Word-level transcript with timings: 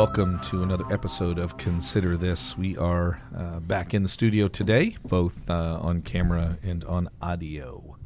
Welcome 0.00 0.40
to 0.44 0.62
another 0.62 0.86
episode 0.90 1.38
of 1.38 1.58
Consider 1.58 2.16
This. 2.16 2.56
We 2.56 2.74
are 2.78 3.20
uh, 3.36 3.60
back 3.60 3.92
in 3.92 4.02
the 4.02 4.08
studio 4.08 4.48
today, 4.48 4.96
both 5.04 5.50
uh, 5.50 5.78
on 5.78 6.00
camera 6.00 6.56
and 6.62 6.82
on 6.84 7.10
audio. 7.20 7.98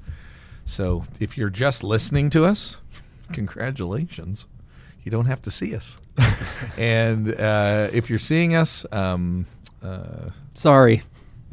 So 0.64 1.04
if 1.20 1.38
you're 1.38 1.50
just 1.50 1.84
listening 1.84 2.30
to 2.30 2.46
us, 2.46 2.78
congratulations. 3.32 4.46
You 5.04 5.12
don't 5.12 5.26
have 5.26 5.40
to 5.42 5.52
see 5.52 5.72
us. 5.76 5.96
and 6.76 7.32
uh, 7.32 7.90
if 7.92 8.10
you're 8.10 8.18
seeing 8.18 8.56
us, 8.56 8.84
um, 8.90 9.46
uh, 9.80 10.30
Sorry. 10.54 11.04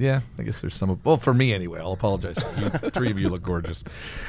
Yeah, 0.02 0.22
I 0.40 0.42
guess 0.44 0.62
there's 0.62 0.76
some. 0.76 1.00
Well, 1.04 1.18
for 1.18 1.32
me 1.34 1.54
anyway. 1.54 1.80
I'll 1.80 1.92
apologize. 1.92 2.36
You, 2.58 2.70
three 2.90 3.12
of 3.12 3.20
you 3.20 3.30
look 3.30 3.44
gorgeous. 3.44 3.84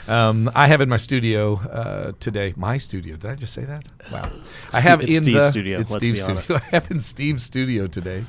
Um, 0.07 0.51
I 0.55 0.67
have 0.67 0.83
in 0.83 0.89
my 0.91 0.99
studio 0.99 1.55
uh, 1.55 2.13
today. 2.21 2.53
My 2.57 2.77
studio. 2.77 3.17
Did 3.17 3.31
I 3.31 3.35
just 3.37 3.55
say 3.55 3.65
that? 3.65 3.87
Wow. 4.13 4.31
I 4.73 4.81
have 4.81 5.01
It's 5.01 5.17
in 5.17 5.23
Steve's 5.23 5.39
the 5.39 5.51
studio, 5.51 5.81
It's 5.81 5.91
let's 5.91 6.05
Steve's 6.05 6.21
be 6.21 6.31
honest. 6.31 6.45
studio. 6.45 6.63
I 6.67 6.69
have 6.75 6.91
in 6.91 7.01
Steve's 7.01 7.43
studio 7.43 7.87
today. 7.87 8.25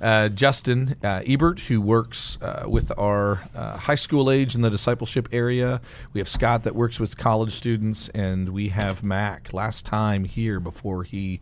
Uh, 0.00 0.28
Justin 0.28 0.94
uh, 1.02 1.22
Ebert, 1.26 1.60
who 1.60 1.80
works 1.80 2.38
uh, 2.40 2.64
with 2.68 2.92
our 2.96 3.42
uh, 3.56 3.76
high 3.76 3.94
school 3.96 4.30
age 4.30 4.54
in 4.54 4.60
the 4.60 4.70
discipleship 4.70 5.28
area. 5.32 5.80
We 6.12 6.20
have 6.20 6.28
Scot 6.28 6.62
that 6.62 6.76
works 6.76 7.00
with 7.00 7.18
college 7.18 7.54
students, 7.54 8.08
and 8.10 8.50
we 8.50 8.68
have 8.68 9.02
Mac. 9.02 9.52
Last 9.52 9.84
time 9.84 10.24
here 10.24 10.60
before 10.60 11.02
he 11.02 11.40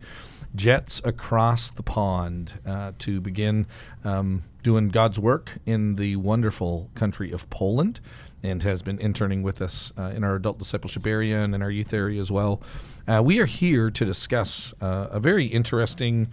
jets 0.55 1.01
across 1.03 1.71
the 1.71 1.83
pond 1.83 2.53
uh, 2.65 2.91
to 2.99 3.19
begin 3.19 3.65
um, 4.03 4.43
doing 4.61 4.89
God's 4.89 5.19
work 5.19 5.57
in 5.65 5.95
the 5.95 6.15
wonderful 6.15 6.89
country 6.95 7.31
of 7.31 7.49
Poland 7.49 7.99
and 8.43 8.61
has 8.63 8.81
been 8.81 8.99
interning 8.99 9.41
with 9.41 9.61
us 9.61 9.93
uh, 9.97 10.11
in 10.15 10.23
our 10.23 10.35
adult 10.35 10.59
discipleship 10.59 11.07
area 11.07 11.41
and 11.41 11.55
in 11.55 11.61
our 11.61 11.71
youth 11.71 11.93
area 11.93 12.19
as 12.19 12.29
well. 12.29 12.61
Uh, 13.07 13.21
we 13.23 13.39
are 13.39 13.45
here 13.45 13.89
to 13.89 14.05
discuss 14.05 14.73
uh, 14.81 15.07
a 15.09 15.19
very 15.19 15.45
interesting, 15.45 16.27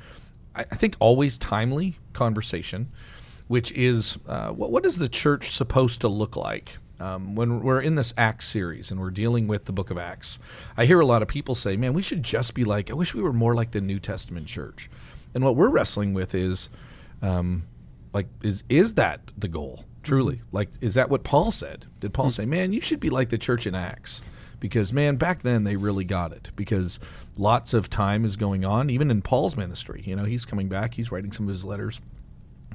I, 0.54 0.64
think 0.64 0.96
always 0.98 1.38
timely 1.38 1.98
conversation, 2.12 2.90
which 3.48 3.72
is 3.72 4.18
uh, 4.26 4.50
what, 4.50 4.70
what 4.72 4.84
is 4.84 4.98
the 4.98 5.08
church 5.08 5.52
supposed 5.52 6.00
to 6.00 6.08
look 6.08 6.36
like? 6.36 6.78
Um, 7.00 7.34
when 7.34 7.60
we're 7.60 7.80
in 7.80 7.94
this 7.94 8.12
Acts 8.16 8.46
series 8.46 8.90
and 8.90 9.00
we're 9.00 9.10
dealing 9.10 9.48
with 9.48 9.64
the 9.64 9.72
book 9.72 9.90
of 9.90 9.98
Acts, 9.98 10.38
I 10.76 10.84
hear 10.84 11.00
a 11.00 11.06
lot 11.06 11.22
of 11.22 11.28
people 11.28 11.54
say, 11.54 11.76
man, 11.76 11.94
we 11.94 12.02
should 12.02 12.22
just 12.22 12.54
be 12.54 12.64
like, 12.64 12.90
I 12.90 12.94
wish 12.94 13.14
we 13.14 13.22
were 13.22 13.32
more 13.32 13.54
like 13.54 13.70
the 13.70 13.80
New 13.80 13.98
Testament 13.98 14.46
church. 14.46 14.90
And 15.34 15.42
what 15.42 15.56
we're 15.56 15.68
wrestling 15.68 16.12
with 16.12 16.34
is, 16.34 16.68
um, 17.22 17.64
like, 18.12 18.26
is, 18.42 18.62
is 18.68 18.94
that 18.94 19.20
the 19.36 19.48
goal, 19.48 19.84
truly? 20.02 20.42
Like, 20.52 20.68
is 20.80 20.94
that 20.94 21.08
what 21.08 21.24
Paul 21.24 21.52
said? 21.52 21.86
Did 22.00 22.12
Paul 22.12 22.30
say, 22.30 22.44
man, 22.44 22.72
you 22.72 22.80
should 22.80 23.00
be 23.00 23.10
like 23.10 23.30
the 23.30 23.38
church 23.38 23.66
in 23.66 23.74
Acts? 23.74 24.20
Because, 24.58 24.92
man, 24.92 25.16
back 25.16 25.42
then 25.42 25.64
they 25.64 25.76
really 25.76 26.04
got 26.04 26.32
it 26.32 26.50
because 26.54 27.00
lots 27.38 27.72
of 27.72 27.88
time 27.88 28.26
is 28.26 28.36
going 28.36 28.62
on, 28.62 28.90
even 28.90 29.10
in 29.10 29.22
Paul's 29.22 29.56
ministry. 29.56 30.02
You 30.04 30.16
know, 30.16 30.24
he's 30.24 30.44
coming 30.44 30.68
back, 30.68 30.94
he's 30.94 31.10
writing 31.10 31.32
some 31.32 31.48
of 31.48 31.54
his 31.54 31.64
letters 31.64 31.98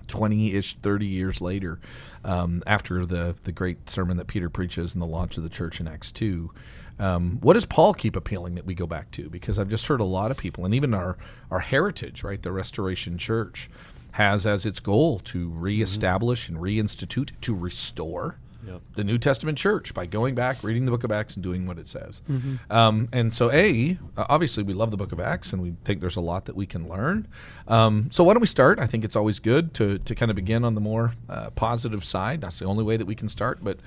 20-ish 0.06 0.78
30 0.82 1.06
years 1.06 1.42
later 1.42 1.80
um, 2.24 2.64
after 2.66 3.06
the 3.06 3.36
the 3.44 3.52
great 3.52 3.90
sermon 3.90 4.18
that 4.18 4.28
peter 4.28 4.50
preaches 4.50 4.94
and 4.94 5.02
the 5.02 5.08
launch 5.08 5.38
of 5.38 5.44
the 5.44 5.50
church 5.50 5.80
in 5.80 5.88
acts 5.88 6.12
2 6.12 6.52
um, 6.98 7.40
what 7.42 7.54
does 7.54 7.66
paul 7.66 7.94
keep 7.94 8.16
appealing 8.16 8.56
that 8.56 8.66
we 8.66 8.74
go 8.74 8.88
back 8.88 9.12
to? 9.12 9.30
Because 9.30 9.60
i've 9.60 9.70
just 9.70 9.88
heard 9.88 10.00
a 10.00 10.06
lot 10.06 10.32
of 10.32 10.38
people 10.38 10.66
and 10.66 10.74
even 10.74 10.94
our 10.94 11.18
our 11.52 11.60
heritage 11.60 12.24
right 12.24 12.42
the 12.42 12.52
restoration 12.52 13.18
church 13.18 13.70
has 14.14 14.48
as 14.48 14.66
its 14.66 14.80
goal 14.80 15.20
to 15.20 15.50
reestablish 15.50 16.48
and 16.48 16.58
reinstitute 16.58 17.32
to 17.42 17.54
restore 17.54 18.38
Yep. 18.66 18.82
the 18.96 19.04
New 19.04 19.18
Testament 19.18 19.58
church 19.58 19.94
by 19.94 20.06
going 20.06 20.36
back, 20.36 20.64
reading 20.64 20.86
the 20.86 20.92
book 20.92 21.04
of 21.04 21.12
Acts, 21.12 21.36
and 21.36 21.44
doing 21.44 21.66
what 21.66 21.78
it 21.78 21.88
says. 21.88 22.22
Um, 22.70 23.10
and 23.12 23.34
so, 23.34 23.52
A, 23.52 23.98
uh, 24.18 24.26
obviously, 24.30 24.64
we 24.64 24.74
love 24.74 24.92
the 24.92 24.98
book 24.98 25.12
of 25.12 25.20
Acts 25.20 25.54
and 25.54 25.62
we 25.62 25.76
think 25.84 26.02
there's 26.02 26.16
a 26.16 26.22
lot 26.22 26.46
that 26.46 26.56
we 26.56 26.66
can 26.66 26.88
learn. 26.88 27.28
Um, 27.68 28.10
so, 28.12 28.24
why 28.24 28.34
don't 28.34 28.42
we 28.42 28.48
start? 28.48 28.80
I 28.80 28.88
think 28.88 29.04
it's 29.04 29.16
always 29.16 29.40
good 29.40 29.74
to, 29.76 30.00
to 30.00 30.16
kind 30.16 30.32
of 30.32 30.36
begin 30.36 30.64
on 30.64 30.76
the 30.76 30.82
more 30.82 31.14
uh, 31.30 31.52
positive 31.52 32.04
side. 32.04 32.42
That's 32.42 32.60
the 32.60 32.66
only 32.66 32.84
way 32.84 32.98
that 32.98 33.06
we 33.06 33.16
can 33.16 33.30
start. 33.30 33.64
But 33.64 33.80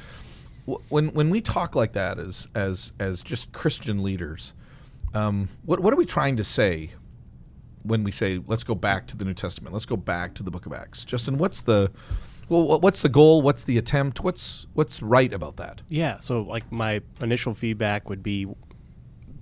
w- 0.67 0.83
when, 0.89 1.09
when 1.09 1.31
we 1.31 1.41
talk 1.41 1.75
like 1.75 1.93
that 1.93 2.19
as, 2.19 2.47
as, 2.55 2.93
as 3.01 3.23
just 3.23 3.53
Christian 3.53 4.03
leaders, 4.03 4.53
um, 5.15 5.49
what, 5.65 5.81
what 5.81 5.93
are 5.93 5.97
we 5.97 6.07
trying 6.07 6.37
to 6.37 6.45
say 6.45 6.91
when 7.83 8.05
we 8.05 8.13
say 8.13 8.41
let's 8.47 8.65
go 8.65 8.75
back 8.75 9.07
to 9.09 9.17
the 9.17 9.25
New 9.25 9.35
Testament, 9.35 9.73
let's 9.73 9.87
go 9.87 9.97
back 9.97 10.35
to 10.35 10.43
the 10.43 10.51
Book 10.51 10.67
of 10.67 10.73
Acts. 10.73 11.05
Justin, 11.05 11.39
what's 11.39 11.61
the 11.63 11.91
well, 12.49 12.81
what's 12.81 13.03
the 13.03 13.09
goal? 13.09 13.43
What's 13.43 13.65
the 13.65 13.79
attempt? 13.79 14.21
What's 14.21 14.67
what's 14.75 15.03
right 15.03 15.33
about 15.33 15.57
that? 15.57 15.83
Yeah, 15.89 16.19
so 16.19 16.43
like 16.43 16.71
my 16.73 17.01
initial 17.21 17.55
feedback 17.55 18.09
would 18.09 18.23
be 18.23 18.47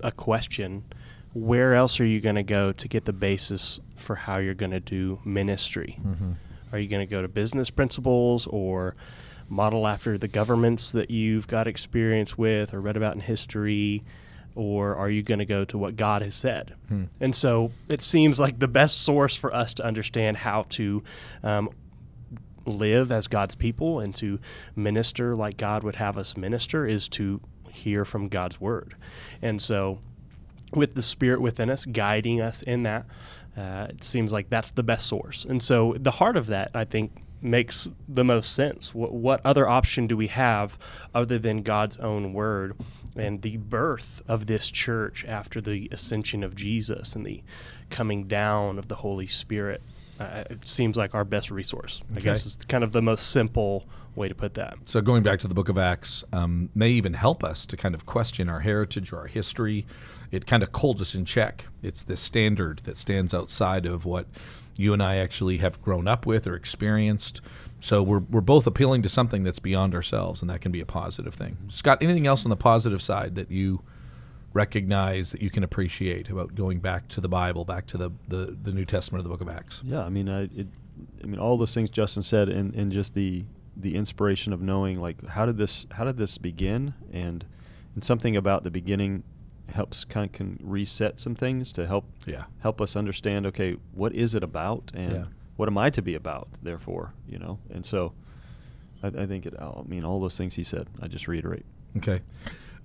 a 0.00 0.12
question 0.12 0.84
where 1.32 1.74
else 1.74 2.00
are 2.00 2.06
you 2.06 2.18
going 2.20 2.36
to 2.36 2.42
go 2.42 2.72
to 2.72 2.88
get 2.88 3.04
the 3.04 3.12
basis 3.12 3.78
for 3.94 4.14
how 4.16 4.38
you're 4.38 4.54
going 4.54 4.70
to 4.70 4.80
do 4.80 5.20
ministry? 5.24 6.00
Are 6.72 6.78
you 6.78 6.88
going 6.88 7.06
to 7.06 7.10
go 7.10 7.20
to 7.20 7.28
business 7.28 7.68
principles 7.70 8.46
or 8.46 8.96
model 9.48 9.86
after 9.86 10.16
the 10.16 10.28
governments 10.28 10.92
that 10.92 11.10
you've 11.10 11.46
got 11.46 11.66
experience 11.66 12.38
with 12.38 12.72
or 12.72 12.80
read 12.80 12.96
about 12.96 13.14
in 13.14 13.20
history? 13.20 14.02
Or 14.54 14.96
are 14.96 15.10
you 15.10 15.22
going 15.22 15.40
to 15.40 15.44
go 15.44 15.66
to 15.66 15.76
what 15.76 15.96
God 15.96 16.22
has 16.22 16.34
said? 16.34 16.74
And 17.20 17.34
so 17.34 17.70
it 17.88 18.00
seems 18.00 18.40
like 18.40 18.58
the 18.58 18.68
best 18.68 19.02
source 19.02 19.36
for 19.36 19.52
us 19.54 19.74
to 19.74 19.84
understand 19.84 20.38
how 20.38 20.64
to 20.70 21.02
um, 21.42 21.68
live 22.66 23.12
as 23.12 23.28
God's 23.28 23.54
people 23.54 24.00
and 24.00 24.14
to 24.16 24.38
minister 24.74 25.34
like 25.34 25.56
God 25.56 25.82
would 25.82 25.96
have 25.96 26.18
us 26.18 26.36
minister 26.36 26.86
is 26.86 27.08
to 27.10 27.40
hear 27.70 28.04
from 28.04 28.28
God's 28.28 28.60
word. 28.60 28.94
And 29.40 29.60
so, 29.60 30.00
with 30.72 30.94
the 30.94 31.02
Spirit 31.02 31.40
within 31.40 31.70
us 31.70 31.86
guiding 31.86 32.40
us 32.40 32.62
in 32.62 32.82
that, 32.82 33.06
uh, 33.56 33.86
it 33.90 34.02
seems 34.02 34.32
like 34.32 34.50
that's 34.50 34.72
the 34.72 34.82
best 34.82 35.06
source. 35.06 35.44
And 35.44 35.62
so, 35.62 35.94
the 35.98 36.12
heart 36.12 36.36
of 36.36 36.46
that, 36.48 36.70
I 36.74 36.84
think, 36.84 37.12
makes 37.40 37.88
the 38.08 38.24
most 38.24 38.52
sense. 38.54 38.94
What, 38.94 39.12
what 39.12 39.40
other 39.44 39.68
option 39.68 40.06
do 40.06 40.16
we 40.16 40.26
have 40.28 40.78
other 41.14 41.38
than 41.38 41.62
God's 41.62 41.96
own 41.98 42.32
word 42.32 42.76
and 43.14 43.42
the 43.42 43.56
birth 43.56 44.22
of 44.26 44.46
this 44.46 44.70
church 44.70 45.24
after 45.26 45.60
the 45.60 45.88
ascension 45.92 46.42
of 46.42 46.54
Jesus 46.54 47.14
and 47.14 47.24
the 47.24 47.42
coming 47.90 48.26
down 48.26 48.78
of 48.78 48.88
the 48.88 48.96
Holy 48.96 49.26
Spirit? 49.26 49.82
Uh, 50.18 50.44
it 50.50 50.66
seems 50.66 50.96
like 50.96 51.14
our 51.14 51.24
best 51.24 51.50
resource. 51.50 52.02
I 52.10 52.12
Okay. 52.14 52.22
guess 52.24 52.46
is 52.46 52.56
kind 52.68 52.82
of 52.82 52.92
the 52.92 53.02
most 53.02 53.30
simple 53.30 53.84
way 54.14 54.28
to 54.28 54.34
put 54.34 54.54
that. 54.54 54.76
So 54.86 55.00
going 55.02 55.22
back 55.22 55.40
to 55.40 55.48
the 55.48 55.54
Book 55.54 55.68
of 55.68 55.76
Acts 55.76 56.24
um, 56.32 56.70
may 56.74 56.90
even 56.90 57.14
help 57.14 57.44
us 57.44 57.66
to 57.66 57.76
kind 57.76 57.94
of 57.94 58.06
question 58.06 58.48
our 58.48 58.60
heritage 58.60 59.12
or 59.12 59.18
our 59.18 59.26
history. 59.26 59.86
It 60.30 60.46
kind 60.46 60.62
of 60.62 60.70
holds 60.74 61.02
us 61.02 61.14
in 61.14 61.24
check. 61.26 61.66
It's 61.82 62.02
this 62.02 62.20
standard 62.20 62.80
that 62.84 62.96
stands 62.98 63.34
outside 63.34 63.84
of 63.84 64.04
what 64.06 64.26
you 64.76 64.92
and 64.92 65.02
I 65.02 65.16
actually 65.16 65.58
have 65.58 65.80
grown 65.82 66.08
up 66.08 66.26
with 66.26 66.46
or 66.46 66.54
experienced. 66.54 67.40
So 67.80 68.02
we're, 68.02 68.18
we're 68.20 68.40
both 68.40 68.66
appealing 68.66 69.02
to 69.02 69.08
something 69.08 69.44
that's 69.44 69.58
beyond 69.58 69.94
ourselves, 69.94 70.40
and 70.40 70.50
that 70.50 70.60
can 70.62 70.72
be 70.72 70.80
a 70.80 70.86
positive 70.86 71.34
thing. 71.34 71.58
Scot, 71.68 72.02
anything 72.02 72.26
else 72.26 72.44
on 72.44 72.50
the 72.50 72.56
positive 72.56 73.02
side 73.02 73.34
that 73.34 73.50
you 73.50 73.82
recognize 74.56 75.32
that 75.32 75.42
you 75.42 75.50
can 75.50 75.62
appreciate 75.62 76.30
about 76.30 76.54
going 76.54 76.78
back 76.80 77.06
to 77.08 77.20
the 77.20 77.28
Bible, 77.28 77.64
back 77.66 77.86
to 77.88 77.98
the, 77.98 78.10
the, 78.26 78.56
the 78.62 78.72
New 78.72 78.86
Testament 78.86 79.20
of 79.20 79.24
the 79.24 79.28
Book 79.28 79.42
of 79.42 79.54
Acts? 79.54 79.82
Yeah, 79.84 80.02
I 80.02 80.08
mean, 80.08 80.28
I, 80.30 80.44
it, 80.44 80.66
I 81.22 81.26
mean, 81.26 81.38
all 81.38 81.58
those 81.58 81.74
things 81.74 81.90
Justin 81.90 82.22
said, 82.22 82.48
and, 82.48 82.74
and 82.74 82.90
just 82.90 83.14
the 83.14 83.44
the 83.78 83.94
inspiration 83.94 84.54
of 84.54 84.62
knowing, 84.62 84.98
like, 84.98 85.22
how 85.26 85.44
did 85.44 85.58
this 85.58 85.86
how 85.90 86.04
did 86.04 86.16
this 86.16 86.38
begin, 86.38 86.94
and 87.12 87.44
and 87.94 88.02
something 88.02 88.34
about 88.34 88.64
the 88.64 88.70
beginning 88.70 89.22
helps 89.68 90.04
kind 90.06 90.24
of 90.26 90.32
can 90.32 90.58
reset 90.62 91.20
some 91.20 91.34
things 91.34 91.72
to 91.72 91.86
help 91.86 92.04
Yeah. 92.26 92.44
help 92.60 92.80
us 92.80 92.96
understand. 92.96 93.44
Okay, 93.46 93.76
what 93.92 94.14
is 94.14 94.34
it 94.34 94.42
about, 94.42 94.90
and 94.94 95.12
Yeah. 95.12 95.24
what 95.56 95.68
am 95.68 95.76
I 95.76 95.90
to 95.90 96.00
be 96.00 96.14
about? 96.14 96.48
Therefore, 96.62 97.12
you 97.28 97.38
know, 97.38 97.58
and 97.70 97.84
so 97.84 98.14
I, 99.02 99.08
I 99.08 99.26
think 99.26 99.44
it. 99.44 99.54
I 99.60 99.82
mean, 99.86 100.04
all 100.04 100.18
those 100.20 100.38
things 100.38 100.54
he 100.54 100.62
said. 100.64 100.86
I 101.02 101.08
just 101.08 101.28
reiterate. 101.28 101.66
Okay. 101.98 102.22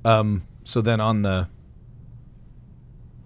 Um, 0.04 0.44
so 0.66 0.82
then 0.82 1.00
on 1.00 1.22
the 1.22 1.48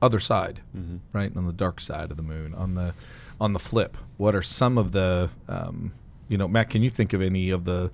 other 0.05 0.19
side, 0.19 0.61
Mhm. 0.77 0.99
right, 1.13 1.35
on 1.35 1.45
the 1.47 1.53
dark 1.53 1.79
side 1.81 2.11
of 2.11 2.17
the 2.17 2.23
moon, 2.23 2.53
on 2.53 2.75
the 2.75 2.93
on 3.41 3.51
the 3.51 3.59
flip, 3.59 3.97
what 4.17 4.33
are 4.33 4.41
some 4.41 4.77
of 4.77 4.91
the 4.93 5.29
um, 5.49 5.91
you 6.29 6.37
know, 6.37 6.47
Matt, 6.47 6.69
can 6.69 6.81
you 6.81 6.89
think 6.89 7.11
of 7.13 7.21
any 7.21 7.49
of 7.49 7.65
the 7.65 7.91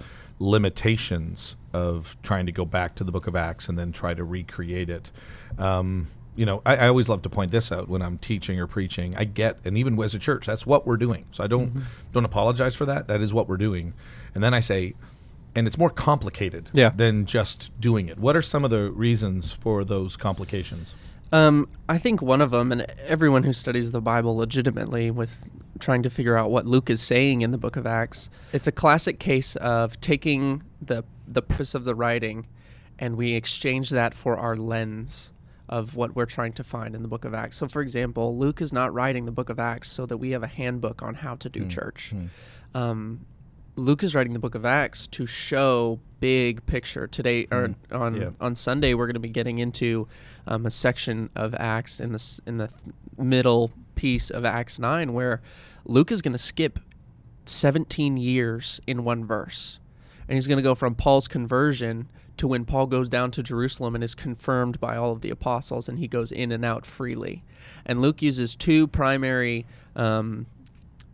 limitations 0.56 1.56
of 1.74 2.18
trying 2.24 2.46
to 2.46 2.52
go 2.52 2.66
back 2.66 2.96
to 2.96 3.04
the 3.04 3.12
book 3.12 3.26
of 3.28 3.36
Acts 3.36 3.70
and 3.70 3.78
then 3.80 3.92
try 3.92 4.14
to 4.14 4.24
recreate 4.24 4.90
it? 4.90 5.12
Um, 5.58 6.08
you 6.36 6.46
know, 6.46 6.62
I, 6.66 6.76
I 6.78 6.88
always 6.88 7.10
love 7.10 7.22
to 7.24 7.30
point 7.30 7.52
this 7.52 7.72
out 7.72 7.90
when 7.90 8.02
I'm 8.02 8.18
teaching 8.18 8.60
or 8.60 8.68
preaching. 8.68 9.16
I 9.18 9.24
get, 9.26 9.58
and 9.66 9.78
even 9.78 10.02
as 10.02 10.14
a 10.16 10.20
church, 10.20 10.46
that's 10.46 10.66
what 10.66 10.86
we're 10.88 10.98
doing. 10.98 11.26
So 11.32 11.44
I 11.44 11.48
don't 11.48 11.84
don't 12.12 12.26
apologize 12.26 12.76
for 12.76 12.86
that. 12.86 13.08
That 13.08 13.22
is 13.22 13.34
what 13.34 13.48
we're 13.50 13.58
doing. 13.58 13.94
And 14.36 14.44
then 14.44 14.54
I 14.54 14.60
say, 14.62 14.94
and 15.56 15.68
it's 15.68 15.78
more 15.78 15.90
complicated 15.90 16.70
Yeah. 16.74 16.90
than 16.96 17.26
just 17.26 17.70
doing 17.82 18.08
it. 18.08 18.18
What 18.18 18.36
are 18.38 18.42
some 18.42 18.64
of 18.64 18.72
the 18.72 18.90
reasons 18.92 19.52
for 19.52 19.84
those 19.84 20.16
complications? 20.16 20.94
Um, 21.32 21.70
I 21.88 21.98
think 21.98 22.22
one 22.22 22.42
of 22.42 22.52
them, 22.52 22.72
and 22.72 22.82
everyone 23.08 23.44
who 23.44 23.54
studies 23.54 23.92
the 23.92 24.02
Bible 24.02 24.36
legitimately 24.36 25.12
with 25.12 25.48
trying 25.80 26.04
to 26.04 26.10
figure 26.10 26.38
out 26.38 26.52
what 26.52 26.66
Luke 26.66 26.90
is 26.90 27.02
saying 27.02 27.42
in 27.42 27.52
the 27.52 27.58
book 27.58 27.76
of 27.76 27.88
Acts, 27.88 28.30
it's 28.52 28.68
a 28.68 28.72
classic 28.72 29.20
case 29.20 29.56
of 29.58 30.00
taking 30.02 30.64
the 30.82 31.04
the 31.28 31.42
purpose 31.42 31.74
of 31.74 31.86
the 31.86 31.96
writing 31.96 32.46
and 33.00 33.16
we 33.16 33.34
exchange 33.34 33.90
that 33.92 34.14
for 34.14 34.36
our 34.38 34.58
lens 34.58 35.32
of 35.70 35.96
what 35.96 36.14
we're 36.14 36.26
trying 36.26 36.52
to 36.52 36.64
find 36.64 36.94
in 36.94 37.02
the 37.02 37.08
book 37.08 37.24
of 37.24 37.34
Acts. 37.34 37.56
So, 37.56 37.68
for 37.70 37.82
example, 37.82 38.38
Luke 38.38 38.62
is 38.62 38.74
not 38.74 38.94
writing 38.94 39.26
the 39.26 39.32
book 39.32 39.50
of 39.50 39.58
Acts 39.58 39.90
so 39.90 40.06
that 40.08 40.18
we 40.18 40.32
have 40.32 40.44
a 40.44 40.48
handbook 40.48 41.02
on 41.02 41.16
how 41.16 41.36
to 41.36 41.48
do 41.50 41.62
Hmm. 41.62 41.70
church. 41.70 42.10
Hmm. 42.14 42.26
Um, 42.78 43.26
Luke 43.76 44.04
is 44.04 44.14
writing 44.14 44.34
the 44.34 44.40
book 44.40 44.56
of 44.56 44.66
Acts 44.66 45.08
to 45.08 45.26
show 45.26 46.00
big 46.20 46.66
picture. 46.66 47.08
Today 47.08 47.48
or 47.52 47.70
Mhm. 47.70 47.76
on 48.00 48.16
Yeah. 48.16 48.30
on 48.40 48.56
Sunday, 48.56 48.94
we're 48.94 49.08
going 49.08 49.14
to 49.16 49.20
be 49.20 49.30
getting 49.30 49.58
into 49.58 50.08
um, 50.48 50.66
a 50.66 50.72
section 50.72 51.30
of 51.36 51.54
Acts 51.56 52.00
in 52.00 52.12
this 52.12 52.42
in 52.46 52.58
the 52.58 52.70
middle 53.18 53.72
piece 53.96 54.30
of 54.30 54.44
Acts 54.44 54.80
nine, 54.80 55.14
where 55.14 55.42
Luke 55.86 56.12
is 56.12 56.22
going 56.22 56.32
to 56.34 56.38
skip 56.38 56.80
17 57.46 58.18
years 58.18 58.82
in 58.88 59.04
one 59.04 59.24
verse, 59.26 59.80
and 60.28 60.36
he's 60.36 60.48
going 60.48 60.58
to 60.58 60.64
go 60.64 60.76
from 60.76 60.96
Paul's 60.96 61.28
conversion 61.28 62.08
to 62.38 62.48
when 62.48 62.66
Paul 62.66 62.88
goes 62.88 63.08
down 63.10 63.30
to 63.32 63.44
Jerusalem 63.44 63.94
and 63.94 64.04
is 64.04 64.16
confirmed 64.16 64.80
by 64.80 64.96
all 64.96 65.12
of 65.12 65.22
the 65.22 65.30
apostles, 65.30 65.88
and 65.88 66.00
he 66.00 66.08
goes 66.08 66.32
in 66.32 66.52
and 66.52 66.66
out 66.66 66.86
freely. 66.86 67.44
And 67.86 68.02
Luke 68.02 68.22
uses 68.22 68.56
two 68.56 68.88
primary 68.88 69.66
um, 69.96 70.48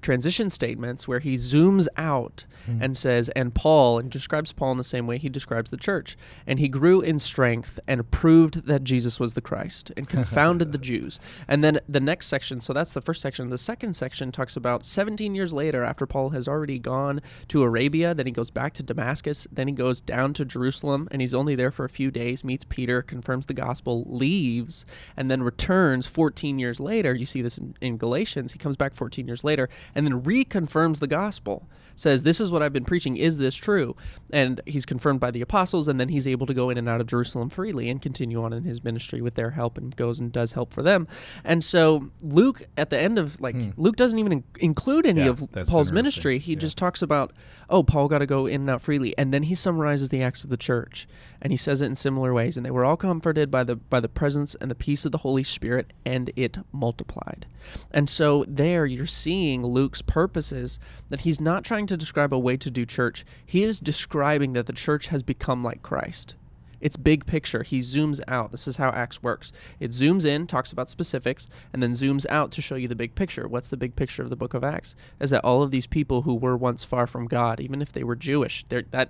transition 0.08 0.50
statements 0.50 1.06
where 1.06 1.20
he 1.20 1.34
zooms 1.34 1.86
out 1.98 2.46
Hmm. 2.66 2.82
and 2.82 2.98
says, 2.98 3.30
and 3.30 3.54
Paul, 3.56 3.98
and 4.00 4.10
describes 4.12 4.52
Paul 4.52 4.72
in 4.74 4.78
the 4.78 4.84
same 4.84 5.08
way 5.08 5.18
he 5.18 5.30
describes 5.30 5.72
the 5.72 5.78
church. 5.78 6.18
And 6.46 6.60
he 6.60 6.68
grew 6.68 7.00
in 7.02 7.18
strength 7.18 7.80
and 7.88 8.10
proved 8.12 8.66
that 8.68 8.84
Jesus 8.84 9.20
was 9.22 9.34
the 9.34 9.42
Christ 9.42 9.92
and 9.96 10.08
confounded 10.18 10.72
the 10.74 10.78
Jews. 10.78 11.18
And 11.48 11.64
then 11.64 11.80
the 11.88 12.02
next 12.02 12.28
section, 12.28 12.60
so 12.60 12.74
that's 12.74 12.94
the 12.94 13.00
first 13.02 13.22
section. 13.22 13.50
The 13.50 13.58
second 13.58 13.96
section 13.96 14.32
talks 14.34 14.58
about 14.58 14.86
17 14.86 15.34
years 15.34 15.54
later, 15.54 15.84
after 15.84 16.06
Paul 16.06 16.32
has 16.32 16.48
already 16.48 16.78
gone 16.78 17.22
to 17.48 17.64
Arabia, 17.64 18.14
then 18.14 18.26
he 18.26 18.32
goes 18.34 18.50
back 18.52 18.74
to 18.76 18.84
Damascus, 18.84 19.48
then 19.52 19.68
he 19.70 19.74
goes 19.74 20.02
down 20.02 20.34
to 20.34 20.44
Jerusalem, 20.44 21.08
and 21.12 21.22
he's 21.22 21.34
only 21.34 21.56
there 21.56 21.72
for 21.72 21.86
a 21.86 21.90
few 21.90 22.12
days, 22.12 22.44
meets 22.44 22.66
Peter, 22.66 23.02
confirms 23.02 23.46
the 23.46 23.54
gospel, 23.54 24.04
leaves, 24.08 24.86
and 25.16 25.32
then 25.32 25.42
returns 25.42 26.06
14 26.08 26.60
years 26.60 26.80
later. 26.82 27.14
You 27.16 27.26
see 27.26 27.42
this 27.42 27.58
in, 27.58 27.76
in 27.82 27.98
Galatians. 27.98 28.52
He 28.54 28.60
comes 28.60 28.76
back 28.76 28.94
14 28.96 29.26
years 29.26 29.44
later 29.46 29.70
and 29.98 30.06
then 30.08 30.22
reconfirms 30.22 31.00
the 31.00 31.08
gospel 31.08 31.68
says 32.00 32.22
this 32.22 32.40
is 32.40 32.52
what 32.52 32.62
i've 32.62 32.72
been 32.74 32.86
preaching. 32.86 33.18
Is 33.18 33.40
this 33.40 33.56
true? 33.56 33.96
And 34.30 34.62
he's 34.68 34.86
confirmed 34.86 35.20
by 35.20 35.32
the 35.32 35.42
apostles 35.42 35.88
and 35.88 36.00
then 36.00 36.10
he's 36.10 36.28
able 36.28 36.46
to 36.46 36.54
go 36.54 36.70
in 36.70 36.78
and 36.78 36.88
out 36.88 37.02
of 37.02 37.08
jerusalem 37.08 37.50
freely 37.50 37.90
and 37.90 38.00
continue 38.00 38.44
on 38.44 38.54
in 38.54 38.66
his 38.66 38.84
ministry 38.84 39.20
with 39.20 39.34
their 39.34 39.50
help 39.50 39.80
and 39.80 39.96
goes 39.96 40.20
and 40.20 40.32
does 40.32 40.52
help 40.54 40.72
for 40.72 40.84
them. 40.84 41.08
And 41.44 41.64
so 41.64 42.12
luke 42.22 42.62
at 42.78 42.92
the 42.92 43.00
end 43.00 43.18
of 43.18 43.42
like 43.42 43.56
Hmm. 43.56 43.70
luke 43.78 43.96
doesn't 43.96 44.20
even 44.20 44.32
in- 44.32 44.44
include 44.60 45.08
any 45.08 45.22
Yeah, 45.22 45.30
of 45.30 45.48
paul's 45.66 45.92
ministry. 45.92 46.38
He 46.38 46.54
Yeah. 46.54 46.60
just 46.60 46.78
talks 46.78 47.02
about 47.02 47.34
oh 47.68 47.82
paul 47.82 48.08
got 48.08 48.20
to 48.20 48.28
go 48.28 48.46
in 48.46 48.62
and 48.62 48.70
out 48.70 48.82
freely. 48.84 49.18
And 49.18 49.34
then 49.34 49.42
he 49.44 49.56
summarizes 49.56 50.10
the 50.10 50.22
acts 50.22 50.44
of 50.44 50.52
the 50.52 50.58
church 50.58 51.08
and 51.42 51.52
he 51.52 51.58
says 51.58 51.82
it 51.82 51.88
in 51.88 51.96
similar 51.96 52.32
ways 52.32 52.58
and 52.58 52.66
they 52.66 52.70
were 52.72 52.86
all 52.86 52.98
comforted 52.98 53.50
by 53.50 53.64
the 53.64 53.76
by 53.76 54.00
the 54.00 54.10
presence 54.10 54.54
and 54.62 54.70
the 54.70 54.76
peace 54.76 55.04
of 55.04 55.12
the 55.12 55.20
holy 55.20 55.44
spirit 55.44 55.94
and 56.06 56.30
it 56.36 56.60
multiplied. 56.72 57.48
And 57.90 58.08
so 58.08 58.46
there 58.48 58.86
you're 58.86 59.08
seeing 59.08 59.64
luke's 59.88 60.02
purposes 60.02 60.80
that 61.08 61.22
he's 61.22 61.40
not 61.40 61.64
trying 61.64 61.88
to 61.88 61.96
describe 61.96 62.34
a 62.34 62.38
way 62.38 62.58
to 62.58 62.70
do 62.70 62.86
church 62.86 63.24
he 63.46 63.64
is 63.64 63.80
describing 63.80 64.52
that 64.52 64.66
the 64.66 64.74
church 64.74 65.08
has 65.08 65.24
become 65.24 65.64
like 65.64 65.82
christ 65.82 66.36
it's 66.80 66.96
big 66.96 67.26
picture. 67.26 67.64
He 67.64 67.80
zooms 67.80 68.22
out. 68.28 68.52
This 68.52 68.68
is 68.68 68.78
how 68.78 68.90
Acts 68.90 69.24
works. 69.24 69.52
It 69.80 69.90
zooms 69.90 70.26
in, 70.26 70.46
talks 70.46 70.72
about 70.72 70.92
specifics, 70.92 71.50
and 71.74 71.82
then 71.82 71.94
zooms 71.94 72.24
out 72.30 72.52
to 72.52 72.62
show 72.62 72.76
you 72.76 72.88
the 72.88 72.94
big 72.94 73.16
picture. 73.16 73.48
What's 73.48 73.70
the 73.70 73.78
big 73.78 73.96
picture 73.96 74.22
of 74.22 74.30
the 74.30 74.36
book 74.36 74.54
of 74.54 74.64
Acts? 74.64 74.96
Is 75.20 75.32
that 75.32 75.44
all 75.44 75.64
of 75.64 75.72
these 75.72 75.88
people 75.88 76.22
who 76.22 76.36
were 76.36 76.56
once 76.56 76.84
far 76.84 77.08
from 77.08 77.26
God, 77.26 77.60
even 77.60 77.82
if 77.82 77.92
they 77.92 78.04
were 78.04 78.16
Jewish, 78.16 78.64
that 78.70 79.10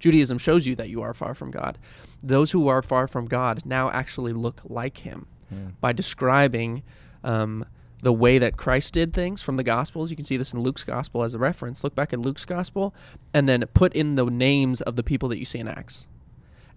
Judaism 0.00 0.38
shows 0.38 0.66
you 0.66 0.74
that 0.74 0.88
you 0.88 1.00
are 1.00 1.14
far 1.14 1.32
from 1.34 1.52
God. 1.52 1.78
Those 2.24 2.50
who 2.50 2.66
are 2.66 2.82
far 2.82 3.06
from 3.06 3.26
God 3.26 3.64
now 3.64 3.88
actually 3.90 4.32
look 4.32 4.62
like 4.64 4.96
Him 4.96 5.28
Hmm. 5.48 5.68
by 5.80 5.92
describing 5.92 6.82
um, 7.22 7.64
the 8.02 8.12
way 8.12 8.38
that 8.38 8.56
Christ 8.56 8.92
did 8.92 9.12
things 9.12 9.42
from 9.42 9.56
the 9.56 9.62
Gospels. 9.62 10.10
You 10.10 10.16
can 10.16 10.24
see 10.24 10.36
this 10.36 10.52
in 10.52 10.60
Luke's 10.60 10.84
Gospel 10.84 11.22
as 11.22 11.34
a 11.34 11.38
reference. 11.38 11.82
Look 11.82 11.94
back 11.94 12.12
at 12.12 12.20
Luke's 12.20 12.44
Gospel 12.44 12.94
and 13.32 13.48
then 13.48 13.64
put 13.74 13.94
in 13.94 14.14
the 14.14 14.26
names 14.26 14.80
of 14.80 14.96
the 14.96 15.02
people 15.02 15.28
that 15.30 15.38
you 15.38 15.44
see 15.44 15.58
in 15.58 15.68
Acts 15.68 16.08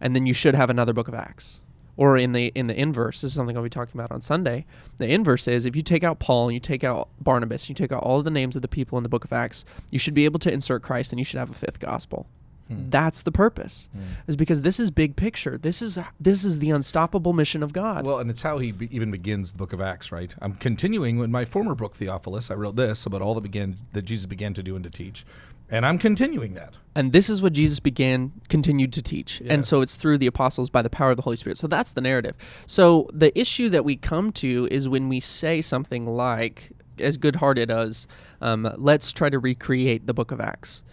and 0.02 0.16
then 0.16 0.26
you 0.26 0.34
should 0.34 0.56
have 0.56 0.70
another 0.70 0.94
book 0.94 1.08
of 1.08 1.14
Acts. 1.14 1.62
Or 1.98 2.18
in 2.18 2.32
the 2.32 2.48
in 2.56 2.68
the 2.68 2.80
inverse, 2.80 3.22
this 3.22 3.32
is 3.32 3.36
something 3.36 3.58
I'll 3.58 3.64
be 3.64 3.70
talking 3.70 4.00
about 4.00 4.12
on 4.12 4.22
Sunday. 4.22 4.66
The 4.98 5.08
inverse 5.08 5.50
is 5.50 5.66
if 5.66 5.76
you 5.76 5.82
take 5.82 6.04
out 6.04 6.20
Paul 6.20 6.48
and 6.48 6.54
you 6.54 6.60
take 6.62 6.84
out 6.84 7.10
Barnabas, 7.20 7.68
you 7.68 7.76
take 7.76 7.92
out 7.92 8.04
all 8.04 8.24
the 8.24 8.32
names 8.32 8.56
of 8.56 8.62
the 8.62 8.70
people 8.70 8.98
in 8.98 9.04
the 9.04 9.10
book 9.10 9.26
of 9.26 9.34
Acts, 9.34 9.66
you 9.92 10.00
should 10.00 10.14
be 10.14 10.24
able 10.24 10.40
to 10.40 10.52
insert 10.52 10.82
Christ 10.82 11.12
and 11.12 11.20
you 11.20 11.26
should 11.26 11.40
have 11.40 11.50
a 11.50 11.54
fifth 11.54 11.80
gospel. 11.80 12.28
Hmm. 12.70 12.90
That's 12.90 13.24
the 13.24 13.32
purpose. 13.32 13.90
Hmm. 13.92 14.02
Is 14.28 14.36
because 14.36 14.62
this 14.62 14.80
is 14.80 14.92
big 14.92 15.16
picture. 15.16 15.58
This 15.58 15.82
is 15.82 15.98
this 16.20 16.46
is 16.46 16.60
the 16.60 16.72
unstoppable 16.72 17.34
mission 17.34 17.64
of 17.64 17.74
God. 17.74 18.06
Well, 18.06 18.20
and 18.20 18.30
it's 18.30 18.42
how 18.44 18.60
he 18.60 18.72
be- 18.72 18.96
even 18.96 19.12
begins 19.12 19.52
the 19.52 19.58
book 19.58 19.74
of 19.74 19.82
Acts, 19.82 20.12
right? 20.12 20.34
I'm 20.42 20.54
continuing 20.54 21.20
in 21.20 21.32
my 21.32 21.46
former 21.46 21.76
book, 21.76 21.96
Theophilus. 21.96 22.52
I 22.52 22.54
wrote 22.54 22.76
this 22.76 23.06
about 23.06 23.22
all 23.22 23.34
that 23.36 23.42
began 23.42 23.78
that 23.94 24.04
Jesus 24.04 24.26
began 24.26 24.54
to 24.54 24.64
do 24.64 24.76
and 24.76 24.84
to 24.84 24.90
teach, 24.90 25.26
and 25.70 25.86
I'm 25.86 25.98
continuing 25.98 26.54
that. 26.54 26.76
And 26.96 27.14
this 27.14 27.30
is 27.30 27.42
what 27.42 27.54
Jesus 27.54 27.80
began, 27.80 28.34
continued 28.50 28.92
to 28.94 29.02
teach. 29.02 29.42
Yeah. 29.42 29.54
And 29.54 29.66
so 29.66 29.82
it's 29.82 29.96
through 29.96 30.18
the 30.18 30.28
apostles 30.28 30.70
by 30.70 30.82
the 30.82 30.90
power 30.90 31.12
of 31.12 31.18
the 31.18 31.24
Holy 31.24 31.38
Spirit. 31.38 31.58
So 31.58 31.68
that's 31.68 31.92
the 31.92 32.02
narrative. 32.02 32.36
So 32.68 33.10
the 33.14 33.38
issue 33.40 33.70
that 33.70 33.86
we 33.86 33.96
come 33.96 34.32
to 34.34 34.68
is 34.70 34.90
when 34.90 35.08
we 35.10 35.20
say 35.20 35.62
something 35.62 36.06
like, 36.08 36.72
as 36.98 37.18
good 37.18 37.38
hearted 37.38 37.72
as, 37.72 38.08
um, 38.42 38.74
let's 38.78 39.14
try 39.14 39.30
to 39.30 39.40
recreate 39.40 40.08
the 40.08 40.14
book 40.14 40.32
of 40.32 40.42
Acts. 40.42 40.84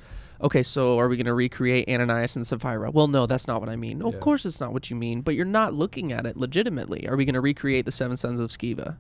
Okay, 0.42 0.62
so 0.62 0.98
are 0.98 1.08
we 1.08 1.16
going 1.16 1.26
to 1.26 1.34
recreate 1.34 1.88
Ananias 1.88 2.36
and 2.36 2.46
Sapphira? 2.46 2.90
Well, 2.90 3.08
no, 3.08 3.26
that's 3.26 3.46
not 3.48 3.60
what 3.60 3.70
I 3.70 3.76
mean. 3.76 3.98
No, 3.98 4.08
Yeah. 4.10 4.14
Of 4.14 4.20
course, 4.20 4.44
it's 4.44 4.60
not 4.60 4.72
what 4.72 4.90
you 4.90 4.96
mean, 4.96 5.22
but 5.22 5.34
you're 5.34 5.44
not 5.46 5.72
looking 5.74 6.12
at 6.12 6.26
it 6.26 6.36
legitimately. 6.36 7.08
Are 7.08 7.16
we 7.16 7.24
going 7.24 7.34
to 7.34 7.40
recreate 7.40 7.84
the 7.86 7.90
seven 7.92 8.16
sons 8.16 8.38
of 8.38 8.50
Sceva? 8.50 8.96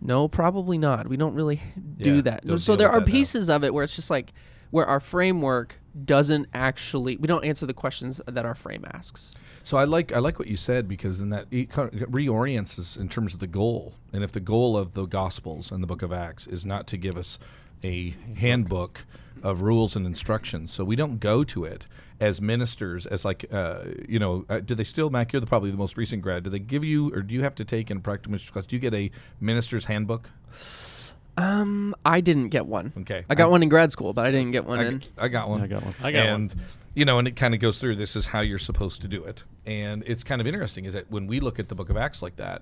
No, 0.00 0.28
probably 0.28 0.78
not. 0.78 1.08
We 1.08 1.16
don't 1.16 1.34
really 1.34 1.60
do 1.98 2.16
Yeah, 2.16 2.20
that. 2.22 2.60
So 2.60 2.74
there 2.74 2.88
are 2.88 3.00
that 3.00 3.06
now. 3.06 3.12
pieces 3.12 3.48
of 3.48 3.62
it 3.64 3.72
where 3.74 3.84
it's 3.84 3.94
just 3.94 4.10
like 4.10 4.32
where 4.70 4.86
our 4.86 5.00
framework 5.00 5.78
doesn't 6.04 6.46
actually 6.54 7.16
we 7.16 7.26
don't 7.26 7.44
answer 7.44 7.66
the 7.66 7.74
questions 7.74 8.20
that 8.26 8.44
our 8.46 8.54
frame 8.54 8.84
asks. 8.92 9.34
So 9.64 9.76
I 9.76 9.84
like 9.84 10.12
I 10.12 10.18
like 10.20 10.38
what 10.38 10.46
you 10.48 10.56
said 10.56 10.88
because 10.88 11.18
then 11.18 11.30
that 11.30 11.46
it 11.50 11.70
kind 11.70 11.92
of 11.92 12.08
reorients 12.08 12.78
us 12.78 12.96
in 12.96 13.08
terms 13.08 13.34
of 13.34 13.40
the 13.40 13.46
goal. 13.48 13.94
And 14.12 14.22
if 14.24 14.30
the 14.32 14.40
goal 14.40 14.76
of 14.76 14.92
the 14.94 15.06
Gospels 15.06 15.70
and 15.72 15.82
the 15.82 15.86
Book 15.88 16.02
of 16.02 16.12
Acts 16.12 16.46
is 16.46 16.64
not 16.64 16.86
to 16.88 16.96
give 16.96 17.16
us 17.16 17.38
a 17.82 18.14
handbook 18.36 19.04
of 19.42 19.62
rules 19.62 19.96
and 19.96 20.06
instructions, 20.06 20.72
so 20.72 20.84
we 20.84 20.96
don't 20.96 21.20
go 21.20 21.44
to 21.44 21.64
it 21.64 21.86
as 22.20 22.40
ministers 22.40 23.06
as 23.06 23.24
like 23.24 23.46
uh, 23.52 23.84
you 24.08 24.18
know 24.18 24.44
uh, 24.48 24.60
do 24.60 24.74
they 24.74 24.84
still 24.84 25.08
Mac 25.08 25.32
you're 25.32 25.40
the, 25.40 25.46
probably 25.46 25.70
the 25.70 25.76
most 25.78 25.96
recent 25.96 26.20
grad 26.20 26.42
do 26.42 26.50
they 26.50 26.58
give 26.58 26.84
you 26.84 27.10
or 27.14 27.22
do 27.22 27.32
you 27.32 27.42
have 27.42 27.54
to 27.54 27.64
take 27.64 27.90
in 27.90 28.02
practical 28.02 28.32
ministry 28.32 28.52
class 28.52 28.66
do 28.66 28.76
you 28.76 28.80
get 28.80 28.92
a 28.92 29.10
minister's 29.40 29.86
handbook 29.86 30.28
Um, 31.36 31.94
I 32.04 32.20
didn't 32.20 32.48
get 32.48 32.66
one. 32.66 32.92
Okay. 32.98 33.24
I 33.30 33.34
got 33.34 33.46
I- 33.46 33.48
one 33.48 33.62
in 33.62 33.68
grad 33.70 33.92
school, 33.92 34.12
but 34.12 34.26
I 34.26 34.30
didn't 34.30 34.50
get 34.50 34.66
one 34.66 34.80
I, 34.80 34.84
in. 34.84 35.02
I 35.16 35.28
got 35.28 35.48
one. 35.48 35.62
I 35.62 35.66
got 35.66 35.82
one. 35.82 35.94
I 36.02 36.12
got 36.12 36.26
and, 36.26 36.52
one. 36.52 36.64
you 36.94 37.04
know, 37.06 37.18
and 37.18 37.26
it 37.26 37.36
kind 37.36 37.54
of 37.54 37.60
goes 37.60 37.78
through 37.78 37.96
this 37.96 38.16
is 38.16 38.26
how 38.26 38.40
you're 38.40 38.58
supposed 38.58 39.00
to 39.02 39.08
do 39.08 39.24
it. 39.24 39.44
And 39.64 40.02
it's 40.06 40.22
kind 40.22 40.40
of 40.42 40.46
interesting 40.46 40.84
is 40.84 40.92
that 40.92 41.10
when 41.10 41.26
we 41.26 41.40
look 41.40 41.58
at 41.58 41.68
the 41.68 41.74
book 41.74 41.88
of 41.88 41.96
Acts 41.96 42.20
like 42.20 42.36
that, 42.36 42.60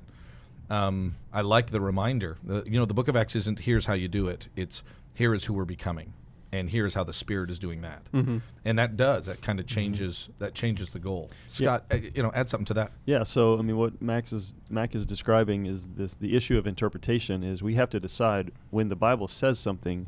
um, 0.70 1.16
I 1.32 1.40
like 1.40 1.68
the 1.70 1.80
reminder. 1.80 2.36
The, 2.44 2.62
you 2.66 2.78
know, 2.78 2.84
the 2.84 2.94
book 2.94 3.08
of 3.08 3.16
Acts 3.16 3.34
isn't 3.34 3.60
here's 3.60 3.86
how 3.86 3.94
you 3.94 4.06
do 4.06 4.28
it. 4.28 4.46
It's 4.54 4.84
here 5.14 5.34
is 5.34 5.44
who 5.46 5.54
we're 5.54 5.64
becoming. 5.64 6.12
And 6.50 6.70
here's 6.70 6.94
how 6.94 7.04
the 7.04 7.12
Spirit 7.12 7.50
is 7.50 7.58
doing 7.58 7.82
that, 7.82 8.10
Mm-hmm. 8.12 8.38
and 8.64 8.78
that 8.78 8.96
does 8.96 9.26
that 9.26 9.42
kind 9.42 9.60
of 9.60 9.66
changes 9.66 10.30
that 10.38 10.54
changes 10.54 10.90
the 10.90 10.98
goal. 10.98 11.30
Scot, 11.48 11.84
uh, 11.92 11.96
you 12.14 12.22
know, 12.22 12.32
add 12.34 12.48
something 12.48 12.64
to 12.66 12.74
that. 12.74 12.92
Yeah, 13.04 13.22
so 13.24 13.58
I 13.58 13.62
mean, 13.62 13.76
what 13.76 14.00
Max 14.00 14.32
is 14.32 14.54
Mac 14.70 14.94
is 14.94 15.04
describing 15.04 15.66
is 15.66 15.88
this: 15.96 16.14
the 16.14 16.34
issue 16.34 16.56
of 16.56 16.66
interpretation 16.66 17.42
is 17.42 17.62
we 17.62 17.74
have 17.74 17.90
to 17.90 18.00
decide 18.00 18.50
when 18.70 18.88
the 18.88 18.96
Bible 18.96 19.28
says 19.28 19.58
something, 19.58 20.06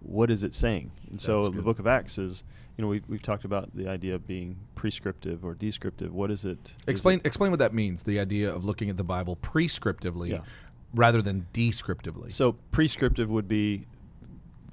what 0.00 0.30
is 0.30 0.42
it 0.42 0.54
saying? 0.54 0.90
And 1.10 1.20
so 1.20 1.42
That's 1.42 1.56
the. 1.56 1.62
Book 1.62 1.78
of 1.78 1.86
Acts 1.86 2.16
is, 2.16 2.44
you 2.78 2.82
know, 2.82 2.88
we've, 2.88 3.04
we've 3.06 3.22
talked 3.22 3.44
about 3.44 3.68
the 3.76 3.86
idea 3.86 4.14
of 4.14 4.26
being 4.26 4.56
prescriptive 4.74 5.44
or 5.44 5.52
descriptive. 5.54 6.14
What 6.14 6.30
is 6.30 6.46
it? 6.46 6.58
Is 6.64 6.74
Explain 6.86 7.18
it- 7.18 7.26
explain 7.26 7.50
what 7.50 7.58
that 7.60 7.74
means. 7.74 8.04
The 8.04 8.18
idea 8.20 8.50
of 8.50 8.64
looking 8.64 8.88
at 8.88 8.96
the 8.96 9.04
Bible 9.04 9.36
prescriptively 9.36 10.30
Yeah. 10.30 10.38
rather 10.94 11.20
than 11.20 11.46
descriptively. 11.52 12.30
So 12.30 12.52
prescriptive 12.72 13.28
would 13.28 13.48
be 13.48 13.84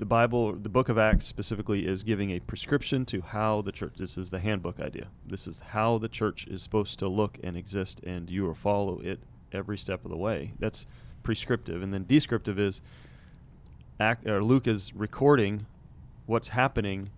the 0.01 0.05
Bible, 0.05 0.53
the 0.53 0.67
book 0.67 0.89
of 0.89 0.97
Acts 0.97 1.27
specifically 1.27 1.85
is 1.85 2.01
giving 2.01 2.31
a 2.31 2.39
prescription 2.39 3.05
to 3.05 3.21
how 3.21 3.61
the 3.61 3.71
church. 3.71 3.93
This 3.97 4.17
is 4.17 4.31
the 4.31 4.39
handbook 4.39 4.79
idea. 4.79 5.09
This 5.27 5.45
is 5.45 5.59
how 5.59 5.99
the 5.99 6.07
church 6.09 6.47
is 6.47 6.63
supposed 6.63 6.97
to 6.99 7.07
look 7.07 7.37
and 7.43 7.55
exist, 7.55 7.99
and 8.03 8.27
you 8.27 8.41
will 8.45 8.55
follow 8.55 8.99
it 8.99 9.19
every 9.53 9.77
step 9.77 10.03
of 10.03 10.09
the 10.09 10.17
way. 10.17 10.53
That's 10.57 10.87
prescriptive, 11.21 11.83
and 11.83 11.93
then 11.93 12.05
descriptive 12.07 12.57
is 12.57 12.81
act, 13.99 14.25
or 14.27 14.43
Luke 14.43 14.65
is 14.65 14.91
recording 14.95 15.67
what's 16.25 16.47
happening 16.47 17.11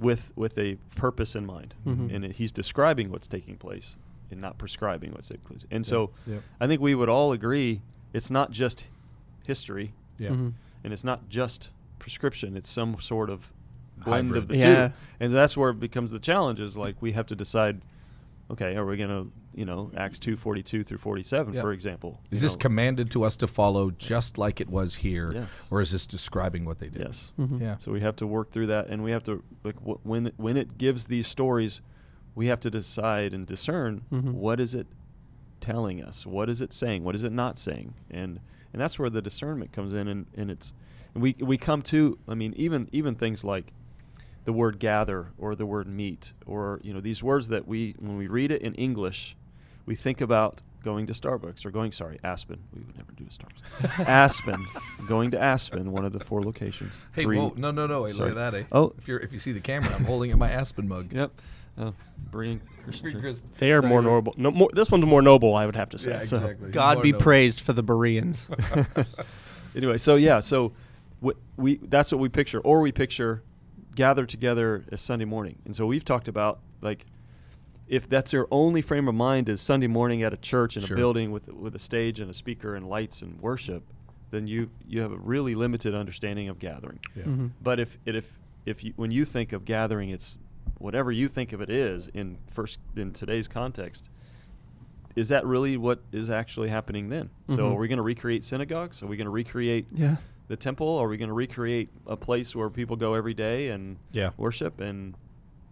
with 0.00 0.32
with 0.34 0.58
a 0.58 0.76
purpose 0.96 1.36
in 1.36 1.46
mind, 1.46 1.74
Mhm. 1.86 2.12
and 2.12 2.24
it, 2.24 2.32
he's 2.32 2.50
describing 2.50 3.12
what's 3.12 3.28
taking 3.28 3.56
place 3.58 3.96
and 4.32 4.40
not 4.40 4.58
prescribing 4.58 5.12
what's 5.12 5.28
taking 5.28 5.44
place. 5.46 5.66
And 5.70 5.86
so, 5.86 6.10
Yep. 6.26 6.42
I 6.60 6.66
think 6.66 6.80
we 6.80 6.96
would 6.96 7.08
all 7.08 7.30
agree 7.30 7.82
it's 8.12 8.28
not 8.28 8.50
just 8.50 8.86
history 9.44 9.92
yeah. 10.18 10.30
Mhm. 10.30 10.54
and 10.82 10.92
it's 10.92 11.04
not 11.04 11.28
just 11.28 11.70
prescription 12.08 12.54
it's 12.54 12.68
some 12.68 13.00
sort 13.00 13.30
of 13.30 13.50
blend 14.04 14.26
Hybrid. 14.26 14.42
of 14.42 14.48
the 14.48 14.56
Yeah. 14.58 14.88
two 14.88 14.94
and 15.20 15.32
that's 15.32 15.56
where 15.56 15.70
it 15.70 15.80
becomes 15.80 16.10
the 16.10 16.18
challenge 16.18 16.60
is 16.60 16.76
like 16.76 17.00
we 17.00 17.12
have 17.12 17.26
to 17.28 17.34
decide 17.34 17.80
okay 18.50 18.76
are 18.76 18.84
we 18.84 18.98
going 18.98 19.08
to 19.08 19.32
you 19.54 19.64
know 19.64 19.90
Acts 19.96 20.18
two 20.18 20.36
forty 20.36 20.62
two 20.62 20.84
through 20.84 20.98
forty 20.98 21.22
seven, 21.22 21.54
Yeah. 21.54 21.62
for 21.62 21.72
example. 21.72 22.20
Is 22.30 22.42
this 22.42 22.54
know, 22.56 22.58
commanded 22.58 23.10
to 23.12 23.22
us 23.24 23.36
to 23.38 23.46
follow 23.46 23.90
just 23.92 24.36
like 24.36 24.60
it 24.60 24.68
was 24.68 24.96
here, 24.96 25.32
Yes. 25.32 25.68
or 25.70 25.80
is 25.80 25.92
this 25.92 26.06
describing 26.06 26.64
what 26.66 26.78
they 26.80 26.88
did? 26.88 27.02
Yes. 27.06 27.32
Mhm. 27.38 27.60
Yeah. 27.60 27.76
So 27.78 27.90
we 27.92 28.00
have 28.00 28.16
to 28.16 28.26
work 28.26 28.50
through 28.50 28.66
that, 28.66 28.88
and 28.88 29.02
we 29.04 29.12
have 29.12 29.22
to 29.24 29.42
like 29.62 29.76
wh- 29.76 30.04
when 30.04 30.32
when 30.36 30.56
it 30.58 30.76
gives 30.76 31.06
these 31.06 31.26
stories, 31.28 31.80
we 32.34 32.48
have 32.48 32.58
to 32.60 32.70
decide 32.70 33.32
and 33.32 33.46
discern 33.46 34.02
Mhm. 34.12 34.32
what 34.32 34.58
is 34.60 34.74
it 34.74 34.88
telling 35.60 36.02
us, 36.02 36.26
what 36.26 36.50
is 36.50 36.60
it 36.60 36.72
saying, 36.72 37.04
what 37.04 37.14
is 37.14 37.22
it 37.22 37.32
not 37.32 37.56
saying, 37.58 37.94
and 38.10 38.40
and 38.72 38.82
that's 38.82 38.98
where 38.98 39.08
the 39.08 39.22
discernment 39.22 39.70
comes 39.72 39.94
in, 39.94 40.08
and, 40.08 40.26
and 40.36 40.50
it's 40.50 40.74
and 41.14 41.22
we 41.22 41.34
we 41.40 41.56
come 41.58 41.82
to 41.82 42.18
I 42.28 42.34
mean 42.34 42.52
even 42.56 42.88
even 42.92 43.14
things 43.14 43.44
like 43.44 43.72
the 44.44 44.52
word 44.52 44.78
gather 44.78 45.28
or 45.38 45.54
the 45.54 45.66
word 45.66 45.86
meet 45.86 46.32
or 46.46 46.80
you 46.82 46.92
know 46.92 47.00
these 47.00 47.22
words 47.22 47.48
that 47.48 47.66
we 47.66 47.94
when 47.98 48.16
we 48.18 48.26
read 48.26 48.50
it 48.50 48.60
in 48.62 48.74
English, 48.74 49.36
we 49.86 49.94
think 49.94 50.20
about 50.20 50.60
going 50.82 51.06
to 51.06 51.14
Starbucks 51.14 51.64
or 51.64 51.70
going 51.70 51.92
sorry 51.92 52.18
Aspen. 52.22 52.62
We 52.74 52.82
would 52.82 52.96
never 52.96 53.12
do 53.12 53.24
a 53.24 53.28
Starbucks. 53.28 54.06
Aspen, 54.06 54.66
going 55.08 55.30
to 55.30 55.40
Aspen, 55.40 55.92
one 55.92 56.04
of 56.04 56.12
the 56.12 56.20
four 56.22 56.42
locations. 56.42 57.06
Hey, 57.14 57.22
Three- 57.22 57.38
whoa, 57.38 57.54
no, 57.56 57.70
no, 57.70 57.86
no! 57.86 58.04
Hey, 58.04 58.12
look 58.12 58.18
Sorry. 58.18 58.30
at 58.30 58.34
that! 58.34 58.54
Eh? 58.54 58.64
Oh. 58.70 58.92
if 58.98 59.08
you're 59.08 59.20
if 59.20 59.32
you 59.32 59.38
see 59.38 59.52
the 59.52 59.60
camera, 59.60 59.94
I'm 59.94 60.04
holding 60.04 60.30
up 60.32 60.38
my 60.38 60.50
Aspen 60.50 60.86
mug. 60.86 61.10
Yep. 61.12 61.32
Oh, 61.76 61.92
brilliant. 62.30 62.62
Christian 62.84 63.36
They 63.58 63.72
are 63.72 63.82
more 63.82 64.00
noble. 64.02 64.32
No, 64.36 64.50
more, 64.52 64.70
this 64.72 64.92
one's 64.92 65.06
more 65.06 65.22
noble, 65.22 65.56
I 65.56 65.66
would 65.66 65.74
have 65.74 65.88
to 65.88 65.98
say. 65.98 66.10
Yeah, 66.12 66.18
So, 66.20 66.36
exactly. 66.36 66.70
God 66.70 66.98
More 66.98 67.02
be 67.02 67.10
noble. 67.12 67.22
praised 67.24 67.60
for 67.62 67.72
the 67.72 67.82
Bereans. 67.82 68.48
anyway, 69.76 69.98
so 69.98 70.14
yeah, 70.14 70.38
so 70.38 70.72
what 71.24 71.36
we 71.56 71.76
that's 71.78 72.12
what 72.12 72.20
we 72.20 72.28
picture, 72.28 72.60
or 72.60 72.80
we 72.80 72.92
picture 72.92 73.42
gather 73.94 74.26
together 74.26 74.84
as 74.92 75.00
Sunday 75.00 75.24
morning, 75.24 75.56
and 75.64 75.74
so 75.74 75.86
we've 75.86 76.04
talked 76.04 76.28
about 76.28 76.60
like 76.82 77.06
if 77.86 78.08
that's 78.08 78.32
your 78.32 78.48
only 78.50 78.80
frame 78.82 79.08
of 79.08 79.14
mind 79.14 79.48
is 79.48 79.60
Sunday 79.60 79.86
morning 79.86 80.22
at 80.22 80.32
a 80.32 80.36
church 80.38 80.76
in 80.76 80.82
Sure. 80.82 80.96
a 80.96 80.98
building 80.98 81.30
with 81.32 81.48
with 81.48 81.74
a 81.74 81.78
stage 81.78 82.20
and 82.20 82.30
a 82.30 82.34
speaker 82.34 82.74
and 82.74 82.88
lights 82.88 83.22
and 83.22 83.40
worship, 83.40 83.82
then 84.30 84.46
you 84.46 84.70
you 84.86 85.00
have 85.00 85.12
a 85.12 85.16
really 85.18 85.54
limited 85.54 85.94
understanding 85.94 86.48
of 86.48 86.58
gathering. 86.58 86.98
Yeah. 87.16 87.24
Mhm. 87.24 87.50
But 87.62 87.80
if 87.80 87.98
it 88.04 88.14
if 88.16 88.38
if 88.66 88.82
you 88.84 88.92
when 88.96 89.10
you 89.10 89.24
think 89.24 89.52
of 89.52 89.64
gathering, 89.64 90.10
it's 90.10 90.38
whatever 90.78 91.12
you 91.12 91.28
think 91.28 91.52
of 91.52 91.60
it 91.60 91.70
is 91.70 92.08
in 92.08 92.38
first 92.50 92.80
in 92.96 93.12
today's 93.12 93.48
context. 93.48 94.10
Is 95.14 95.28
that 95.28 95.46
really 95.46 95.76
what 95.76 96.00
is 96.10 96.28
actually 96.28 96.70
happening 96.70 97.08
then? 97.08 97.30
So 97.48 97.56
Mhm. 97.58 97.72
are 97.74 97.78
we 97.78 97.86
going 97.86 97.98
to 97.98 98.02
recreate 98.02 98.42
synagogues? 98.42 99.00
Are 99.02 99.06
we 99.06 99.16
going 99.16 99.26
to 99.26 99.30
recreate 99.30 99.86
Yeah. 99.92 100.16
The 100.48 100.56
temple? 100.56 100.96
Are 100.98 101.08
we 101.08 101.16
going 101.16 101.28
to 101.28 101.34
recreate 101.34 101.88
a 102.06 102.16
place 102.16 102.54
where 102.54 102.68
people 102.70 102.96
go 102.96 103.14
every 103.14 103.34
day 103.34 103.68
and 103.68 103.96
Yeah. 104.12 104.30
worship? 104.36 104.80
And 104.80 105.14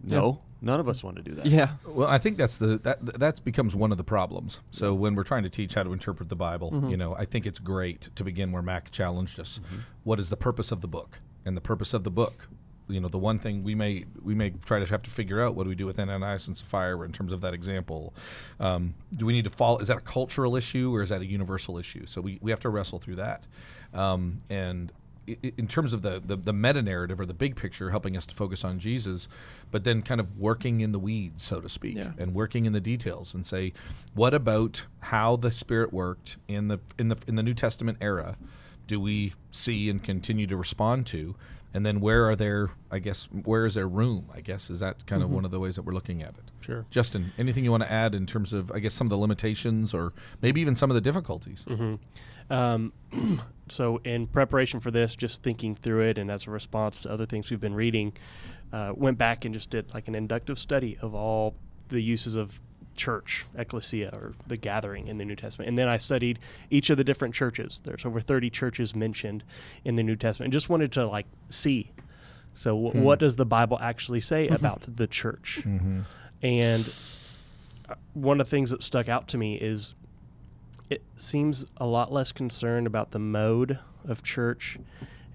Yeah. 0.05 0.17
no, 0.17 0.41
none 0.61 0.79
of 0.79 0.89
us 0.89 1.03
want 1.03 1.15
to 1.17 1.21
do 1.23 1.33
that. 1.35 1.45
Yeah. 1.45 1.73
Well, 1.85 2.07
I 2.09 2.17
think 2.17 2.37
that's 2.37 2.57
the 2.57 2.77
that 2.79 2.99
that's 3.19 3.39
becomes 3.39 3.75
one 3.75 3.91
of 3.91 3.97
the 3.97 4.03
problems. 4.03 4.59
So 4.71 4.93
when 4.93 5.15
we're 5.15 5.23
trying 5.23 5.43
to 5.43 5.49
teach 5.49 5.75
how 5.75 5.83
to 5.83 5.93
interpret 5.93 6.29
the 6.29 6.35
Bible, 6.35 6.71
Mhm. 6.71 6.89
you 6.91 6.97
know, 6.97 7.15
I 7.15 7.25
think 7.25 7.45
it's 7.45 7.59
great 7.59 8.09
to 8.15 8.23
begin 8.23 8.51
where 8.51 8.61
Mac 8.63 8.91
challenged 8.91 9.39
us. 9.39 9.59
Mm-hmm. 9.63 9.75
What 10.03 10.19
is 10.19 10.29
the 10.29 10.37
purpose 10.37 10.71
of 10.71 10.81
the 10.81 10.87
book? 10.87 11.19
And 11.45 11.55
the 11.57 11.61
purpose 11.61 11.93
of 11.93 12.03
the 12.03 12.11
book, 12.11 12.47
you 12.89 12.99
know, 12.99 13.07
the 13.07 13.17
one 13.17 13.39
thing 13.39 13.63
we 13.63 13.75
may 13.75 14.05
we 14.21 14.33
may 14.35 14.49
try 14.49 14.79
to 14.79 14.85
have 14.85 15.01
to 15.03 15.09
figure 15.09 15.39
out 15.41 15.55
what 15.55 15.63
do 15.63 15.69
we 15.69 15.75
do 15.75 15.85
with 15.85 15.97
Ananias 15.99 16.47
and 16.47 16.57
Sapphira 16.57 17.01
in 17.05 17.11
terms 17.13 17.31
of 17.31 17.39
that 17.41 17.53
example. 17.53 18.13
Um, 18.59 18.95
do 19.15 19.25
we 19.25 19.31
need 19.33 19.43
to 19.45 19.49
follow? 19.49 19.77
Is 19.79 19.87
that 19.87 19.97
a 19.97 20.01
cultural 20.01 20.55
issue 20.57 20.93
or 20.93 21.01
is 21.01 21.09
that 21.09 21.21
a 21.21 21.25
universal 21.25 21.77
issue? 21.77 22.05
So 22.07 22.19
we, 22.19 22.39
we 22.41 22.51
have 22.51 22.59
to 22.61 22.69
wrestle 22.69 22.99
through 22.99 23.15
that. 23.15 23.45
Um, 23.93 24.41
and 24.49 24.91
in 25.41 25.67
terms 25.67 25.93
of 25.93 26.01
the, 26.01 26.21
the, 26.25 26.35
the 26.35 26.51
meta 26.51 26.81
narrative 26.81 27.17
or 27.19 27.25
the 27.25 27.33
big 27.33 27.55
picture, 27.55 27.91
helping 27.91 28.17
us 28.17 28.25
to 28.25 28.35
focus 28.35 28.65
on 28.65 28.77
Jesus, 28.77 29.29
but 29.71 29.85
then 29.85 30.01
kind 30.01 30.19
of 30.19 30.37
working 30.37 30.81
in 30.81 30.91
the 30.91 30.99
weeds, 30.99 31.43
so 31.43 31.61
to 31.61 31.69
speak, 31.69 31.95
Yeah. 31.95 32.11
and 32.17 32.33
working 32.35 32.65
in 32.65 32.73
the 32.73 32.81
details, 32.81 33.33
and 33.33 33.45
say, 33.45 33.71
what 34.13 34.33
about 34.33 34.83
how 34.99 35.37
the 35.37 35.49
Spirit 35.51 35.93
worked 35.93 36.35
in 36.49 36.67
the 36.67 36.79
in 36.99 37.07
the 37.07 37.15
in 37.25 37.35
the 37.35 37.43
New 37.43 37.53
Testament 37.53 37.99
era? 38.01 38.35
Do 38.85 38.99
we 38.99 39.33
see 39.51 39.89
and 39.89 40.03
continue 40.03 40.45
to 40.47 40.57
respond 40.57 41.05
to? 41.07 41.35
And 41.75 41.83
then 41.85 42.01
where 42.01 42.29
are 42.29 42.35
there? 42.35 42.71
I 42.91 42.99
guess 42.99 43.25
where 43.31 43.65
is 43.65 43.73
there 43.75 43.87
room? 43.87 44.29
I 44.35 44.41
guess 44.41 44.69
is 44.69 44.79
that 44.81 45.07
kind 45.07 45.23
of 45.23 45.31
one 45.31 45.43
of 45.45 45.51
the 45.51 45.59
ways 45.59 45.75
that 45.77 45.83
we're 45.83 45.93
looking 45.93 46.21
at 46.21 46.29
it. 46.31 46.51
Sure. 46.59 46.85
Justin, 46.91 47.31
anything 47.37 47.63
you 47.63 47.71
want 47.71 47.81
to 47.83 47.91
add 47.91 48.13
in 48.13 48.25
terms 48.25 48.51
of 48.53 48.71
I 48.71 48.79
guess 48.79 48.93
some 48.93 49.07
of 49.07 49.09
the 49.09 49.17
limitations 49.17 49.93
or 49.93 50.11
maybe 50.41 50.59
even 50.61 50.75
some 50.75 50.91
of 50.91 50.95
the 50.95 51.01
difficulties? 51.01 51.63
hmm 51.67 51.95
Um, 52.53 52.93
so, 53.69 53.99
in 54.03 54.27
preparation 54.27 54.79
for 54.79 54.91
this, 54.91 55.15
just 55.15 55.43
thinking 55.43 55.75
through 55.75 56.01
it, 56.09 56.17
and 56.17 56.29
as 56.29 56.47
a 56.47 56.51
response 56.51 57.01
to 57.03 57.11
other 57.11 57.25
things 57.25 57.49
we've 57.49 57.59
been 57.59 57.73
reading, 57.75 58.13
uh, 58.71 58.93
went 58.95 59.17
back 59.17 59.45
and 59.45 59.53
just 59.53 59.69
did 59.69 59.93
like 59.93 60.07
an 60.07 60.15
inductive 60.15 60.59
study 60.59 60.97
of 61.01 61.13
all 61.15 61.55
the 61.89 61.99
uses 62.01 62.35
of 62.35 62.59
church, 62.95 63.45
ecclesia, 63.55 64.11
or 64.13 64.33
the 64.47 64.57
gathering 64.57 65.07
in 65.07 65.17
the 65.17 65.25
New 65.25 65.35
Testament. 65.35 65.67
And 65.67 65.77
then 65.77 65.87
I 65.87 65.97
studied 65.97 66.37
each 66.69 66.89
of 66.91 66.97
the 66.97 67.03
different 67.03 67.33
churches. 67.33 67.81
There's 67.83 68.05
over 68.05 68.21
30 68.21 68.49
churches 68.51 68.93
mentioned 68.95 69.43
in 69.83 69.95
the 69.95 70.03
New 70.03 70.15
Testament, 70.15 70.47
and 70.47 70.53
just 70.53 70.69
wanted 70.69 70.91
to 70.93 71.07
like 71.07 71.25
see. 71.49 71.91
So, 72.55 72.89
wh- 72.89 72.91
Hmm. 72.91 73.01
what 73.01 73.17
does 73.19 73.35
the 73.35 73.45
Bible 73.47 73.79
actually 73.81 74.19
say 74.21 74.47
about 74.59 74.81
the 74.87 75.07
church? 75.07 75.61
Mm-hmm. 75.65 76.01
And 76.43 76.93
uh, 77.89 77.95
one 78.13 78.39
of 78.39 78.45
the 78.47 78.51
things 78.51 78.69
that 78.69 78.83
stuck 78.83 79.09
out 79.09 79.27
to 79.29 79.37
me 79.39 79.55
is 79.55 79.95
it 80.89 81.03
seems 81.17 81.65
a 81.77 81.85
lot 81.85 82.11
less 82.11 82.31
concerned 82.31 82.87
about 82.87 83.11
the 83.11 83.19
mode 83.19 83.79
of 84.05 84.21
church 84.23 84.77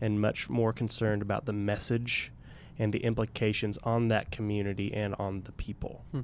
and 0.01 0.21
much 0.21 0.49
more 0.49 0.73
concerned 0.73 1.23
about 1.23 1.47
the 1.47 1.53
message 1.53 2.31
and 2.79 2.93
the 2.93 3.03
implications 3.05 3.77
on 3.83 4.09
that 4.09 4.31
community 4.31 4.93
and 4.95 5.15
on 5.19 5.43
the 5.43 5.53
people. 5.53 6.05
Hmm. 6.13 6.21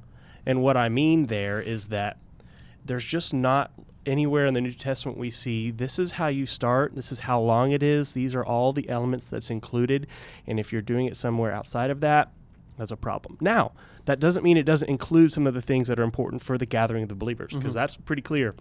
And 0.46 0.62
what 0.62 0.76
I 0.76 0.88
mean 0.88 1.26
there 1.26 1.60
is 1.60 1.88
that 1.88 2.18
there's 2.84 3.04
just 3.04 3.32
not 3.34 3.72
anywhere 4.06 4.44
in 4.46 4.52
the 4.54 4.60
New 4.60 4.72
Testament 4.72 5.16
we 5.16 5.30
see 5.30 5.70
this 5.70 5.98
is 5.98 6.12
how 6.12 6.28
you 6.28 6.44
start, 6.44 6.94
this 6.94 7.10
is 7.10 7.20
how 7.20 7.40
long 7.40 7.72
it 7.72 7.82
is, 7.82 8.12
these 8.12 8.34
are 8.34 8.44
all 8.44 8.72
the 8.74 8.88
elements 8.90 9.26
that's 9.26 9.50
included. 9.50 10.06
And 10.46 10.60
if 10.60 10.72
you're 10.72 10.82
doing 10.82 11.06
it 11.06 11.16
somewhere 11.16 11.50
outside 11.50 11.90
of 11.90 12.00
that, 12.00 12.30
that's 12.76 12.90
a 12.90 12.96
problem. 12.96 13.38
Now, 13.40 13.72
that 14.04 14.20
doesn't 14.20 14.42
mean 14.42 14.56
it 14.58 14.64
doesn't 14.64 14.88
include 14.90 15.32
some 15.32 15.46
of 15.46 15.54
the 15.54 15.62
things 15.62 15.88
that 15.88 15.98
are 15.98 16.02
important 16.02 16.42
for 16.42 16.58
the 16.58 16.66
gathering 16.66 17.04
of 17.04 17.08
the 17.08 17.14
believers, 17.14 17.52
because 17.54 17.72
Mhm. 17.72 17.74
that's 17.76 17.96
pretty 17.96 18.20
clear. 18.22 18.54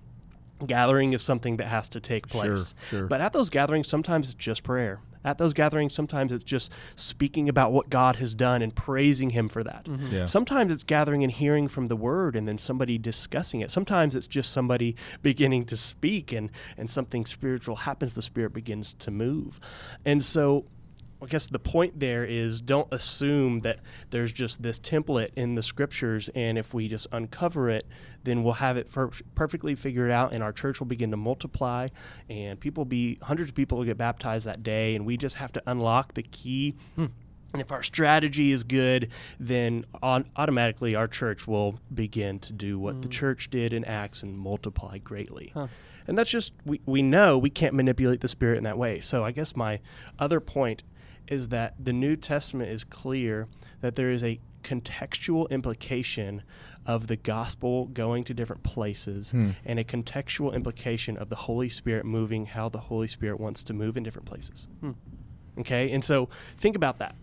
Gathering 0.66 1.14
is 1.14 1.22
something 1.22 1.58
that 1.58 1.68
has 1.68 1.90
to 1.90 2.00
take 2.00 2.28
place. 2.28 2.74
sure. 2.90 3.08
But 3.08 3.22
at 3.22 3.34
those 3.34 3.50
gatherings, 3.50 3.88
sometimes 3.88 4.28
it's 4.28 4.36
just 4.36 4.64
prayer. 4.64 5.00
At 5.26 5.38
those 5.38 5.54
gatherings, 5.54 5.94
sometimes 5.94 6.32
it's 6.32 6.44
just 6.44 6.72
speaking 6.96 7.48
about 7.48 7.72
what 7.72 7.90
God 7.90 8.18
has 8.18 8.34
done 8.34 8.62
and 8.62 8.76
praising 8.76 9.30
Him 9.30 9.48
for 9.48 9.64
that. 9.64 9.86
Mm-hmm. 9.86 10.14
Yeah. 10.14 10.26
Sometimes 10.26 10.72
it's 10.72 10.84
gathering 10.84 11.24
and 11.24 11.32
hearing 11.32 11.68
from 11.68 11.86
the 11.86 11.96
Word 11.96 12.36
and 12.36 12.48
then 12.48 12.58
somebody 12.58 12.98
discussing 12.98 13.62
it. 13.62 13.72
Sometimes 13.72 14.16
it's 14.16 14.28
just 14.28 14.52
somebody 14.52 14.96
beginning 15.22 15.66
to 15.66 15.78
speak 15.78 16.34
and, 16.34 16.50
and 16.78 16.90
something 16.90 17.26
spiritual 17.26 17.78
happens, 17.78 18.16
the 18.16 18.22
Spirit 18.22 18.54
begins 18.54 18.94
to 18.96 19.12
move. 19.12 19.60
And 20.04 20.26
so 20.26 20.66
I 21.24 21.28
guess 21.28 21.48
the 21.48 21.60
point 21.60 22.00
there 22.00 22.26
is 22.26 22.62
don't 22.62 22.88
assume 22.92 23.62
that 23.62 23.80
there's 24.10 24.34
just 24.34 24.62
this 24.62 24.80
template 24.80 25.30
in 25.36 25.56
the 25.56 25.64
scriptures, 25.64 26.30
and 26.36 26.58
if 26.58 26.74
we 26.74 26.88
just 26.88 27.08
uncover 27.12 27.70
it, 27.70 27.88
then 28.24 28.44
we'll 28.44 28.54
have 28.54 28.78
it 28.78 28.92
per- 28.92 29.12
perfectly 29.36 29.76
figured 29.76 30.12
out, 30.12 30.34
and 30.34 30.44
our 30.44 30.52
church 30.52 30.80
will 30.80 30.88
begin 30.88 31.12
to 31.12 31.18
multiply, 31.18 31.88
and 32.30 32.60
people 32.60 32.86
be 32.86 33.18
hundreds 33.22 33.50
of 33.50 33.56
people 33.56 33.78
will 33.78 33.86
get 33.86 33.98
baptized 33.98 34.46
that 34.46 34.64
day, 34.64 34.96
and 34.96 35.06
we 35.06 35.18
just 35.18 35.36
have 35.38 35.52
to 35.54 35.64
unlock 35.66 36.14
the 36.14 36.24
key. 36.24 36.76
Hmm. 36.96 37.06
And 37.54 37.62
if 37.62 37.72
our 37.72 37.84
strategy 37.84 38.52
is 38.52 38.64
good, 38.64 39.10
then 39.40 39.86
on, 40.02 40.26
automatically 40.36 40.96
our 40.96 41.08
church 41.08 41.48
will 41.48 41.80
begin 41.94 42.40
to 42.40 42.52
do 42.52 42.80
what 42.80 43.02
the 43.02 43.08
hmm. 43.08 43.12
church 43.12 43.50
did 43.50 43.74
in 43.74 43.86
Acts 43.86 44.24
and 44.24 44.38
multiply 44.38 44.98
greatly. 44.98 45.52
Huh. 45.54 45.68
And 46.08 46.18
that's 46.18 46.32
just, 46.32 46.54
we, 46.66 46.82
we 46.86 47.02
know 47.02 47.38
we 47.38 47.50
can't 47.50 47.74
manipulate 47.74 48.22
the 48.22 48.28
Spirit 48.28 48.58
in 48.58 48.64
that 48.66 48.78
way. 48.78 49.00
So 49.00 49.24
I 49.24 49.32
guess 49.32 49.56
my 49.56 49.80
other 50.20 50.40
point 50.40 50.84
is 51.28 51.50
that 51.50 51.74
the 51.84 51.94
New 51.94 52.16
Testament 52.16 52.70
is 52.70 52.84
clear 52.84 53.48
that 53.82 53.96
there 53.96 54.12
is 54.12 54.24
a 54.24 54.40
contextual 54.64 55.50
implication 55.50 56.42
of 56.86 57.08
the 57.08 57.16
gospel 57.18 57.86
going 57.88 58.24
to 58.24 58.34
different 58.34 58.64
places 58.64 59.32
Hmm. 59.32 59.52
and 59.66 59.78
a 59.80 59.84
contextual 59.84 60.54
implication 60.54 61.18
of 61.18 61.30
the 61.30 61.36
Holy 61.36 61.70
Spirit 61.70 62.06
moving 62.06 62.46
how 62.48 62.70
the 62.70 62.80
Holy 62.80 63.08
Spirit 63.08 63.40
wants 63.40 63.64
to 63.64 63.74
move 63.74 63.98
in 63.98 64.04
different 64.04 64.26
places. 64.28 64.68
Hmm. 64.80 64.92
Okay? 65.60 65.92
And 65.92 66.04
so 66.04 66.30
think 66.58 66.76
about 66.76 66.98
that. 67.00 67.16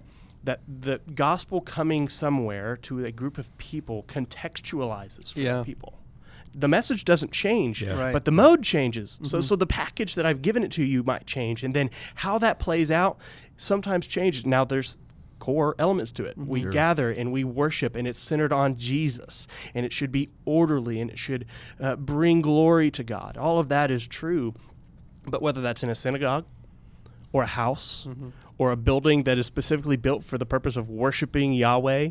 That 0.44 0.60
the 0.66 1.00
gospel 1.14 1.60
coming 1.60 2.08
somewhere 2.08 2.76
to 2.78 3.04
a 3.04 3.12
group 3.12 3.36
of 3.38 3.56
people 3.58 4.04
contextualizes 4.04 5.32
for 5.32 5.40
Yeah. 5.40 5.62
people. 5.62 5.99
The 6.54 6.68
message 6.68 7.04
doesn't 7.04 7.32
change, 7.32 7.82
Yeah. 7.82 7.98
Right. 8.00 8.12
but 8.12 8.24
the 8.24 8.32
mode 8.32 8.62
changes. 8.62 9.20
So 9.22 9.38
Mhm. 9.38 9.44
so 9.44 9.56
the 9.56 9.66
package 9.66 10.14
that 10.16 10.26
I've 10.26 10.42
given 10.42 10.62
it 10.64 10.72
to 10.72 10.84
you 10.84 11.02
might 11.02 11.26
change 11.26 11.62
and 11.62 11.74
then 11.74 11.90
how 12.16 12.38
that 12.38 12.58
plays 12.58 12.90
out 12.90 13.18
sometimes 13.56 14.06
changes. 14.06 14.44
Now 14.44 14.64
there's 14.64 14.98
core 15.38 15.74
elements 15.78 16.12
to 16.12 16.24
it. 16.24 16.36
We 16.36 16.62
Sure. 16.62 16.70
gather 16.70 17.10
and 17.10 17.32
we 17.32 17.44
worship 17.44 17.94
and 17.96 18.06
it's 18.06 18.20
centered 18.20 18.52
on 18.52 18.76
Jesus 18.76 19.46
and 19.74 19.86
it 19.86 19.92
should 19.92 20.12
be 20.12 20.28
orderly 20.44 21.00
and 21.00 21.10
it 21.10 21.18
should 21.18 21.46
uh, 21.80 21.96
bring 21.96 22.40
glory 22.42 22.90
to 22.90 23.02
God. 23.04 23.36
All 23.38 23.58
of 23.58 23.68
that 23.68 23.90
is 23.90 24.06
true. 24.06 24.52
But 25.26 25.40
whether 25.40 25.60
that's 25.62 25.82
in 25.82 25.88
a 25.88 25.94
synagogue 25.94 26.44
or 27.32 27.44
a 27.44 27.46
house 27.46 28.06
Mhm. 28.10 28.32
or 28.58 28.72
a 28.72 28.76
building 28.76 29.22
that 29.22 29.38
is 29.38 29.46
specifically 29.46 29.96
built 29.96 30.24
for 30.24 30.36
the 30.36 30.44
purpose 30.46 30.76
of 30.76 30.90
worshiping 30.90 31.52
Yahweh, 31.54 32.10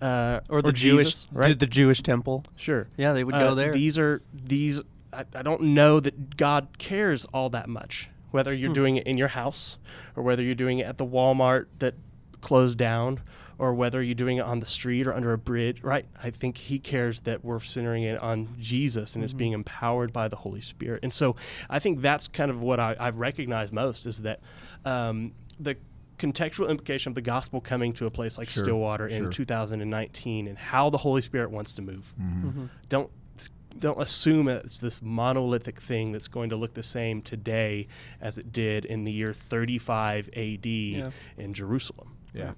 uh, 0.00 0.40
or 0.48 0.62
the 0.62 0.72
Jewish, 0.72 1.06
Jesus, 1.06 1.26
right? 1.32 1.58
the 1.58 1.66
Jewish 1.66 2.02
temple. 2.02 2.44
Sure. 2.56 2.88
Yeah, 2.96 3.12
they 3.12 3.24
would 3.24 3.34
Uh, 3.34 3.40
go 3.40 3.54
there. 3.54 3.72
These 3.72 3.98
are 3.98 4.22
these. 4.32 4.80
I, 5.12 5.24
I 5.34 5.42
don't 5.42 5.62
know 5.62 6.00
that 6.00 6.36
God 6.36 6.78
cares 6.78 7.24
all 7.32 7.50
that 7.50 7.68
much. 7.68 8.10
Whether 8.30 8.52
you're 8.52 8.68
Hmm. 8.68 8.74
doing 8.74 8.96
it 8.96 9.06
in 9.06 9.16
your 9.16 9.28
house, 9.28 9.78
or 10.14 10.22
whether 10.22 10.42
you're 10.42 10.54
doing 10.54 10.78
it 10.80 10.86
at 10.86 10.98
the 10.98 11.06
Walmart 11.06 11.66
that 11.78 11.94
closed 12.42 12.76
down, 12.76 13.20
or 13.58 13.72
whether 13.74 14.02
you're 14.02 14.14
doing 14.14 14.36
it 14.36 14.42
on 14.44 14.60
the 14.60 14.66
street 14.66 15.06
or 15.06 15.14
under 15.14 15.32
a 15.32 15.38
bridge, 15.38 15.82
right? 15.82 16.04
I 16.22 16.30
think 16.30 16.58
He 16.58 16.78
cares 16.78 17.20
that 17.22 17.42
we're 17.44 17.58
centering 17.58 18.02
it 18.04 18.20
on 18.20 18.54
Jesus 18.60 19.14
and 19.14 19.24
it's 19.24 19.32
Mm-hmm. 19.32 19.38
being 19.38 19.52
empowered 19.52 20.12
by 20.12 20.28
the 20.28 20.36
Holy 20.36 20.60
Spirit. 20.60 21.00
And 21.02 21.12
so 21.12 21.34
I 21.70 21.78
think 21.78 22.00
that's 22.02 22.28
kind 22.28 22.50
of 22.50 22.60
what 22.60 22.78
I, 22.78 22.94
I've 23.00 23.16
recognized 23.16 23.72
most 23.72 24.04
is 24.06 24.18
that 24.22 24.40
um, 24.84 25.32
the 25.58 25.76
contextual 26.18 26.68
implication 26.68 27.10
of 27.10 27.14
the 27.14 27.20
gospel 27.22 27.60
coming 27.60 27.92
to 27.94 28.06
a 28.06 28.10
place 28.10 28.36
like 28.38 28.48
Sure, 28.48 28.64
Stillwater 28.64 29.08
sure. 29.08 29.26
in 29.26 29.30
2019 29.30 30.48
and 30.48 30.58
how 30.58 30.90
the 30.90 30.98
Holy 30.98 31.22
Spirit 31.22 31.50
wants 31.50 31.72
to 31.74 31.82
move 31.82 32.12
Mm-hmm. 32.20 32.66
don't 32.88 33.10
don't 33.78 34.00
assume 34.02 34.48
it's 34.48 34.80
this 34.80 35.00
monolithic 35.00 35.80
thing 35.80 36.10
that's 36.10 36.26
going 36.26 36.50
to 36.50 36.56
look 36.56 36.74
the 36.74 36.82
same 36.82 37.22
today 37.22 37.86
as 38.20 38.36
it 38.36 38.50
did 38.50 38.84
in 38.84 39.04
the 39.04 39.12
year 39.12 39.32
35 39.32 40.28
AD 40.36 40.66
in 40.66 41.12
Jerusalem. 41.52 42.16
Yeah. 42.34 42.52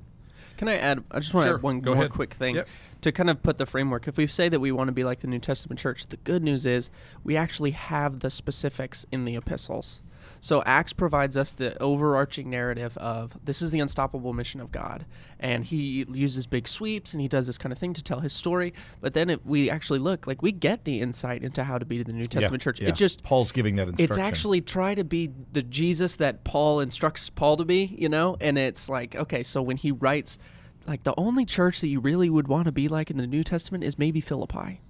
Can 0.57 0.69
I 0.69 0.79
add? 0.79 1.05
I 1.11 1.19
just 1.21 1.35
want 1.35 1.45
to 1.45 1.49
Sure. 1.50 1.57
add 1.59 1.62
one 1.62 1.81
Go 1.81 1.90
more 1.95 2.05
ahead. 2.05 2.12
quick 2.12 2.33
thing 2.33 2.55
Yep. 2.55 2.69
to 3.02 3.12
kind 3.12 3.29
of 3.29 3.43
put 3.43 3.59
the 3.59 3.67
framework. 3.67 4.09
If 4.09 4.17
we 4.17 4.26
say 4.29 4.49
that 4.49 4.61
we 4.61 4.73
want 4.73 4.88
to 4.88 4.93
be 4.93 5.05
like 5.05 5.21
the 5.21 5.26
New 5.26 5.38
Testament 5.40 5.79
church, 5.79 6.07
the 6.07 6.17
good 6.19 6.43
news 6.43 6.64
is 6.64 6.88
we 7.23 7.37
actually 7.37 7.73
have 7.73 8.21
the 8.21 8.31
specifics 8.31 9.05
in 9.12 9.26
the 9.26 9.37
epistles. 9.37 10.00
So 10.40 10.62
Acts 10.64 10.92
provides 10.92 11.37
us 11.37 11.52
the 11.52 11.80
overarching 11.82 12.49
narrative 12.49 12.97
of 12.97 13.37
this 13.44 13.61
is 13.61 13.70
the 13.70 13.80
unstoppable 13.80 14.32
mission 14.32 14.61
of 14.61 14.73
God, 14.73 15.04
and 15.38 15.64
He 15.64 16.06
uses 16.12 16.47
big 16.47 16.66
sweeps 16.66 17.12
and 17.12 17.20
He 17.20 17.28
does 17.28 17.47
this 17.47 17.59
kind 17.59 17.73
of 17.73 17.78
thing 17.78 17.92
to 17.92 18.02
tell 18.02 18.20
His 18.20 18.32
story. 18.32 18.73
But 19.00 19.14
then 19.14 19.30
if 19.30 19.44
we 19.44 19.70
actually 19.70 19.99
look, 19.99 20.26
like 20.26 20.42
we 20.42 20.52
get 20.52 20.85
the 20.85 21.00
insight 21.00 21.42
into 21.42 21.64
how 21.64 21.78
to 21.78 21.85
be 21.85 22.02
the 22.02 22.12
New 22.12 22.25
Testament 22.25 22.62
church. 22.62 22.80
Yeah. 22.80 22.88
It 22.88 22.94
just 22.94 23.23
Paul's 23.23 23.52
giving 23.52 23.76
that 23.76 23.88
instruction. 23.88 24.11
it's 24.11 24.18
actually 24.18 24.61
try 24.61 24.94
to 24.94 25.04
be 25.04 25.30
the 25.52 25.62
Jesus 25.62 26.16
that 26.16 26.44
Paul 26.44 26.80
instructs 26.80 27.30
Paul 27.30 27.56
to 27.59 27.64
be, 27.64 27.94
you 27.99 28.09
know? 28.09 28.37
And 28.40 28.59
it's 28.59 28.88
like, 28.88 29.14
okay, 29.14 29.42
so 29.42 29.61
when 29.62 29.76
he 29.76 29.92
writes, 29.92 30.38
like, 30.87 31.02
the 31.02 31.14
only 31.18 31.44
church 31.44 31.80
that 31.82 31.88
you 31.88 32.00
really 32.00 32.30
would 32.30 32.49
want 32.49 32.64
to 32.64 32.73
be 32.73 32.88
like 32.88 33.11
in 33.11 33.18
the 33.18 33.26
New 33.26 33.44
Testament 33.44 33.85
is 33.85 33.99
maybe 33.99 34.20
Philippi. 34.20 34.80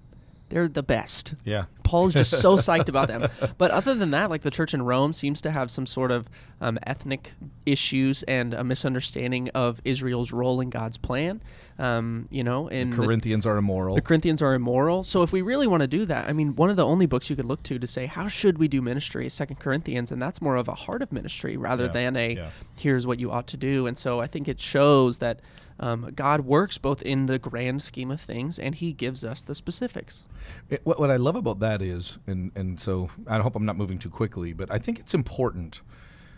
They're 0.51 0.67
the 0.67 0.83
best. 0.83 1.33
Yeah. 1.43 1.65
Paul's 1.83 2.13
just 2.13 2.39
so 2.39 2.55
psyched 2.67 2.87
about 2.87 3.07
them. 3.09 3.27
But 3.57 3.71
other 3.71 3.93
than 3.95 4.11
that, 4.11 4.29
like 4.29 4.43
the 4.43 4.51
church 4.51 4.73
in 4.73 4.81
Rome 4.83 5.11
seems 5.13 5.41
to 5.41 5.51
have 5.51 5.69
some 5.71 5.85
sort 5.85 6.11
of 6.11 6.29
um, 6.61 6.77
ethnic 6.85 7.33
issues 7.65 8.23
and 8.23 8.53
a 8.53 8.63
misunderstanding 8.63 9.49
of 9.49 9.81
Israel's 9.83 10.31
role 10.31 10.61
in 10.61 10.69
God's 10.69 10.97
plan. 10.97 11.41
Um, 11.79 12.27
you 12.29 12.43
know, 12.43 12.67
and 12.69 12.93
the- 12.93 12.97
Corinthians 12.97 13.45
are 13.45 13.57
immoral. 13.57 13.95
the 13.95 14.01
Corinthians 14.01 14.41
are 14.41 14.53
immoral. 14.53 15.03
So 15.03 15.23
if 15.23 15.31
we 15.31 15.41
really 15.41 15.67
want 15.67 15.81
to 15.81 15.87
do 15.87 16.05
that, 16.05 16.29
I 16.29 16.33
mean, 16.33 16.55
one 16.55 16.69
of 16.69 16.75
the 16.75 16.85
only 16.85 17.07
books 17.07 17.29
you 17.29 17.35
could 17.35 17.45
look 17.45 17.63
to 17.63 17.79
to 17.79 17.87
say 17.87 18.05
how 18.05 18.27
should 18.27 18.57
we 18.57 18.67
do 18.67 18.81
ministry 18.81 19.25
is 19.25 19.33
Second 19.33 19.57
Corinthians, 19.57 20.11
and 20.11 20.21
that's 20.21 20.41
more 20.41 20.55
of 20.57 20.67
a 20.67 20.75
heart 20.75 21.01
of 21.01 21.11
ministry 21.11 21.57
rather 21.57 21.85
Yeah, 21.85 21.91
than 21.91 22.15
a 22.17 22.35
yeah. 22.35 22.49
here's 22.77 23.07
what 23.07 23.19
you 23.19 23.31
ought 23.31 23.47
to 23.47 23.57
do. 23.57 23.87
And 23.87 23.97
so 23.97 24.19
I 24.21 24.27
think 24.27 24.47
it 24.47 24.61
shows 24.61 25.17
that 25.17 25.39
um, 25.81 26.11
God 26.15 26.41
works 26.41 26.77
both 26.77 27.01
in 27.01 27.25
the 27.25 27.37
grand 27.39 27.81
scheme 27.81 28.11
of 28.11 28.21
things 28.21 28.57
and 28.57 28.75
He 28.75 28.93
gives 28.93 29.23
us 29.23 29.41
the 29.41 29.53
specifics. 29.55 30.23
It- 30.69 30.81
what, 30.85 30.99
what 30.99 31.11
I 31.11 31.17
love 31.17 31.35
about 31.35 31.59
that 31.59 31.81
is, 31.81 32.17
and, 32.27 32.51
and 32.55 32.79
so 32.79 33.09
I 33.27 33.39
hope 33.39 33.55
I'm 33.55 33.65
not 33.65 33.75
moving 33.77 33.97
too 33.99 34.09
quickly, 34.09 34.53
but 34.53 34.71
I 34.71 34.77
think 34.77 34.99
it's 34.99 35.13
important. 35.13 35.81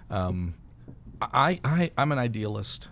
Um, 0.09 0.55
I, 1.21 1.59
I, 1.63 1.91
I'm 1.97 2.11
an 2.11 2.19
idealist, 2.19 2.89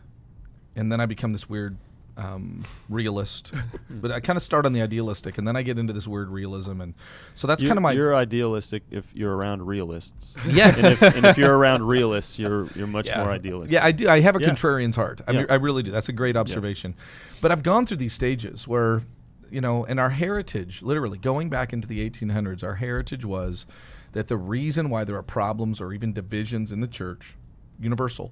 and 0.75 0.91
then 0.91 0.99
I 1.01 1.05
become 1.05 1.33
this 1.33 1.49
weird 1.49 1.77
um, 2.21 2.63
realist. 2.89 3.51
but 3.89 4.11
I 4.11 4.19
kind 4.19 4.37
of 4.37 4.43
start 4.43 4.65
on 4.65 4.73
the 4.73 4.81
idealistic, 4.81 5.37
and 5.37 5.47
then 5.47 5.55
I 5.55 5.63
get 5.63 5.79
into 5.79 5.93
this 5.93 6.07
weird 6.07 6.29
realism, 6.29 6.81
and 6.81 6.93
so 7.35 7.47
that's 7.47 7.63
kind 7.63 7.77
of 7.77 7.81
my. 7.81 7.93
You're 7.93 8.15
idealistic 8.15 8.83
if 8.91 9.05
you're 9.13 9.35
around 9.35 9.65
realists. 9.65 10.35
Yeah. 10.51 10.75
and, 10.75 10.87
if, 10.87 11.01
and 11.01 11.25
if 11.25 11.37
you're 11.37 11.55
around 11.57 11.83
realists, 11.87 12.37
you're 12.37 12.67
you're 12.75 12.87
much 12.87 13.07
yeah. 13.07 13.23
more 13.23 13.31
idealistic. 13.31 13.73
Yeah, 13.73 13.85
I 13.85 13.91
do. 13.91 14.09
I 14.09 14.19
have 14.19 14.35
a 14.35 14.41
Yeah. 14.41 14.49
contrarian's 14.49 14.95
heart. 14.95 15.21
I, 15.27 15.31
Yeah. 15.31 15.37
mean, 15.39 15.47
I 15.49 15.55
really 15.55 15.81
do. 15.83 15.91
That's 15.91 16.09
a 16.09 16.13
great 16.13 16.35
observation. 16.35 16.93
But 17.41 17.51
I've 17.51 17.63
gone 17.63 17.85
through 17.85 17.97
these 17.97 18.13
stages 18.13 18.67
where, 18.67 19.01
you 19.49 19.61
know, 19.61 19.85
and 19.85 19.99
our 19.99 20.09
heritage, 20.09 20.81
literally 20.81 21.17
going 21.17 21.49
back 21.49 21.73
into 21.73 21.87
the 21.87 22.07
1800s, 22.07 22.63
our 22.63 22.75
heritage 22.75 23.25
was 23.25 23.65
that 24.11 24.27
the 24.27 24.37
reason 24.37 24.89
why 24.89 25.03
there 25.05 25.15
are 25.15 25.23
problems 25.23 25.79
or 25.79 25.93
even 25.93 26.11
divisions 26.13 26.71
in 26.71 26.81
the 26.81 26.87
church, 26.87 27.35
universal, 27.79 28.31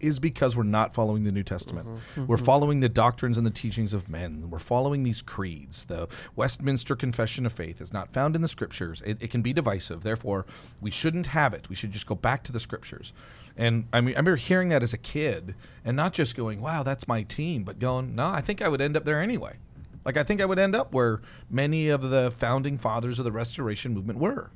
is 0.00 0.18
because 0.18 0.56
we're 0.56 0.62
not 0.62 0.94
following 0.94 1.24
the 1.24 1.32
New 1.32 1.42
Testament. 1.42 1.86
Mm-hmm. 1.86 2.26
We're 2.26 2.36
mm-hmm. 2.36 2.44
following 2.44 2.80
the 2.80 2.88
doctrines 2.88 3.38
and 3.38 3.46
the 3.46 3.50
teachings 3.50 3.92
of 3.92 4.08
men. 4.08 4.50
We're 4.50 4.58
following 4.58 5.02
these 5.02 5.22
creeds. 5.22 5.84
The 5.86 6.08
Westminster 6.36 6.96
Confession 6.96 7.46
of 7.46 7.52
Faith 7.52 7.80
is 7.80 7.92
not 7.92 8.12
found 8.12 8.36
in 8.36 8.42
the 8.42 8.48
scriptures. 8.48 9.02
It, 9.04 9.18
it 9.20 9.30
can 9.30 9.42
be 9.42 9.52
divisive. 9.52 10.02
Therefore, 10.02 10.46
we 10.80 10.90
shouldn't 10.90 11.28
have 11.28 11.54
it. 11.54 11.68
We 11.68 11.74
should 11.74 11.92
just 11.92 12.06
go 12.06 12.14
back 12.14 12.42
to 12.44 12.52
the 12.52 12.60
scriptures. 12.60 13.12
And 13.56 13.86
I 13.92 14.00
mean, 14.00 14.14
I 14.14 14.18
remember 14.18 14.36
hearing 14.36 14.68
that 14.68 14.82
as 14.82 14.92
a 14.92 14.98
kid 14.98 15.54
and 15.84 15.96
not 15.96 16.12
just 16.12 16.36
going, 16.36 16.60
wow, 16.60 16.82
that's 16.82 17.08
my 17.08 17.22
team, 17.22 17.64
but 17.64 17.78
going, 17.78 18.14
no, 18.14 18.26
I 18.26 18.40
think 18.40 18.62
I 18.62 18.68
would 18.68 18.80
end 18.80 18.96
up 18.96 19.04
there 19.04 19.20
anyway. 19.20 19.56
Like, 20.04 20.16
I 20.16 20.22
think 20.22 20.40
I 20.40 20.44
would 20.44 20.60
end 20.60 20.76
up 20.76 20.94
where 20.94 21.20
many 21.50 21.88
of 21.88 22.02
the 22.02 22.30
founding 22.30 22.78
fathers 22.78 23.18
of 23.18 23.24
the 23.24 23.32
Restoration 23.32 23.92
movement 23.92 24.20
were 24.20 24.50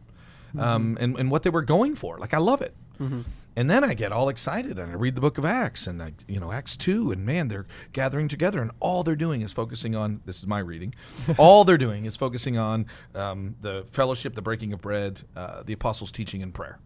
mm-hmm. 0.55 0.61
um, 0.61 0.99
and, 1.01 1.17
and 1.19 1.31
what 1.31 1.43
they 1.43 1.51
were 1.51 1.63
going 1.63 1.95
for. 1.95 2.19
Like, 2.19 2.35
I 2.35 2.39
love 2.39 2.63
it. 2.63 2.75
And 3.55 3.71
then 3.71 3.85
I 3.85 3.95
get 3.95 4.13
all 4.13 4.29
excited 4.29 4.79
and 4.79 4.91
I 4.91 4.95
read 4.95 5.15
the 5.15 5.21
book 5.21 5.37
of 5.37 5.45
Acts 5.45 5.87
and 5.87 6.03
I, 6.03 6.15
you 6.27 6.41
know, 6.41 6.53
Acts 6.53 6.77
2 6.77 7.13
and 7.13 7.27
man, 7.27 7.49
they're 7.49 7.67
gathering 7.93 8.29
together 8.29 8.63
and 8.63 8.71
all 8.81 9.03
they're 9.03 9.15
doing 9.15 9.43
is 9.43 9.53
focusing 9.53 9.95
on, 9.95 10.23
this 10.25 10.39
is 10.39 10.47
my 10.47 10.59
reading, 10.59 10.95
all 11.39 11.65
they're 11.65 11.77
doing 11.77 12.07
is 12.07 12.17
focusing 12.17 12.57
on 12.57 12.87
um, 13.15 13.57
the 13.61 13.85
fellowship, 13.91 14.35
the 14.35 14.43
breaking 14.43 14.73
of 14.73 14.81
bread, 14.81 15.21
uh, 15.37 15.63
the 15.63 15.75
apostles' 15.75 16.11
teaching 16.11 16.43
and 16.43 16.55
prayer. 16.55 16.79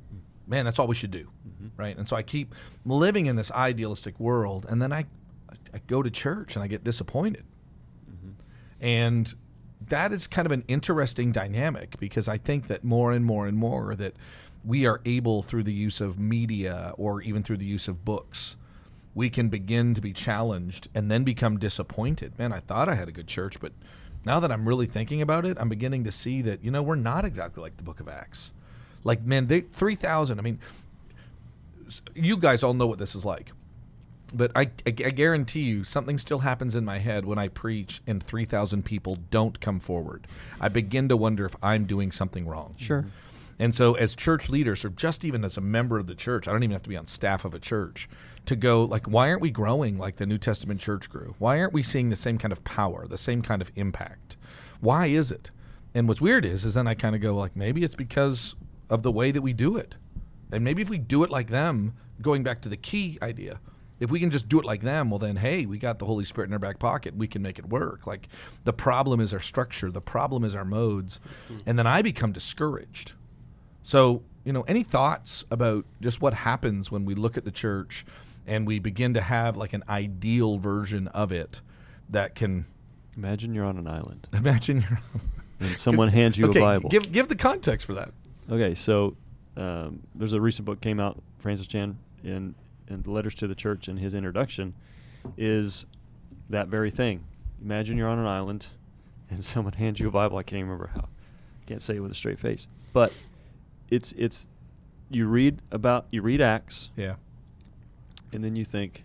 Man, 0.49 0.65
that's 0.65 0.79
all 0.79 0.87
we 0.87 0.95
should 0.95 1.11
do. 1.11 1.31
Right. 1.77 1.97
And 1.97 2.09
so 2.09 2.17
I 2.17 2.23
keep 2.23 2.55
living 2.85 3.27
in 3.27 3.37
this 3.37 3.51
idealistic 3.53 4.19
world 4.19 4.67
and 4.69 4.83
then 4.83 4.93
I, 4.93 5.07
I 5.73 5.81
go 5.87 6.03
to 6.03 6.11
church 6.11 6.57
and 6.57 6.63
I 6.63 6.67
get 6.67 6.83
disappointed. 6.83 7.45
And 8.81 9.33
that 9.89 10.13
is 10.13 10.27
kind 10.27 10.47
of 10.47 10.53
an 10.53 10.65
interesting 10.69 11.33
dynamic 11.33 11.99
because 11.99 12.29
I 12.29 12.39
think 12.39 12.69
that 12.69 12.85
more 12.85 13.13
and 13.13 13.25
more 13.25 13.47
and 13.47 13.57
more 13.57 13.95
that 13.97 14.15
we 14.67 14.85
are 14.85 15.01
able 15.05 15.43
through 15.43 15.63
the 15.63 15.73
use 15.73 16.01
of 16.01 16.19
media 16.19 16.93
or 16.97 17.23
even 17.23 17.43
through 17.43 17.59
the 17.59 17.65
use 17.65 17.87
of 17.87 18.05
books, 18.05 18.57
we 19.15 19.31
can 19.31 19.49
begin 19.49 19.95
to 19.95 20.01
be 20.01 20.13
challenged 20.13 20.89
and 20.95 21.11
then 21.11 21.25
become 21.25 21.59
disappointed. 21.59 22.39
Man, 22.39 22.53
I 22.53 22.61
thought 22.61 22.89
I 22.89 22.97
had 22.97 23.09
a 23.09 23.13
good 23.13 23.29
church, 23.29 23.61
but 23.61 23.73
now 24.25 24.41
that 24.41 24.51
I'm 24.51 24.69
really 24.69 24.87
thinking 24.87 25.23
about 25.23 25.47
it, 25.47 25.57
I'm 25.61 25.69
beginning 25.69 26.05
to 26.05 26.13
see 26.13 26.43
that, 26.43 26.65
you 26.65 26.71
know, 26.71 26.83
we're 26.83 26.97
not 26.97 27.25
exactly 27.25 27.63
like 27.63 27.77
the 27.77 27.85
book 27.85 28.01
of 28.01 28.09
Acts. 28.09 28.51
Like, 29.05 29.23
man, 29.23 29.47
they 29.47 29.61
3,000, 29.61 30.39
I 30.39 30.43
mean, 30.43 30.59
you 32.15 32.37
guys 32.37 32.65
all 32.65 32.75
know 32.75 32.89
what 32.89 32.99
this 32.99 33.15
is 33.15 33.25
like 33.25 33.53
but 34.35 34.51
I, 34.55 34.63
I, 34.63 34.71
I 34.87 34.91
guarantee 34.91 35.63
you 35.63 35.85
something 35.85 36.19
still 36.19 36.41
happens 36.41 36.77
in 36.77 36.85
my 36.85 36.99
head 36.99 37.25
when 37.25 37.39
I 37.39 37.49
preach 37.49 38.01
and 38.07 38.23
3,000 38.23 38.85
people 38.85 39.19
don't 39.31 39.61
come 39.61 39.81
forward. 39.81 40.27
I 40.61 40.69
begin 40.69 41.09
to 41.09 41.17
wonder 41.17 41.45
if 41.45 41.55
I'm 41.63 41.85
doing 41.87 42.13
something 42.13 42.47
wrong. 42.47 42.75
Sure. 42.79 43.03
Mm-hmm. 43.03 43.11
And 43.59 43.75
so, 43.75 43.95
as 43.95 44.15
church 44.15 44.49
leaders, 44.49 44.85
or 44.85 44.91
just 44.91 45.25
even 45.25 45.45
as 45.45 45.57
a 45.57 45.63
member 45.63 45.99
of 45.99 46.07
the 46.07 46.15
church, 46.15 46.47
I 46.47 46.53
don't 46.53 46.63
even 46.63 46.73
have 46.73 46.83
to 46.83 46.89
be 46.89 46.97
on 46.97 47.07
staff 47.07 47.45
of 47.45 47.55
a 47.55 47.59
church, 47.59 48.09
to 48.45 48.55
go, 48.55 48.85
like, 48.85 49.07
why 49.07 49.29
aren't 49.29 49.41
we 49.41 49.51
growing 49.51 49.99
like 49.99 50.17
the 50.17 50.27
New 50.27 50.39
Testament 50.39 50.81
church 50.81 51.09
grew? 51.11 51.35
Why 51.39 51.59
aren't 51.59 51.73
we 51.73 51.83
seeing 51.83 52.11
the 52.11 52.17
same 52.17 52.39
kind 52.39 52.53
of 52.53 52.65
power, 52.65 53.07
the 53.07 53.19
same 53.19 53.43
kind 53.43 53.63
of 53.63 53.73
impact? 53.75 54.37
Why 54.81 55.07
is 55.07 55.31
it? 55.31 55.51
And 55.95 56.07
what's 56.07 56.21
weird 56.21 56.45
is, 56.45 56.65
is 56.65 56.75
then 56.75 56.87
I 56.87 56.95
kind 56.95 57.15
of 57.15 57.23
go, 57.23 57.35
like, 57.35 57.57
maybe 57.57 57.83
it's 57.83 57.95
because 57.95 58.55
of 58.91 59.03
the 59.03 59.11
way 59.11 59.31
that 59.31 59.43
we 59.43 59.53
do 59.53 59.77
it. 59.77 59.97
And 60.53 60.63
maybe 60.63 60.83
if 60.83 60.91
we 60.91 60.99
do 60.99 61.25
it 61.25 61.31
like 61.31 61.49
them, 61.49 61.95
going 62.21 62.43
back 62.43 62.61
to 62.63 62.69
the 62.69 62.77
key 62.77 63.19
idea, 63.23 63.59
if 63.99 64.11
we 64.11 64.21
can 64.21 64.31
just 64.31 64.49
do 64.49 64.61
it 64.61 64.65
like 64.67 64.83
them, 64.83 65.11
well, 65.11 65.19
then, 65.19 65.37
hey, 65.37 65.65
we 65.65 65.79
got 65.79 65.99
the 65.99 66.05
Holy 66.05 66.25
Spirit 66.25 66.49
in 66.49 66.53
our 66.53 66.59
back 66.59 66.79
pocket. 66.79 67.17
We 67.17 67.27
can 67.27 67.41
make 67.41 67.59
it 67.59 67.69
work. 67.69 68.07
Like, 68.07 68.29
the 68.65 68.73
problem 68.75 69.21
is 69.21 69.33
our 69.33 69.41
structure, 69.41 69.91
the 69.91 70.03
problem 70.03 70.45
is 70.45 70.55
our 70.55 70.67
modes. 70.67 71.19
Hmm. 71.49 71.59
And 71.65 71.79
then 71.79 71.87
I 71.87 72.03
become 72.03 72.33
discouraged. 72.33 73.15
So, 73.87 74.23
you 74.43 74.53
know, 74.53 74.63
any 74.63 74.83
thoughts 74.83 75.45
about 75.49 75.85
just 76.01 76.21
what 76.21 76.35
happens 76.35 76.91
when 76.91 77.05
we 77.05 77.15
look 77.15 77.37
at 77.37 77.45
the 77.45 77.53
church 77.53 78.05
and 78.45 78.67
we 78.67 78.81
begin 78.81 79.15
to 79.15 79.21
have 79.21 79.57
like 79.57 79.75
an 79.75 79.85
ideal 79.89 80.59
version 80.59 81.07
of 81.07 81.31
it 81.31 81.61
that 82.11 82.35
can 82.35 82.67
Imagine 83.17 83.55
you're 83.55 83.65
on 83.65 83.79
an 83.79 83.87
island 83.87 84.27
imagine 84.33 84.81
your 84.81 85.01
and 85.61 85.79
someone 85.79 86.09
hands 86.09 86.37
you 86.37 86.49
okay, 86.49 86.59
a 86.59 86.63
Bible. 86.63 86.91
Give 86.91 87.13
give 87.13 87.29
the 87.29 87.37
context 87.37 87.87
for 87.87 87.95
that. 87.95 88.11
Okay, 88.51 88.75
so 88.75 89.15
um, 89.57 90.03
there's 90.17 90.33
a 90.33 90.41
recent 90.41 90.67
book 90.67 90.81
came 90.81 90.99
out, 90.99 91.23
Francis 91.39 91.69
Chan, 91.69 91.97
in 92.25 92.57
in 92.89 93.03
The 93.03 93.11
Letters 93.13 93.37
to 93.37 93.47
the 93.47 93.55
Church, 93.55 93.87
and 93.87 94.01
his 94.01 94.15
introduction 94.15 94.75
is 95.39 95.87
that 96.51 96.67
very 96.67 96.91
thing. 96.91 97.23
Imagine 97.63 97.97
you're 97.97 98.09
on 98.09 98.19
an 98.19 98.27
island, 98.27 98.67
and 99.31 99.45
someone 99.45 99.75
hands 99.75 100.01
you 100.01 100.09
a 100.09 100.11
Bible. 100.11 100.39
I 100.39 100.43
can't 100.43 100.59
even 100.59 100.71
remember 100.71 100.91
how. 100.93 101.09
Can't 101.67 101.83
say 101.83 101.95
it 101.95 102.01
with 102.01 102.11
a 102.11 102.17
straight 102.17 102.41
face, 102.41 102.67
but 102.93 103.13
it's 103.91 104.13
it's 104.13 104.47
you 105.11 105.27
read 105.27 105.61
about 105.71 106.07
you 106.11 106.23
read 106.23 106.41
Acts, 106.41 106.91
Yeah. 106.97 107.15
and 108.33 108.43
then 108.43 108.57
you 108.57 108.65
think, 108.65 109.05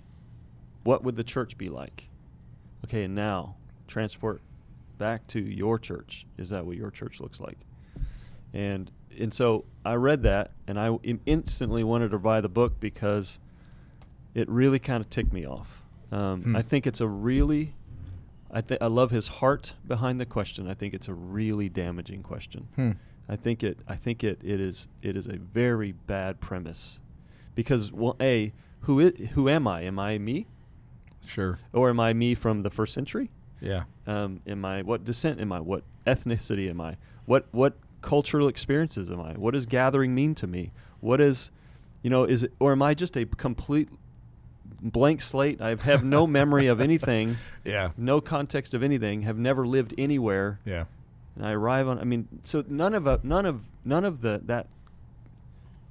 what 0.83 1.03
would 1.03 1.15
the 1.15 1.23
church 1.23 1.57
be 1.57 1.69
like? 1.69 2.07
Okay, 2.85 3.03
and 3.03 3.13
now 3.15 3.55
transport 3.87 4.41
back 4.97 5.27
to 5.27 5.39
your 5.39 5.77
church. 5.79 6.25
Is 6.37 6.49
that 6.49 6.65
what 6.65 6.75
your 6.77 6.89
church 6.91 7.19
looks 7.21 7.39
like? 7.39 7.57
And 8.53 8.91
and 9.19 9.33
so 9.33 9.65
I 9.85 9.93
read 9.95 10.23
that, 10.23 10.51
and 10.67 10.79
I 10.79 10.97
instantly 11.25 11.83
wanted 11.83 12.11
to 12.11 12.19
buy 12.19 12.41
the 12.41 12.49
book 12.49 12.79
because 12.79 13.39
it 14.33 14.47
really 14.49 14.79
kind 14.79 15.01
of 15.03 15.09
ticked 15.09 15.33
me 15.33 15.45
off. 15.45 15.81
Um, 16.11 16.41
Hmm. 16.43 16.55
I 16.55 16.61
think 16.61 16.87
it's 16.87 17.01
a 17.01 17.07
really, 17.07 17.73
I 18.49 18.61
think 18.61 18.81
I 18.81 18.87
love 18.87 19.11
his 19.11 19.27
heart 19.27 19.75
behind 19.87 20.19
the 20.19 20.25
question. 20.25 20.67
I 20.69 20.73
think 20.73 20.93
it's 20.93 21.07
a 21.09 21.13
really 21.13 21.67
damaging 21.69 22.23
question. 22.23 22.67
Hmm. 22.75 22.91
I 23.31 23.35
think 23.37 23.63
it. 23.63 23.79
I 23.87 23.95
think 23.95 24.23
it. 24.23 24.39
It 24.43 24.59
is. 24.59 24.87
It 25.01 25.15
is 25.17 25.25
a 25.25 25.37
very 25.37 25.93
bad 25.93 26.39
premise, 26.41 26.99
because 27.55 27.91
well, 27.91 28.15
a 28.21 28.51
who 28.81 28.99
i- 29.07 29.25
who 29.33 29.47
am 29.49 29.67
I? 29.67 29.81
Am 29.83 29.97
I 29.97 30.17
me, 30.17 30.45
Sure. 31.25 31.57
or 31.71 31.89
am 31.89 31.99
I 31.99 32.11
me 32.13 32.35
from 32.35 32.63
the 32.63 32.69
first 32.69 32.93
century? 32.93 33.29
Yeah. 33.61 33.83
Um, 34.05 34.41
am 34.45 34.65
I 34.65 34.81
what 34.81 35.05
descent 35.05 35.39
am 35.39 35.51
I? 35.53 35.61
What 35.61 35.83
ethnicity 36.05 36.69
am 36.69 36.81
I? 36.81 36.97
What 37.25 37.45
what 37.51 37.73
cultural 38.01 38.47
experiences 38.47 39.09
am 39.11 39.21
I? 39.21 39.33
What 39.33 39.53
does 39.53 39.65
gathering 39.65 40.13
mean 40.13 40.35
to 40.35 40.47
me? 40.47 40.71
What 40.99 41.21
is, 41.21 41.51
you 42.01 42.09
know, 42.09 42.25
is 42.25 42.43
it 42.43 42.51
or 42.59 42.71
am 42.73 42.81
I 42.81 42.93
just 42.95 43.15
a 43.15 43.25
complete 43.25 43.87
blank 44.81 45.21
slate? 45.21 45.61
I 45.61 45.75
have 45.75 46.03
no 46.03 46.25
memory 46.27 46.65
of 46.67 46.81
anything, 46.81 47.37
Yeah. 47.63 47.91
no 47.97 48.19
context 48.19 48.73
of 48.73 48.81
anything, 48.83 49.21
have 49.21 49.37
never 49.37 49.65
lived 49.67 49.93
anywhere, 49.97 50.59
Yeah. 50.65 50.85
And 51.35 51.45
I 51.45 51.51
arrive 51.51 51.87
on. 51.87 51.99
I 51.99 52.03
mean, 52.03 52.27
so 52.43 52.63
none 52.67 52.93
of 52.93 53.07
a, 53.07 53.19
none 53.23 53.45
of 53.45 53.61
none 53.85 54.05
of 54.05 54.21
the 54.21 54.41
that 54.45 54.67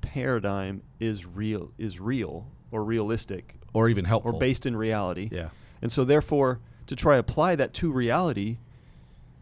paradigm 0.01 0.83
is 0.99 1.27
real 1.27 1.71
is 1.79 2.01
real 2.01 2.47
or 2.71 2.85
realistic 2.85 3.57
Or 3.73 3.89
even 3.89 4.05
helpful. 4.05 4.35
or 4.35 4.39
based 4.39 4.67
in 4.67 4.77
reality. 4.77 5.29
Yeah. 5.33 5.51
And 5.83 5.91
so 5.93 6.05
therefore 6.05 6.61
to 6.87 6.97
try 6.97 7.17
apply 7.17 7.57
that 7.57 7.73
to 7.75 7.91
reality 7.93 8.59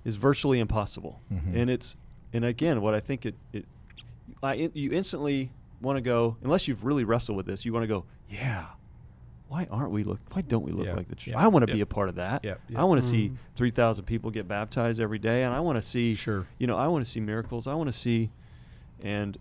is 0.05 0.17
virtually 0.17 0.59
impossible. 0.59 1.21
Mhm. 1.33 1.55
And 1.55 1.71
it's 1.71 1.97
and 2.33 2.45
again 2.45 2.81
what 2.83 2.95
I 2.95 3.01
think 3.01 3.25
it 3.27 3.35
it 3.53 3.67
I 4.43 4.71
you 4.75 4.93
instantly 4.93 5.51
want 5.81 5.97
to 5.97 6.01
go 6.01 6.37
unless 6.43 6.69
you've 6.69 6.85
really 6.85 7.05
wrestled 7.05 7.37
with 7.37 7.47
this, 7.47 7.65
you 7.65 7.73
want 7.73 7.85
to 7.85 7.89
go, 7.89 8.05
yeah. 8.29 8.67
Why 9.49 9.67
aren't 9.71 9.91
we 9.93 10.05
look 10.05 10.21
why 10.33 10.43
don't 10.43 10.63
we 10.63 10.73
look 10.73 10.87
Yeah, 10.87 10.95
like 10.95 11.09
the 11.09 11.15
church? 11.15 11.33
yeah, 11.33 11.39
I 11.39 11.47
want 11.47 11.67
to 11.67 11.73
be 11.73 11.81
a 11.81 11.87
part 11.87 12.09
of 12.11 12.17
that. 12.17 12.45
Yeah, 12.45 12.55
yeah. 12.69 12.81
I 12.81 12.85
want 12.85 13.01
to 13.01 13.07
see 13.07 13.31
Mhm. 13.31 13.37
3,000 13.55 14.05
people 14.05 14.31
get 14.31 14.47
baptized 14.47 15.01
every 15.01 15.19
day 15.19 15.43
and 15.45 15.55
I 15.55 15.61
want 15.61 15.77
to 15.77 15.83
see 15.83 16.15
Sure. 16.15 16.47
you 16.59 16.67
know, 16.67 16.77
I 16.77 16.87
want 16.89 17.05
to 17.05 17.11
see 17.11 17.21
miracles. 17.21 17.67
I 17.67 17.75
want 17.75 17.89
to 17.89 17.99
see 17.99 18.31
and 19.03 19.39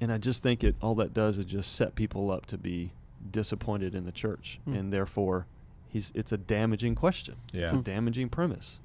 and 0.00 0.12
I 0.12 0.18
just 0.18 0.42
think 0.44 0.62
it 0.62 0.76
all 0.80 0.94
that 0.96 1.12
does 1.12 1.38
is 1.38 1.46
just 1.46 1.74
set 1.74 1.96
people 1.96 2.30
up 2.30 2.46
to 2.46 2.58
be 2.58 2.92
disappointed 3.32 3.94
in 3.96 4.04
the 4.04 4.12
church, 4.12 4.60
Hmm. 4.64 4.74
and 4.74 4.92
therefore, 4.92 5.46
he's 5.88 6.12
it's 6.14 6.30
a 6.30 6.36
damaging 6.38 6.94
question. 6.94 7.34
It's 7.52 7.72
a 7.72 7.76
Yeah. 7.76 7.82
damaging 7.82 8.28
premise. 8.28 8.78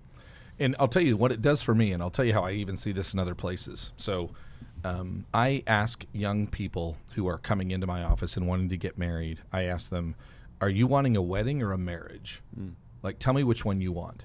And 0.59 0.75
I'll 0.79 0.87
tell 0.87 1.03
you 1.03 1.15
what 1.17 1.31
it 1.31 1.41
does 1.41 1.61
for 1.61 1.75
me, 1.75 1.91
and 1.91 2.01
I'll 2.01 2.09
tell 2.09 2.25
you 2.25 2.33
how 2.33 2.43
I 2.43 2.53
even 2.53 2.77
see 2.77 2.91
this 2.91 3.13
in 3.13 3.19
other 3.19 3.35
places. 3.35 3.91
So, 3.95 4.31
um, 4.83 5.25
I 5.33 5.63
ask 5.65 6.05
young 6.11 6.47
people 6.47 6.97
who 7.15 7.27
are 7.27 7.37
coming 7.37 7.71
into 7.71 7.87
my 7.87 8.03
office 8.03 8.35
and 8.35 8.47
wanting 8.47 8.69
to 8.69 8.77
get 8.77 8.97
married, 8.97 9.39
I 9.51 9.63
ask 9.63 9.89
them, 9.89 10.15
Are 10.61 10.69
you 10.69 10.87
wanting 10.87 11.15
a 11.15 11.21
wedding 11.21 11.61
or 11.61 11.71
a 11.71 11.77
marriage? 11.77 12.41
Mm. 12.59 12.73
Like, 13.01 13.19
tell 13.19 13.33
me 13.33 13.43
which 13.43 13.65
one 13.65 13.81
you 13.81 13.91
want. 13.91 14.23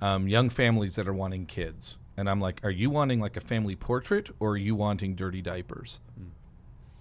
Um, 0.00 0.26
young 0.26 0.48
families 0.48 0.96
that 0.96 1.06
are 1.06 1.12
wanting 1.12 1.46
kids. 1.46 1.96
And 2.16 2.28
I'm 2.28 2.40
like, 2.40 2.60
Are 2.64 2.70
you 2.70 2.90
wanting 2.90 3.20
like 3.20 3.36
a 3.36 3.40
family 3.40 3.76
portrait 3.76 4.30
or 4.38 4.50
are 4.50 4.56
you 4.56 4.74
wanting 4.74 5.14
dirty 5.14 5.42
diapers? 5.42 6.00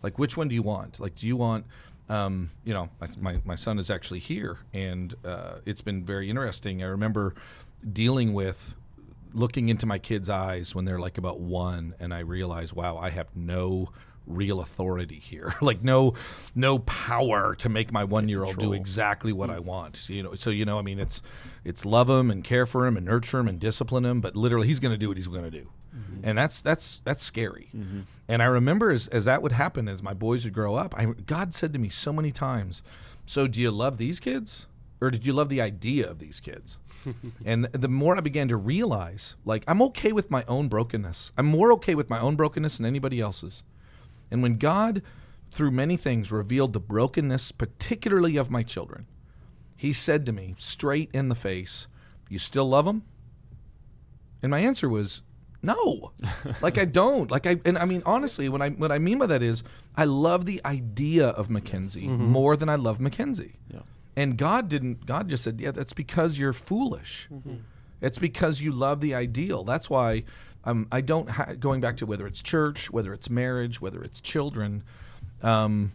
Like, 0.04 0.17
which 0.17 0.36
one 0.36 0.47
do 0.47 0.56
you 0.56 0.63
want? 0.63 0.99
Like, 0.99 1.15
do 1.15 1.27
you 1.27 1.36
want, 1.36 1.65
um, 2.10 2.51
you 2.63 2.73
know, 2.73 2.89
my, 2.99 3.08
my, 3.19 3.41
my 3.45 3.56
son 3.56 3.77
is 3.77 3.89
actually 3.89 4.19
here, 4.19 4.58
and 4.73 5.13
uh, 5.23 5.60
it's 5.65 5.82
been 5.82 6.04
very 6.04 6.30
interesting. 6.30 6.82
I 6.82 6.88
remember 6.88 7.36
dealing 7.91 8.34
with 8.34 8.75
looking 9.34 9.70
into 9.70 9.86
my 9.86 10.00
kids' 10.00 10.30
eyes 10.30 10.76
when 10.76 10.86
they're 10.86 11.00
like 11.00 11.17
about 11.17 11.39
one, 11.39 11.96
and 12.00 12.13
I 12.13 12.20
realize, 12.20 12.74
wow, 12.74 12.98
I 12.98 13.10
have 13.10 13.36
no 13.36 13.89
real 14.28 14.60
authority 14.60 15.20
here. 15.20 15.54
Like 15.62 15.84
no 15.84 16.15
no 16.56 16.80
power 16.80 17.56
to 17.56 17.70
make 17.70 17.91
my 17.91 18.04
one 18.04 18.28
year 18.28 18.44
old 18.44 18.58
do 18.58 18.74
exactly 18.74 19.32
what 19.32 19.50
i 19.50 19.58
hmm. 19.58 19.65
want 19.65 19.96
so, 19.96 20.12
you 20.12 20.24
know? 20.24 20.34
So 20.36 20.50
you 20.50 20.65
know 20.65 20.80
i 20.80 20.82
mean 20.82 21.00
it's 21.00 21.22
it's 21.63 21.86
love 21.86 22.10
him 22.10 22.32
and 22.32 22.44
care 22.44 22.65
for 22.65 22.88
him 22.88 22.98
and 22.98 23.06
nurture 23.06 23.39
him 23.39 23.48
and 23.48 23.60
discipline 23.60 24.04
him 24.04 24.22
but 24.22 24.36
literally 24.36 24.67
he's 24.67 24.80
going 24.80 24.91
to 24.91 24.98
do 24.98 25.08
what 25.08 25.17
he's 25.17 25.28
going 25.28 25.44
to 25.44 25.52
do 25.52 25.70
mm-hmm. 25.96 26.22
and 26.24 26.38
that's 26.38 26.62
that's 26.62 27.02
that's 27.06 27.24
scary. 27.24 27.70
Mm-hmm. 27.76 28.02
And 28.28 28.41
i 28.41 28.46
remember 28.46 28.91
as, 28.91 29.08
as 29.10 29.26
that 29.26 29.41
would 29.41 29.52
happen 29.52 29.88
as 29.88 30.02
my 30.02 30.13
boys 30.13 30.44
would 30.44 30.54
grow 30.54 30.76
up 30.76 30.98
I, 30.98 31.06
god 31.06 31.54
said 31.54 31.74
to 31.74 31.80
me 31.80 31.89
so 31.89 32.12
many 32.12 32.32
times 32.32 32.82
so 33.26 33.48
do 33.48 33.62
you 33.62 33.72
love 33.72 33.98
these 33.98 34.20
kids 34.20 34.65
or 35.00 35.12
did 35.12 35.26
you 35.26 35.34
love 35.34 35.50
the 35.50 35.62
idea 35.62 36.10
of 36.10 36.20
these 36.20 36.39
kids 36.39 36.78
and 37.45 37.65
the 37.65 37.87
more 37.87 38.15
i 38.15 38.19
began 38.19 38.47
to 38.47 38.57
realize 38.57 39.35
like 39.45 39.63
i'm 39.67 39.81
okay 39.81 40.11
with 40.11 40.29
my 40.31 40.43
own 40.47 40.67
brokenness 40.67 41.31
i'm 41.37 41.45
more 41.45 41.71
okay 41.71 41.95
with 41.95 42.09
my 42.09 42.19
own 42.19 42.35
brokenness 42.35 42.77
than 42.77 42.85
anybody 42.85 43.19
else's 43.19 43.63
and 44.29 44.41
when 44.41 44.57
god 44.57 45.01
through 45.49 45.71
many 45.71 45.97
things 45.97 46.31
revealed 46.31 46.73
the 46.73 46.79
brokenness 46.79 47.51
particularly 47.51 48.37
of 48.37 48.51
my 48.51 48.63
children 48.63 49.07
he 49.75 49.91
said 49.91 50.25
to 50.25 50.31
me 50.31 50.55
straight 50.57 51.09
in 51.13 51.29
the 51.29 51.35
face 51.35 51.87
you 52.29 52.39
still 52.39 52.69
love 52.69 52.85
them 52.85 53.03
and 54.41 54.49
my 54.49 54.59
answer 54.59 54.89
was 54.89 55.21
no. 55.63 56.11
like 56.61 56.77
I 56.77 56.85
don't. 56.85 57.29
Like 57.29 57.45
I 57.45 57.59
and 57.65 57.77
I 57.77 57.85
mean 57.85 58.01
honestly, 58.05 58.49
what 58.49 58.61
I 58.61 58.69
what 58.69 58.91
I 58.91 58.99
mean 58.99 59.19
by 59.19 59.27
that 59.27 59.41
is 59.41 59.63
I 59.95 60.05
love 60.05 60.45
the 60.45 60.61
idea 60.65 61.29
of 61.29 61.49
Mackenzie 61.49 62.07
mm-hmm. 62.07 62.25
more 62.25 62.57
than 62.57 62.69
I 62.69 62.75
love 62.75 62.99
Mackenzie. 62.99 63.55
Yeah. 63.71 63.81
And 64.15 64.38
God 64.38 64.67
didn't 64.69 65.06
God 65.06 65.30
just 65.30 65.43
said, 65.43 65.60
"Yeah, 65.62 65.71
that's 65.71 65.93
because 65.93 66.38
you're 66.38 66.54
foolish. 66.54 67.30
It's 68.02 68.17
because 68.17 68.62
you 68.62 68.71
love 68.71 69.00
the 69.00 69.13
ideal. 69.15 69.63
That's 69.63 69.89
why 69.89 70.24
um, 70.65 70.88
I 70.91 71.02
don't 71.02 71.30
ha- 71.30 71.54
going 71.60 71.82
back 71.82 71.97
to 71.97 72.06
whether 72.06 72.28
it's 72.28 72.41
church, 72.41 72.91
whether 72.91 73.13
it's 73.13 73.30
marriage, 73.30 73.80
whether 73.80 74.04
it's 74.04 74.19
children, 74.19 74.84
um, 75.41 75.91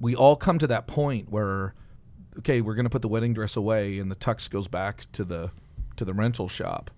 we 0.00 0.14
all 0.14 0.36
come 0.36 0.58
to 0.58 0.66
that 0.66 0.86
point 0.86 1.30
where 1.30 1.74
okay, 2.38 2.60
we're 2.60 2.74
going 2.74 2.84
to 2.84 2.90
put 2.90 3.02
the 3.02 3.08
wedding 3.08 3.32
dress 3.32 3.56
away 3.56 3.98
and 3.98 4.10
the 4.10 4.16
tux 4.16 4.50
goes 4.50 4.68
back 4.68 5.10
to 5.12 5.24
the 5.24 5.50
to 5.96 6.04
the 6.04 6.12
rental 6.12 6.48
shop. 6.48 6.90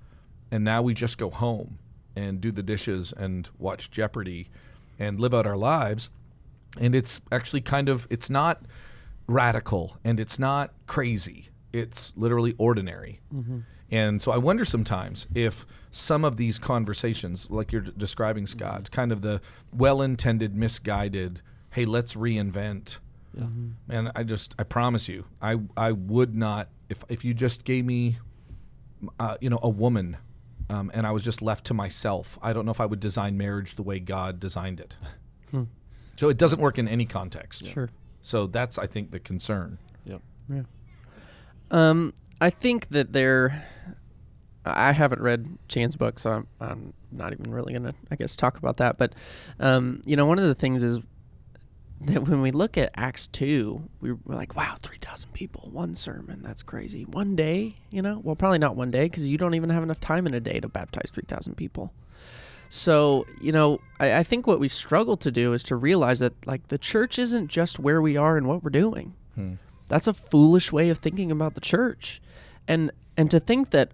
And 0.51 0.65
now 0.65 0.83
we 0.83 0.95
just 0.95 1.19
go 1.19 1.31
home 1.31 1.79
and 2.17 2.41
do 2.41 2.51
the 2.51 2.63
dishes 2.63 3.13
and 3.13 3.49
watch 3.59 3.91
Jeopardy 3.91 4.49
and 4.99 5.21
live 5.21 5.35
out 5.35 5.47
our 5.47 5.57
lives. 5.57 6.11
And 6.81 6.95
it's 6.95 7.21
actually 7.31 7.61
kind 7.61 7.89
of 7.89 8.07
it's 8.11 8.29
not 8.29 8.63
radical 9.29 9.99
and 10.03 10.19
it's 10.19 10.39
not 10.39 10.73
crazy. 10.89 11.51
It's 11.73 12.13
literally 12.17 12.55
ordinary. 12.59 13.21
And 13.91 14.21
so 14.21 14.33
I 14.33 14.37
wonder 14.39 14.65
sometimes 14.65 15.27
if 15.35 15.65
some 15.91 16.25
of 16.25 16.37
these 16.37 16.59
conversations, 16.59 17.49
like 17.51 17.73
you're 17.73 17.83
d- 17.83 17.93
describing, 17.97 18.47
Scot, 18.47 18.81
it's 18.81 18.89
kind 18.91 19.13
of 19.13 19.23
the 19.23 19.41
well 19.73 20.03
intended, 20.03 20.55
misguided, 20.57 21.41
hey, 21.71 21.85
let's 21.87 22.15
reinvent. 22.15 22.99
Yeah. 23.35 23.47
And 23.89 24.13
I 24.15 24.25
just, 24.25 24.55
I 24.59 24.65
promise 24.65 25.09
you, 25.09 25.25
I, 25.41 25.57
I 25.77 25.93
would 25.93 26.35
not, 26.35 26.69
if, 26.91 27.05
if 27.09 27.25
you 27.25 27.33
just 27.33 27.65
gave 27.65 27.85
me, 27.87 28.19
uh, 29.21 29.37
you 29.41 29.49
know, 29.49 29.61
a 29.63 29.69
woman 29.71 30.17
um, 30.69 30.91
and 30.93 31.07
I 31.07 31.13
was 31.13 31.23
just 31.23 31.41
left 31.41 31.65
to 31.67 31.75
myself, 31.75 32.39
I 32.43 32.53
don't 32.53 32.67
know 32.67 32.73
if 32.73 32.81
I 32.81 32.87
would 32.87 33.01
design 33.01 33.39
marriage 33.39 33.77
the 33.77 33.83
way 33.83 34.01
God 34.01 34.41
designed 34.41 34.81
it. 34.81 34.97
So 36.17 36.29
it 36.29 36.37
doesn't 36.37 36.61
work 36.61 36.79
in 36.79 36.89
any 36.89 37.07
context. 37.07 37.65
Sure. 37.67 37.89
So 38.21 38.47
that's, 38.47 38.79
I 38.79 38.87
think, 38.87 39.11
the 39.11 39.21
concern. 39.21 39.79
Yep. 40.05 40.23
Yeah. 40.49 40.63
Um, 41.71 42.15
I 42.41 42.51
think 42.51 42.89
that 42.91 43.13
there. 43.13 43.65
I 44.65 44.93
haven't 44.93 45.23
read 45.23 45.57
Chan's 45.69 45.97
book, 45.97 46.19
so 46.19 46.31
I'm, 46.31 46.47
I'm 46.61 46.93
not 47.11 47.33
even 47.33 47.51
really 47.51 47.73
gonna, 47.73 47.95
I 48.11 48.17
guess, 48.17 48.37
talk 48.37 48.59
about 48.59 48.77
that. 48.79 48.99
But, 48.99 49.15
um, 49.61 50.03
you 50.05 50.15
know, 50.15 50.27
one 50.27 50.39
of 50.39 50.45
the 50.45 50.55
things 50.55 50.83
is 50.83 50.99
that 52.03 52.29
when 52.29 52.43
we 52.43 52.51
look 52.51 52.77
at 52.77 52.91
Acts 52.95 53.29
two, 53.29 53.89
we 54.03 54.13
we're 54.13 54.35
like, 54.35 54.57
wow, 54.57 54.77
three 54.83 54.99
thousand 55.01 55.33
people, 55.33 55.71
one 55.73 55.95
sermon, 55.95 56.43
that's 56.43 56.63
crazy. 56.63 57.05
One 57.05 57.35
day, 57.35 57.77
you 57.91 58.03
know, 58.03 58.21
well, 58.23 58.37
probably 58.37 58.59
not 58.59 58.77
one 58.77 58.91
day 58.91 59.05
because 59.05 59.31
you 59.31 59.39
don't 59.39 59.55
even 59.55 59.71
have 59.71 59.83
enough 59.83 60.01
time 60.01 60.27
in 60.27 60.35
a 60.35 60.41
day 60.41 60.61
to 60.61 60.69
baptize 60.69 61.11
three 61.13 61.25
thousand 61.27 61.55
people. 61.55 61.95
So, 62.69 63.27
you 63.41 63.53
know, 63.53 63.81
I, 63.99 64.19
I 64.19 64.23
think 64.23 64.47
what 64.47 64.61
we 64.61 64.69
struggle 64.69 65.17
to 65.19 65.31
do 65.31 65.53
is 65.53 65.63
to 65.65 65.77
realize 65.77 66.19
that 66.19 66.35
like 66.47 66.69
the 66.69 66.79
church 66.79 67.19
isn't 67.19 67.49
just 67.49 67.79
where 67.79 68.03
we 68.03 68.17
are 68.17 68.37
and 68.37 68.47
what 68.47 68.63
we're 68.63 68.71
doing. 68.71 69.15
Hmm. 69.35 69.55
That's 69.89 70.07
a 70.07 70.15
foolish 70.15 70.71
way 70.71 70.91
of 70.91 70.99
thinking 70.99 71.31
about 71.31 71.55
the 71.55 71.61
church. 71.61 72.21
And 72.67 72.91
and 73.17 73.31
to 73.31 73.41
think 73.41 73.71
that 73.71 73.93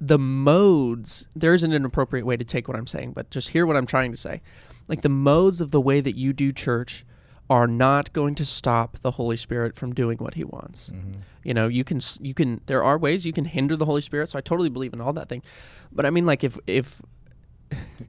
the 0.00 0.18
modes 0.18 1.26
there 1.34 1.54
isn't 1.54 1.72
an 1.72 1.84
appropriate 1.84 2.24
way 2.24 2.36
to 2.36 2.44
take 2.44 2.68
what 2.68 2.76
I'm 2.76 2.86
saying, 2.86 3.12
but 3.12 3.30
just 3.30 3.50
hear 3.50 3.66
what 3.66 3.76
I'm 3.76 3.86
trying 3.86 4.10
to 4.10 4.16
say. 4.16 4.42
Like 4.88 5.02
the 5.02 5.08
modes 5.08 5.60
of 5.60 5.70
the 5.70 5.80
way 5.80 6.00
that 6.00 6.16
you 6.16 6.32
do 6.32 6.52
church 6.52 7.04
are 7.48 7.66
not 7.66 8.12
going 8.12 8.34
to 8.36 8.44
stop 8.44 8.98
the 9.00 9.12
Holy 9.12 9.36
Spirit 9.36 9.74
from 9.74 9.92
doing 9.92 10.18
what 10.18 10.34
he 10.34 10.44
wants. 10.44 10.90
Mm-hmm. 10.90 11.20
You 11.42 11.54
know, 11.54 11.68
you 11.68 11.84
can 11.84 12.00
you 12.20 12.34
can 12.34 12.60
there 12.66 12.82
are 12.84 12.98
ways 12.98 13.24
you 13.24 13.32
can 13.32 13.46
hinder 13.46 13.76
the 13.76 13.86
Holy 13.86 14.00
Spirit, 14.00 14.30
so 14.30 14.38
I 14.38 14.42
totally 14.42 14.68
believe 14.68 14.92
in 14.92 15.00
all 15.00 15.12
that 15.14 15.28
thing. 15.28 15.42
But 15.90 16.06
I 16.06 16.10
mean 16.10 16.26
like 16.26 16.44
if 16.44 16.58
if 16.66 17.02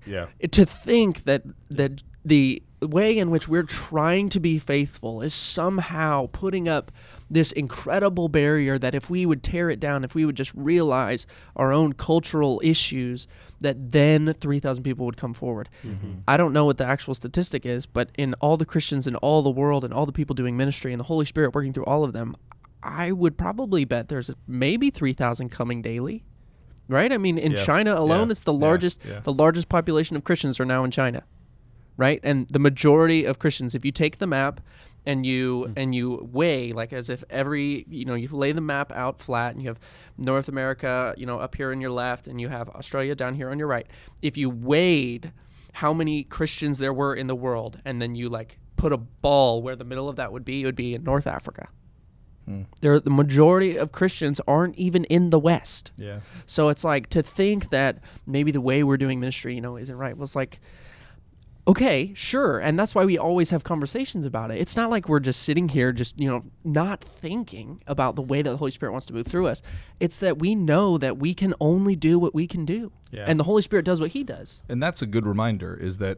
Yeah. 0.06 0.28
to 0.52 0.66
think 0.66 1.24
that 1.26 1.44
that 1.70 2.04
the 2.24 2.62
way 2.82 3.18
in 3.18 3.30
which 3.30 3.48
we're 3.48 3.64
trying 3.64 4.30
to 4.30 4.40
be 4.40 4.58
faithful 4.58 5.22
is 5.22 5.34
somehow 5.34 6.28
putting 6.32 6.68
up 6.68 6.92
this 7.30 7.52
incredible 7.52 8.28
barrier 8.28 8.78
that 8.78 8.94
if 8.94 9.10
we 9.10 9.26
would 9.26 9.42
tear 9.42 9.70
it 9.70 9.80
down, 9.80 10.04
if 10.04 10.16
we 10.16 10.26
would 10.26 10.36
just 10.36 10.54
realize 10.54 11.26
our 11.56 11.72
own 11.72 11.94
cultural 11.94 12.60
issues, 12.64 13.28
that 13.62 13.92
then 13.92 14.34
3,000 14.34 14.84
people 14.84 15.06
would 15.06 15.16
come 15.16 15.34
forward. 15.34 15.70
Mm-hmm. 15.86 16.20
I 16.28 16.36
don't 16.38 16.54
know 16.54 16.66
what 16.66 16.78
the 16.78 16.86
actual 16.86 17.14
statistic 17.14 17.66
is, 17.66 17.86
but 17.86 18.10
in 18.18 18.34
all 18.36 18.58
the 18.58 18.66
Christians 18.66 19.08
in 19.08 19.16
all 19.18 19.42
the 19.42 19.52
world 19.52 19.86
and 19.86 19.94
all 19.94 20.06
the 20.06 20.12
people 20.12 20.34
doing 20.34 20.58
ministry 20.58 20.92
and 20.92 21.00
the 21.00 21.06
Holy 21.06 21.26
Spirit 21.26 21.56
working 21.56 21.74
through 21.74 21.86
all 21.86 22.04
of 22.04 22.14
them, 22.14 22.36
I 22.84 23.12
would 23.12 23.38
probably 23.38 23.86
bet 23.86 24.10
there's 24.10 24.32
maybe 24.48 24.90
3,000 24.90 25.50
coming 25.50 25.82
daily. 25.82 26.24
Right? 26.92 27.12
I 27.12 27.18
mean, 27.18 27.38
in 27.38 27.54
Yeah. 27.54 27.64
China 27.64 27.94
alone, 27.98 28.28
Yeah. 28.28 28.32
it's 28.32 28.42
the 28.42 28.54
largest 28.54 29.00
Yeah. 29.08 29.22
the 29.24 29.34
largest 29.34 29.70
population 29.70 30.16
of 30.18 30.24
Christians 30.24 30.60
are 30.60 30.66
now 30.66 30.84
in 30.84 30.92
China. 30.92 31.24
Right? 31.98 32.20
And 32.24 32.48
the 32.50 32.60
majority 32.60 33.26
of 33.26 33.40
Christians, 33.40 33.76
if 33.76 33.86
you 33.86 33.92
take 33.92 34.18
the 34.18 34.28
map 34.28 34.62
and 35.06 35.26
you 35.26 35.66
Hmm. 35.68 35.74
and 35.78 35.96
you 35.96 36.30
weigh 36.32 36.74
like 36.74 36.94
as 36.94 37.10
if 37.10 37.24
every 37.30 37.86
you 37.90 38.06
know 38.06 38.14
you 38.14 38.28
lay 38.28 38.52
the 38.52 38.62
map 38.62 38.92
out 38.92 39.20
flat 39.22 39.54
and 39.54 39.62
you 39.64 39.68
have 39.70 39.80
North 40.18 40.48
America 40.48 41.16
you 41.18 41.26
know 41.26 41.40
up 41.40 41.56
here 41.56 41.72
on 41.72 41.82
your 41.82 41.90
left 41.90 42.28
and 42.28 42.40
you 42.40 42.50
have 42.50 42.70
Australia 42.70 43.16
down 43.16 43.34
here 43.34 43.50
on 43.50 43.58
your 43.58 43.68
right 43.68 43.88
if 44.22 44.38
you 44.38 44.48
weighed 44.50 45.32
how 45.74 45.92
many 45.92 46.24
Christians 46.24 46.78
there 46.78 46.94
were 46.94 47.16
in 47.16 47.26
the 47.26 47.34
world 47.36 47.80
and 47.84 48.00
then 48.00 48.14
you 48.14 48.30
like 48.30 48.60
put 48.76 48.94
a 48.94 48.98
ball 48.98 49.64
where 49.64 49.76
the 49.76 49.84
middle 49.84 50.08
of 50.08 50.18
that 50.18 50.32
would 50.32 50.46
be 50.46 50.62
it 50.62 50.66
would 50.66 50.76
be 50.76 50.94
in 50.94 51.04
North 51.04 51.26
Africa 51.26 51.70
there 52.82 53.00
the 53.00 53.10
majority 53.10 53.78
of 53.78 53.92
Christians 53.92 54.40
aren't 54.48 54.76
even 54.76 55.04
in 55.06 55.30
the 55.30 55.40
West 55.40 55.92
Yeah. 55.98 56.20
so 56.46 56.70
it's 56.70 56.84
like 56.84 57.08
to 57.10 57.22
think 57.24 57.70
that 57.70 58.00
maybe 58.26 58.52
the 58.52 58.62
way 58.62 58.84
we're 58.84 58.98
doing 58.98 59.20
ministry, 59.20 59.56
you 59.56 59.62
know, 59.62 59.78
isn't 59.78 59.98
right. 59.98 60.16
Was 60.18 60.36
like, 60.36 60.60
okay, 61.68 62.12
sure, 62.16 62.60
and 62.60 62.78
that's 62.78 62.96
why 62.96 63.06
we 63.06 63.18
always 63.18 63.52
have 63.52 63.64
conversations 63.64 64.26
about 64.26 64.52
it. 64.52 64.58
It's 64.60 64.76
not 64.76 64.90
like 64.90 65.08
we're 65.08 65.20
just 65.20 65.44
sitting 65.44 65.70
here, 65.70 65.92
just 65.92 66.20
you 66.20 66.28
know, 66.30 66.44
not 66.64 67.04
thinking 67.04 67.82
about 67.88 68.16
the 68.16 68.22
way 68.22 68.42
that 68.42 68.50
the 68.50 68.58
Holy 68.58 68.72
Spirit 68.72 68.92
wants 68.92 69.06
to 69.08 69.14
move 69.14 69.28
through 69.28 69.48
us. 69.48 69.62
It's 70.00 70.18
that 70.18 70.40
we 70.40 70.56
know 70.56 70.98
that 70.98 71.18
we 71.18 71.34
can 71.34 71.54
only 71.60 71.96
do 71.96 72.18
what 72.18 72.34
we 72.34 72.48
can 72.48 72.66
do, 72.66 72.92
Yeah. 73.12 73.26
and 73.28 73.40
the 73.40 73.44
Holy 73.44 73.62
Spirit 73.62 73.86
does 73.86 74.02
what 74.02 74.12
He 74.12 74.24
does. 74.24 74.64
And 74.68 74.82
that's 74.82 75.02
a 75.02 75.06
good 75.06 75.26
reminder 75.26 75.76
is 75.76 76.00
that 76.00 76.18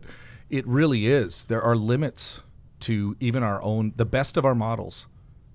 it 0.50 0.66
really 0.68 1.08
is. 1.08 1.46
There 1.46 1.62
are 1.62 1.76
limits 1.76 2.42
to 2.82 3.16
even 3.20 3.44
our 3.44 3.62
own, 3.62 3.94
the 3.96 4.06
best 4.06 4.38
of 4.38 4.46
our 4.46 4.56
models. 4.56 5.08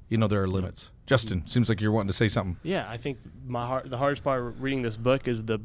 You 0.09 0.17
know, 0.19 0.27
there 0.27 0.43
are 0.43 0.49
limits. 0.49 0.91
Justin, 1.07 1.47
seems 1.47 1.69
like 1.69 1.81
you're 1.81 1.93
wanting 1.93 2.09
to 2.09 2.15
say 2.15 2.29
something. 2.29 2.57
Yeah, 2.63 2.87
I 2.89 2.97
think 2.97 3.19
my 3.47 3.67
hard, 3.67 3.91
the 3.91 3.99
hardest 3.99 4.23
part 4.25 4.41
of 4.43 4.63
reading 4.63 4.83
this 4.83 4.97
book 4.97 5.27
is 5.29 5.45
the 5.45 5.59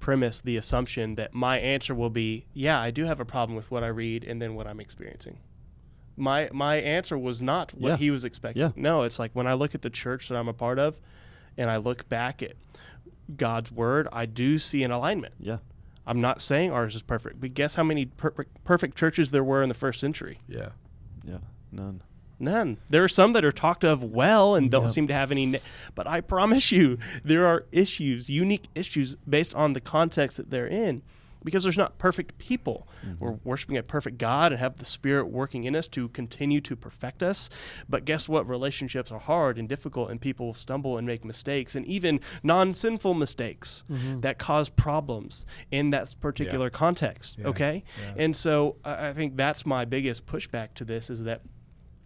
premise, 0.00 0.40
the 0.40 0.56
assumption 0.56 1.14
that 1.16 1.34
my 1.34 1.58
answer 1.58 1.94
will 1.94 2.10
be, 2.10 2.46
yeah, 2.54 2.80
I 2.80 2.90
do 2.90 3.04
have 3.04 3.20
a 3.20 3.24
problem 3.24 3.56
with 3.56 3.70
what 3.70 3.82
I 3.82 3.88
read 3.88 4.24
and 4.24 4.40
then 4.40 4.54
what 4.54 4.66
I'm 4.66 4.80
experiencing. 4.80 5.38
My 6.18 6.48
my 6.52 6.76
answer 6.76 7.18
was 7.18 7.42
not 7.42 7.72
what 7.74 7.88
Yeah. 7.90 7.96
he 7.96 8.10
was 8.10 8.24
expecting. 8.24 8.60
Yeah. 8.62 8.70
No, 8.76 9.02
it's 9.02 9.18
like 9.18 9.32
when 9.34 9.46
I 9.46 9.52
look 9.54 9.74
at 9.74 9.82
the 9.82 9.90
church 9.90 10.28
that 10.28 10.36
I'm 10.36 10.48
a 10.48 10.54
part 10.54 10.78
of 10.78 10.98
and 11.58 11.68
I 11.70 11.76
look 11.76 12.08
back 12.08 12.42
at 12.42 12.52
God's 13.36 13.70
word, 13.72 14.08
I 14.12 14.24
do 14.24 14.56
see 14.58 14.82
an 14.84 14.90
alignment. 14.90 15.34
Yeah. 15.38 15.58
I'm 16.06 16.20
not 16.20 16.40
saying 16.40 16.70
ours 16.70 16.94
is 16.94 17.02
perfect, 17.02 17.40
but 17.40 17.52
guess 17.52 17.74
how 17.74 17.82
many 17.82 18.06
per- 18.06 18.46
perfect 18.64 18.96
churches 18.96 19.30
there 19.32 19.42
were 19.44 19.62
in 19.62 19.68
the 19.68 19.74
first 19.74 20.00
century? 20.00 20.38
Yeah. 20.48 20.70
Yeah. 21.24 21.38
None. 21.72 22.00
None. 22.38 22.78
There 22.90 23.02
are 23.02 23.08
some 23.08 23.32
that 23.32 23.44
are 23.44 23.52
talked 23.52 23.84
of 23.84 24.02
well 24.02 24.54
and 24.54 24.70
don't 24.70 24.84
Yeah. 24.84 24.88
seem 24.88 25.08
to 25.08 25.14
have 25.14 25.30
any. 25.30 25.46
Ne- 25.46 25.60
but 25.94 26.06
I 26.06 26.20
promise 26.20 26.70
you, 26.70 26.98
there 27.24 27.46
are 27.46 27.64
issues, 27.72 28.28
unique 28.28 28.68
issues 28.74 29.14
based 29.28 29.54
on 29.54 29.72
the 29.72 29.80
context 29.80 30.36
that 30.36 30.50
they're 30.50 30.66
in, 30.66 31.02
because 31.44 31.62
there's 31.62 31.76
not 31.78 31.96
perfect 31.96 32.36
people. 32.38 32.88
Mm-hmm. 33.06 33.24
We're 33.24 33.36
worshiping 33.44 33.76
a 33.76 33.82
perfect 33.82 34.18
God 34.18 34.50
and 34.52 34.58
have 34.58 34.78
the 34.78 34.84
Spirit 34.84 35.26
working 35.28 35.62
in 35.64 35.76
us 35.76 35.86
to 35.88 36.08
continue 36.08 36.60
to 36.62 36.74
perfect 36.74 37.22
us. 37.22 37.48
But 37.88 38.04
guess 38.04 38.28
what? 38.28 38.48
Relationships 38.48 39.12
are 39.12 39.20
hard 39.20 39.56
and 39.56 39.68
difficult, 39.68 40.10
and 40.10 40.20
people 40.20 40.54
stumble 40.54 40.98
and 40.98 41.06
make 41.06 41.24
mistakes, 41.24 41.76
and 41.76 41.86
even 41.86 42.20
non-sinful 42.42 43.14
mistakes 43.14 43.84
mm-hmm. 43.90 44.20
that 44.20 44.38
cause 44.38 44.68
problems 44.68 45.46
in 45.70 45.90
that 45.90 46.14
particular 46.20 46.68
context. 46.68 47.38
Yeah. 47.38 47.46
Okay, 47.46 47.84
Yeah. 48.02 48.24
and 48.24 48.36
so 48.36 48.76
I 48.84 49.08
I 49.08 49.12
think 49.14 49.36
that's 49.36 49.64
my 49.64 49.84
biggest 49.84 50.26
pushback 50.26 50.74
to 50.74 50.84
this 50.84 51.08
is 51.10 51.22
that 51.24 51.42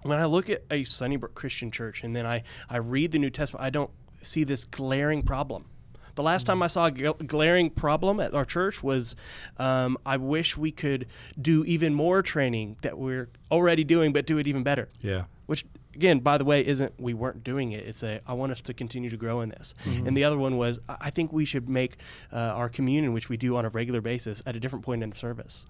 when 0.03 0.19
I 0.19 0.25
look 0.25 0.49
at 0.49 0.63
a 0.71 0.85
Sunnybrook 0.85 1.35
Christian 1.35 1.71
church 1.71 2.03
and 2.03 2.15
then 2.15 2.27
I, 2.27 2.43
I 2.69 2.79
read 2.79 3.13
the 3.13 3.19
New 3.19 3.31
Testament, 3.31 3.65
I 3.65 3.71
don't 3.71 3.91
see 4.23 4.45
this 4.45 4.65
glaring 4.65 5.23
problem. 5.23 5.67
The 6.15 6.23
last 6.23 6.45
time 6.45 6.63
I 6.63 6.67
saw 6.67 6.87
a 6.87 6.91
gl- 6.91 7.27
glaring 7.27 7.71
problem 7.71 8.21
at 8.21 8.35
our 8.35 8.45
church 8.45 8.83
was 8.83 9.17
um, 9.59 9.97
I 10.05 10.17
wish 10.17 10.57
we 10.57 10.73
could 10.73 11.07
do 11.41 11.65
even 11.65 11.95
more 11.95 12.21
training 12.23 12.77
that 12.83 12.99
we're 12.99 13.29
already 13.51 13.85
doing, 13.85 14.13
but 14.13 14.27
do 14.27 14.39
it 14.39 14.47
even 14.47 14.63
better. 14.63 14.89
Yeah. 15.01 15.25
Which, 15.47 15.65
again, 15.95 16.21
by 16.21 16.37
the 16.37 16.45
way, 16.45 16.67
isn't 16.67 16.93
we 17.01 17.15
weren't 17.15 17.43
doing 17.43 17.73
it. 17.73 17.87
It's 17.87 18.03
a 18.03 18.21
I 18.27 18.35
want 18.35 18.53
us 18.53 18.61
to 18.63 18.75
continue 18.75 19.11
to 19.11 19.17
grow 19.17 19.41
in 19.41 19.49
this. 19.49 19.75
And 19.85 20.17
the 20.17 20.25
other 20.25 20.37
one 20.37 20.57
was 20.57 20.79
I 20.89 20.97
I 21.01 21.11
think 21.11 21.33
we 21.33 21.45
should 21.45 21.69
make 21.69 21.97
uh, 22.33 22.37
our 22.37 22.69
communion, 22.69 23.13
which 23.13 23.29
we 23.29 23.37
do 23.37 23.57
on 23.57 23.65
a 23.65 23.69
regular 23.69 24.01
basis, 24.01 24.43
at 24.47 24.55
a 24.55 24.61
different 24.61 24.85
point 24.85 25.03
in 25.03 25.11
the 25.11 25.17
service. 25.17 25.65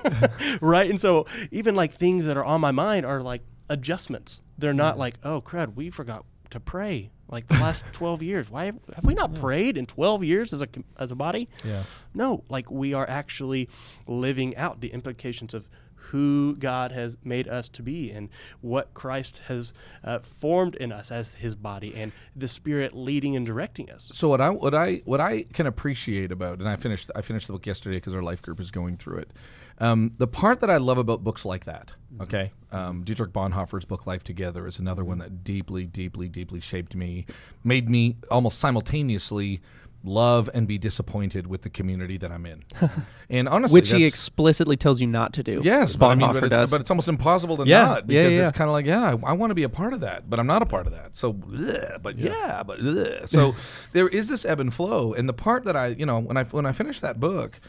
right? 0.60 0.88
And 0.88 1.00
so 1.00 1.26
even 1.50 1.74
like 1.74 1.92
things 1.92 2.26
that 2.26 2.36
are 2.36 2.44
on 2.44 2.60
my 2.60 2.72
mind 2.72 3.06
are 3.06 3.20
like 3.20 3.42
adjustments. 3.72 4.42
They're 4.58 4.74
not 4.74 4.98
like, 4.98 5.16
oh 5.24 5.40
crud, 5.40 5.74
we 5.74 5.90
forgot 5.90 6.24
to 6.50 6.60
pray 6.60 7.10
like 7.28 7.48
the 7.48 7.54
last 7.54 7.84
12 7.92 8.22
years. 8.22 8.50
Why 8.50 8.66
have, 8.66 8.78
have 8.94 9.04
we 9.04 9.14
not 9.14 9.34
prayed 9.34 9.76
in 9.76 9.86
12 9.86 10.22
years 10.22 10.52
as 10.52 10.62
a 10.62 10.68
as 10.98 11.10
a 11.10 11.16
body? 11.16 11.48
Yeah. 11.64 11.84
No, 12.14 12.44
like 12.48 12.70
we 12.70 12.92
are 12.94 13.08
actually 13.08 13.68
living 14.06 14.56
out 14.56 14.80
the 14.80 14.88
implications 14.92 15.54
of 15.54 15.68
who 15.94 16.54
God 16.56 16.92
has 16.92 17.16
made 17.24 17.48
us 17.48 17.70
to 17.70 17.82
be 17.82 18.10
and 18.10 18.28
what 18.60 18.92
Christ 18.92 19.40
has 19.48 19.72
uh, 20.04 20.18
formed 20.18 20.74
in 20.74 20.92
us 20.92 21.10
as 21.10 21.34
His 21.34 21.56
body, 21.56 21.94
and 21.96 22.12
the 22.36 22.48
Spirit 22.48 22.94
leading 22.94 23.34
and 23.34 23.46
directing 23.46 23.90
us. 23.90 24.10
So 24.12 24.28
what 24.28 24.42
I 24.42 24.50
what 24.50 24.74
I 24.74 25.00
what 25.06 25.22
I 25.22 25.44
can 25.54 25.66
appreciate 25.66 26.30
about, 26.30 26.58
and 26.58 26.68
I 26.68 26.76
finished 26.76 27.10
I 27.16 27.22
finished 27.22 27.46
the 27.46 27.54
book 27.54 27.66
yesterday 27.66 27.96
because 27.96 28.14
our 28.14 28.22
life 28.22 28.42
group 28.42 28.60
is 28.60 28.70
going 28.70 28.98
through 28.98 29.18
it. 29.18 29.30
Um, 29.78 30.12
the 30.18 30.26
part 30.26 30.60
that 30.60 30.70
I 30.70 30.76
love 30.76 30.98
about 30.98 31.24
books 31.24 31.44
like 31.44 31.64
that, 31.64 31.92
okay, 32.20 32.52
um, 32.70 33.02
Dietrich 33.04 33.32
Bonhoeffer's 33.32 33.84
book 33.84 34.06
Life 34.06 34.22
Together 34.24 34.66
is 34.66 34.78
another 34.78 35.04
one 35.04 35.18
that 35.18 35.44
deeply, 35.44 35.86
deeply, 35.86 36.28
deeply 36.28 36.60
shaped 36.60 36.94
me, 36.94 37.26
made 37.64 37.88
me 37.88 38.16
almost 38.30 38.58
simultaneously 38.58 39.60
love 40.04 40.50
and 40.52 40.66
be 40.66 40.78
disappointed 40.78 41.46
with 41.46 41.62
the 41.62 41.70
community 41.70 42.16
that 42.18 42.32
I'm 42.32 42.46
in. 42.46 42.62
and 43.30 43.48
honestly, 43.48 43.80
Which 43.80 43.90
he 43.90 44.04
explicitly 44.04 44.76
tells 44.76 45.00
you 45.00 45.06
not 45.06 45.32
to 45.34 45.42
do. 45.42 45.60
Yes, 45.64 45.96
but 45.96 46.06
I 46.06 46.14
mean, 46.14 46.28
Bonhoeffer 46.28 46.32
but 46.34 46.44
it's, 46.44 46.56
does. 46.56 46.70
but 46.70 46.80
it's 46.80 46.90
almost 46.90 47.08
impossible 47.08 47.56
to 47.58 47.66
Yeah, 47.66 47.82
not 47.84 47.96
yeah, 48.10 48.22
because 48.24 48.36
yeah. 48.36 48.48
it's 48.48 48.56
kind 48.56 48.68
of 48.68 48.72
like, 48.72 48.86
yeah, 48.86 49.14
I, 49.24 49.30
I 49.30 49.32
want 49.32 49.50
to 49.50 49.54
be 49.54 49.62
a 49.62 49.68
part 49.68 49.92
of 49.92 50.00
that, 50.00 50.28
but 50.28 50.40
I'm 50.40 50.46
not 50.46 50.62
a 50.62 50.66
part 50.66 50.86
of 50.86 50.92
that. 50.92 51.16
So, 51.16 51.32
bleh, 51.32 52.02
but 52.02 52.18
yeah, 52.18 52.62
but 52.62 52.80
bleh. 52.80 53.28
so 53.28 53.54
there 53.92 54.08
is 54.08 54.28
this 54.28 54.44
ebb 54.44 54.60
and 54.60 54.72
flow, 54.72 55.12
and 55.12 55.28
the 55.28 55.34
part 55.34 55.64
that 55.64 55.76
I, 55.76 55.88
you 55.88 56.06
know, 56.06 56.18
when 56.18 56.36
I 56.36 56.44
when 56.44 56.66
I 56.66 56.72
finished 56.72 57.02
that 57.02 57.20
book. 57.20 57.60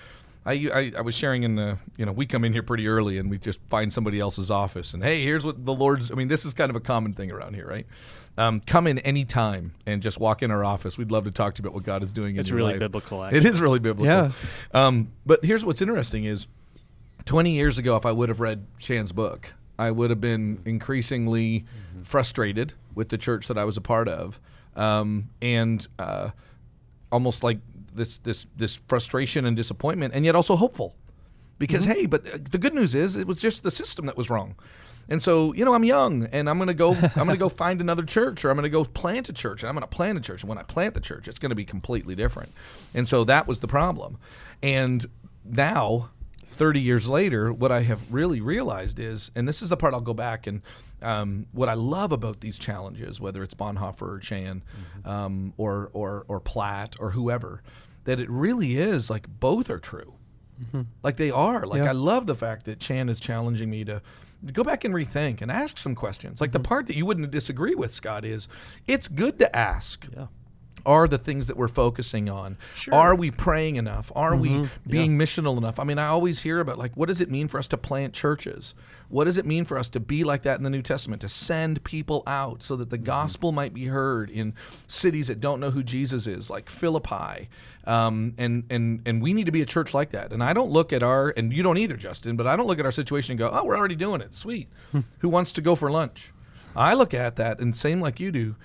I, 0.45 0.53
I, 0.73 0.91
I 0.97 1.01
was 1.01 1.15
sharing 1.15 1.43
in 1.43 1.55
the 1.55 1.77
you 1.97 2.05
know 2.05 2.11
we 2.11 2.25
come 2.25 2.43
in 2.43 2.51
here 2.53 2.63
pretty 2.63 2.87
early 2.87 3.17
and 3.17 3.29
we 3.29 3.37
just 3.37 3.59
find 3.69 3.93
somebody 3.93 4.19
else's 4.19 4.51
office 4.51 4.93
and 4.93 5.03
hey 5.03 5.23
here's 5.23 5.45
what 5.45 5.65
the 5.65 5.73
Lord's 5.73 6.11
I 6.11 6.15
mean 6.15 6.27
this 6.27 6.43
is 6.45 6.53
kind 6.53 6.69
of 6.69 6.75
a 6.75 6.81
common 6.81 7.13
thing 7.13 7.31
around 7.31 7.53
here 7.55 7.67
right? 7.67 7.85
Um, 8.37 8.61
come 8.61 8.87
in 8.87 8.97
any 8.99 9.25
time 9.25 9.73
and 9.85 10.01
just 10.01 10.19
walk 10.19 10.41
in 10.41 10.49
our 10.49 10.65
office. 10.65 10.97
We'd 10.97 11.11
love 11.11 11.25
to 11.25 11.31
talk 11.31 11.53
to 11.55 11.61
you 11.61 11.67
about 11.67 11.75
what 11.75 11.83
God 11.83 12.01
is 12.01 12.11
doing 12.11 12.35
It's 12.37 12.49
in 12.49 12.53
your 12.53 12.57
really 12.57 12.73
life. 12.73 12.79
biblical, 12.79 13.23
it 13.25 13.45
is 13.45 13.61
really 13.61 13.77
biblical. 13.79 14.05
Yeah. 14.11 14.31
um, 14.73 15.11
but 15.25 15.45
here's 15.45 15.63
what's 15.63 15.81
interesting 15.83 16.23
is 16.23 16.47
20 17.25 17.51
years 17.51 17.77
ago, 17.77 17.95
if 17.95 18.05
I 18.05 18.11
would 18.11 18.29
have 18.29 18.39
read 18.39 18.65
Chan's 18.79 19.11
book, 19.11 19.53
I 19.77 19.91
would 19.91 20.09
have 20.09 20.19
been 20.19 20.61
increasingly 20.65 21.63
frustrated 22.03 22.73
with 22.95 23.09
the 23.09 23.17
church 23.17 23.47
that 23.47 23.57
I 23.57 23.63
was 23.65 23.77
a 23.77 23.81
part 23.81 24.07
of, 24.07 24.39
um, 24.75 25.29
and 25.41 25.87
uh, 25.99 26.31
almost 27.11 27.43
like 27.43 27.59
this 27.95 28.17
this 28.19 28.47
this 28.55 28.75
frustration 28.87 29.45
and 29.45 29.55
disappointment, 29.55 30.13
and 30.13 30.25
yet 30.25 30.35
also 30.35 30.55
hopeful, 30.55 30.95
because 31.57 31.85
hey, 31.85 32.05
but 32.05 32.25
uh, 32.27 32.37
the 32.51 32.57
good 32.57 32.73
news 32.73 32.95
is 32.95 33.15
it 33.15 33.27
was 33.27 33.41
just 33.41 33.63
the 33.63 33.71
system 33.71 34.05
that 34.05 34.17
was 34.17 34.29
wrong. 34.29 34.55
And 35.09 35.21
so, 35.21 35.53
you 35.53 35.65
know, 35.65 35.73
I'm 35.73 35.83
young 35.83 36.25
and 36.27 36.49
I'm 36.49 36.57
going 36.57 36.67
to 36.67 36.73
go 36.73 36.93
I'm 37.15 37.25
going 37.25 37.29
to 37.29 37.37
go 37.37 37.49
find 37.49 37.81
another 37.81 38.03
church 38.03 38.45
or 38.45 38.49
I'm 38.49 38.55
going 38.55 38.63
to 38.63 38.69
go 38.69 38.85
plant 38.85 39.29
a 39.29 39.33
church 39.33 39.61
and 39.61 39.69
I'm 39.69 39.75
going 39.75 39.81
to 39.81 39.87
plant 39.87 40.17
a 40.17 40.21
church 40.21 40.43
and 40.43 40.49
when 40.49 40.57
I 40.57 40.63
plant 40.63 40.93
the 40.93 41.01
church 41.01 41.27
it's 41.27 41.39
going 41.39 41.49
to 41.49 41.55
be 41.55 41.65
completely 41.65 42.15
different. 42.15 42.53
And 42.93 43.07
so 43.07 43.23
that 43.25 43.47
was 43.47 43.59
the 43.59 43.67
problem. 43.67 44.17
And 44.61 45.05
now 45.43 46.09
30 46.53 46.79
years 46.79 47.07
later, 47.07 47.51
what 47.51 47.71
I 47.71 47.81
have 47.81 48.11
really 48.13 48.39
realized 48.39 48.99
is, 48.99 49.31
and 49.35 49.47
this 49.47 49.61
is 49.61 49.69
the 49.69 49.77
part 49.77 49.93
I'll 49.93 50.01
go 50.01 50.13
back 50.13 50.47
and 50.47 50.61
um, 51.03 51.45
what 51.51 51.69
I 51.69 51.73
love 51.73 52.11
about 52.11 52.39
these 52.41 52.57
challenges, 52.57 53.19
whether 53.19 53.43
it's 53.43 53.53
Bonhoeffer 53.53 54.07
or 54.07 54.19
Chan 54.19 54.63
um, 55.05 55.53
or, 55.57 55.89
or, 55.93 56.25
or 56.27 56.39
Platt 56.39 56.95
or 56.99 57.11
whoever, 57.11 57.61
that 58.05 58.19
it 58.19 58.29
really 58.29 58.77
is 58.77 59.09
like 59.09 59.27
both 59.27 59.69
are 59.69 59.79
true. 59.79 60.15
Like 61.03 61.17
they 61.17 61.29
are. 61.31 61.65
Like 61.65 61.81
Yeah. 61.81 61.89
I 61.89 61.93
love 61.93 62.25
the 62.25 62.35
fact 62.35 62.65
that 62.65 62.79
Chan 62.79 63.09
is 63.09 63.19
challenging 63.19 63.69
me 63.69 63.83
to 63.83 64.01
go 64.51 64.63
back 64.63 64.83
and 64.83 64.93
rethink 64.93 65.41
and 65.41 65.51
ask 65.51 65.77
some 65.77 65.95
questions. 65.95 66.39
Like 66.41 66.51
the 66.51 66.59
part 66.59 66.87
that 66.87 66.95
you 66.95 67.05
wouldn't 67.05 67.29
disagree 67.31 67.75
with, 67.75 67.93
Scot, 67.93 68.23
is 68.25 68.47
it's 68.87 69.07
good 69.07 69.39
to 69.39 69.55
ask. 69.55 70.07
Yeah. 70.15 70.27
Are 70.85 71.07
the 71.07 71.17
things 71.17 71.47
that 71.47 71.55
we're 71.57 71.67
focusing 71.67 72.29
on. 72.29 72.57
Sure. 72.75 72.93
Are 72.93 73.15
we 73.15 73.31
praying 73.31 73.77
enough? 73.77 74.11
Are 74.15 74.35
we 74.35 74.49
Mm-hmm. 74.49 74.89
being 74.89 75.17
missional 75.17 75.57
enough? 75.57 75.79
I 75.79 75.83
mean, 75.83 75.97
I 75.97 76.07
always 76.07 76.41
hear 76.41 76.59
about 76.59 76.77
like 76.77 76.91
what 76.95 77.07
does 77.07 77.21
it 77.21 77.31
mean 77.31 77.47
for 77.47 77.57
us 77.57 77.67
to 77.67 77.77
plant 77.77 78.13
churches? 78.13 78.73
What 79.09 79.25
does 79.25 79.37
it 79.37 79.45
mean 79.45 79.63
for 79.65 79.77
us 79.77 79.89
to 79.89 79.99
be 79.99 80.23
like 80.23 80.41
that 80.43 80.57
in 80.57 80.63
the 80.63 80.69
New 80.71 80.81
Testament, 80.81 81.21
to 81.21 81.29
send 81.29 81.83
people 81.83 82.23
out 82.27 82.63
so 82.63 82.75
that 82.75 82.89
the 82.89 82.97
Mm-hmm. 82.97 83.05
gospel 83.05 83.51
might 83.51 83.73
be 83.73 83.85
heard 83.85 84.29
in 84.29 84.53
cities 84.87 85.27
that 85.27 85.39
don't 85.39 85.59
know 85.59 85.69
who 85.71 85.83
Jesus 85.83 86.25
is, 86.27 86.49
like 86.49 86.69
Philippi? 86.69 87.49
Um, 87.85 88.33
and 88.37 88.63
and 88.69 89.01
and 89.05 89.21
we 89.21 89.33
need 89.33 89.45
to 89.45 89.51
be 89.51 89.61
a 89.61 89.65
church 89.65 89.93
like 89.93 90.11
that. 90.11 90.31
And 90.31 90.43
I 90.43 90.53
don't 90.53 90.71
look 90.71 90.93
at 90.93 91.03
our 91.03 91.33
and 91.37 91.51
you 91.53 91.63
don't 91.63 91.77
either, 91.77 91.95
Justin, 91.97 92.35
but 92.37 92.47
I 92.47 92.55
don't 92.55 92.67
look 92.67 92.79
at 92.79 92.85
our 92.85 92.91
situation 92.91 93.31
and 93.33 93.39
go, 93.39 93.49
"Oh, 93.53 93.65
we're 93.65 93.77
already 93.77 93.95
doing 93.95 94.21
it. 94.21 94.33
Sweet. 94.33 94.69
Hmm. 94.91 95.01
who 95.19 95.29
wants 95.29 95.51
to 95.53 95.61
go 95.61 95.75
for 95.75 95.91
lunch?" 95.91 96.31
I 96.75 96.93
look 96.95 97.13
at 97.13 97.35
that 97.35 97.59
and 97.59 97.75
same 97.75 98.01
like 98.01 98.19
you 98.19 98.31
do. 98.31 98.55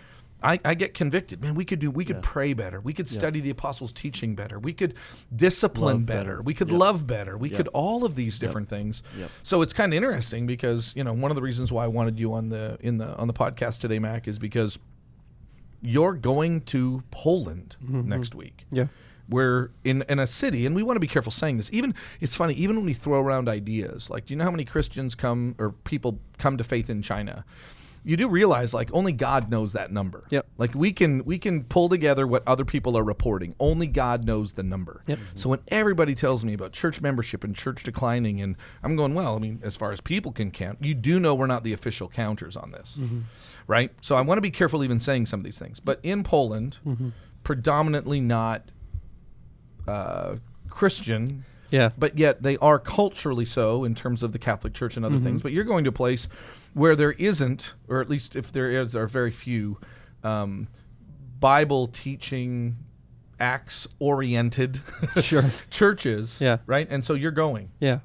I, 0.43 0.61
I 0.65 0.75
get 0.75 0.95
convicted. 0.95 1.43
Man, 1.43 1.55
we 1.55 1.65
could 1.65 1.81
do 1.81 1.91
we 1.91 2.05
could 2.05 2.23
pray 2.23 2.53
better. 2.53 2.81
We 2.81 2.93
could 2.93 3.09
study 3.09 3.41
the 3.41 3.51
apostles' 3.51 3.93
teaching 3.93 4.37
better. 4.37 4.59
We 4.59 4.73
could 4.73 4.95
discipline 5.35 6.05
better. 6.05 6.37
better. 6.37 6.43
We 6.43 6.55
could 6.55 6.71
Yep. 6.71 6.79
love 6.79 7.07
better. 7.07 7.37
We 7.37 7.49
Yep. 7.51 7.57
could 7.57 7.69
all 7.69 8.05
of 8.05 8.15
these 8.15 8.39
different 8.39 8.69
things. 8.69 9.03
Yep. 9.19 9.31
So 9.43 9.63
it's 9.63 9.73
kind 9.73 9.93
of 9.93 9.97
interesting 9.97 10.47
because, 10.47 10.93
you 10.95 11.03
know, 11.03 11.13
one 11.13 11.31
of 11.31 11.35
the 11.35 11.43
reasons 11.43 11.73
why 11.73 11.85
I 11.85 11.89
wanted 11.89 12.21
you 12.21 12.33
on 12.35 12.51
the 12.51 12.79
in 12.81 12.99
the 12.99 13.17
on 13.17 13.27
the 13.27 13.35
podcast 13.35 13.81
today, 13.81 13.99
Mac, 13.99 14.29
is 14.29 14.39
because 14.39 14.79
you're 15.81 16.15
going 16.15 16.61
to 16.63 17.03
Poland 17.11 17.77
mm-hmm. 17.83 18.09
next 18.09 18.35
week 18.35 18.65
Yeah. 18.71 18.87
we're 19.29 19.71
in, 19.85 20.05
in 20.09 20.19
a 20.19 20.27
city 20.27 20.67
and 20.67 20.75
we 20.75 20.83
want 20.83 20.97
to 20.97 21.01
be 21.01 21.07
careful 21.07 21.31
saying 21.31 21.57
this 21.57 21.71
even 21.73 21.95
it's 22.21 22.35
funny 22.35 22.55
even 22.55 22.75
when 22.77 22.85
we 22.85 22.95
throw 22.95 23.21
around 23.21 23.49
ideas 23.49 24.11
like 24.11 24.27
do 24.27 24.35
you 24.35 24.39
know 24.39 24.45
how 24.45 24.51
many 24.51 24.65
christians 24.65 25.15
come 25.15 25.55
or 25.57 25.71
people 25.71 26.19
come 26.37 26.57
to 26.57 26.65
faith 26.65 26.91
in 26.91 27.01
china 27.01 27.45
you 28.09 28.17
do 28.17 28.27
realize 28.27 28.73
like 28.73 28.89
only 28.95 29.13
god 29.13 29.51
knows 29.51 29.75
that 29.75 29.91
number. 29.91 30.23
Yep. 30.31 30.47
like 30.57 30.75
we 30.75 30.93
can 30.93 31.23
we 31.27 31.39
can 31.39 31.65
pull 31.65 31.91
together 31.91 32.27
what 32.27 32.43
other 32.47 32.65
people 32.65 32.97
are 32.97 33.05
reporting. 33.05 33.55
Only 33.61 33.87
god 33.87 34.25
knows 34.25 34.55
the 34.55 34.63
number. 34.63 35.03
Yep. 35.07 35.19
so 35.35 35.51
when 35.51 35.61
everybody 35.69 36.15
tells 36.15 36.43
me 36.43 36.55
about 36.55 36.73
church 36.73 37.03
membership 37.03 37.45
and 37.45 37.55
church 37.55 37.83
declining 37.83 38.41
and 38.41 38.57
i'm 38.83 38.97
going 38.97 39.13
well 39.15 39.37
i 39.37 39.39
mean 39.39 39.61
as 39.63 39.77
far 39.77 39.93
as 39.93 40.01
people 40.01 40.33
can 40.33 40.51
count 40.51 40.79
you 40.81 40.95
do 40.95 41.21
know 41.21 41.35
we're 41.35 41.47
not 41.47 41.65
the 41.65 41.75
official 41.75 42.09
counters 42.09 42.57
on 42.57 42.71
this. 42.71 42.97
Mm-hmm. 42.99 43.21
Right? 43.67 43.93
So 44.01 44.17
i 44.17 44.23
want 44.23 44.39
to 44.39 44.43
be 44.43 44.51
careful 44.51 44.83
even 44.83 45.01
saying 45.01 45.27
some 45.27 45.41
of 45.41 45.45
these 45.45 45.59
things. 45.59 45.79
But 45.79 46.01
in 46.03 46.25
poland 46.25 46.79
mm-hmm. 46.87 47.11
predominantly 47.45 48.23
not 48.23 48.71
uh, 49.87 50.37
Christian, 50.71 51.45
Yeah. 51.71 51.91
but 51.99 52.17
yet 52.17 52.43
they 52.43 52.57
are 52.59 52.79
culturally 52.79 53.45
so 53.45 53.85
in 53.85 53.95
terms 53.95 54.23
of 54.23 54.33
the 54.33 54.39
Catholic 54.39 54.75
Church 54.75 54.97
and 54.97 55.05
other 55.05 55.17
mm-hmm. 55.17 55.25
things. 55.25 55.43
But 55.43 55.53
you're 55.53 55.65
going 55.65 55.85
to 55.85 55.91
a 55.91 55.93
place 55.93 56.29
where 56.79 56.97
there 56.97 57.13
isn't, 57.13 57.73
or 57.89 58.01
at 58.01 58.09
least 58.09 58.37
if 58.37 58.53
there 58.53 58.71
is, 58.71 58.93
there 58.93 59.03
are 59.03 59.09
very 59.09 59.31
few 59.33 59.79
um, 60.25 60.69
Bible 61.41 61.89
teaching, 61.89 62.77
acts 63.41 63.87
oriented 63.99 64.81
Sure. 65.21 65.45
churches. 65.71 66.41
Yeah. 66.41 66.59
Right. 66.67 66.87
And 66.91 67.05
so 67.05 67.15
you're 67.15 67.31
going. 67.31 67.71
Yeah. 67.81 67.99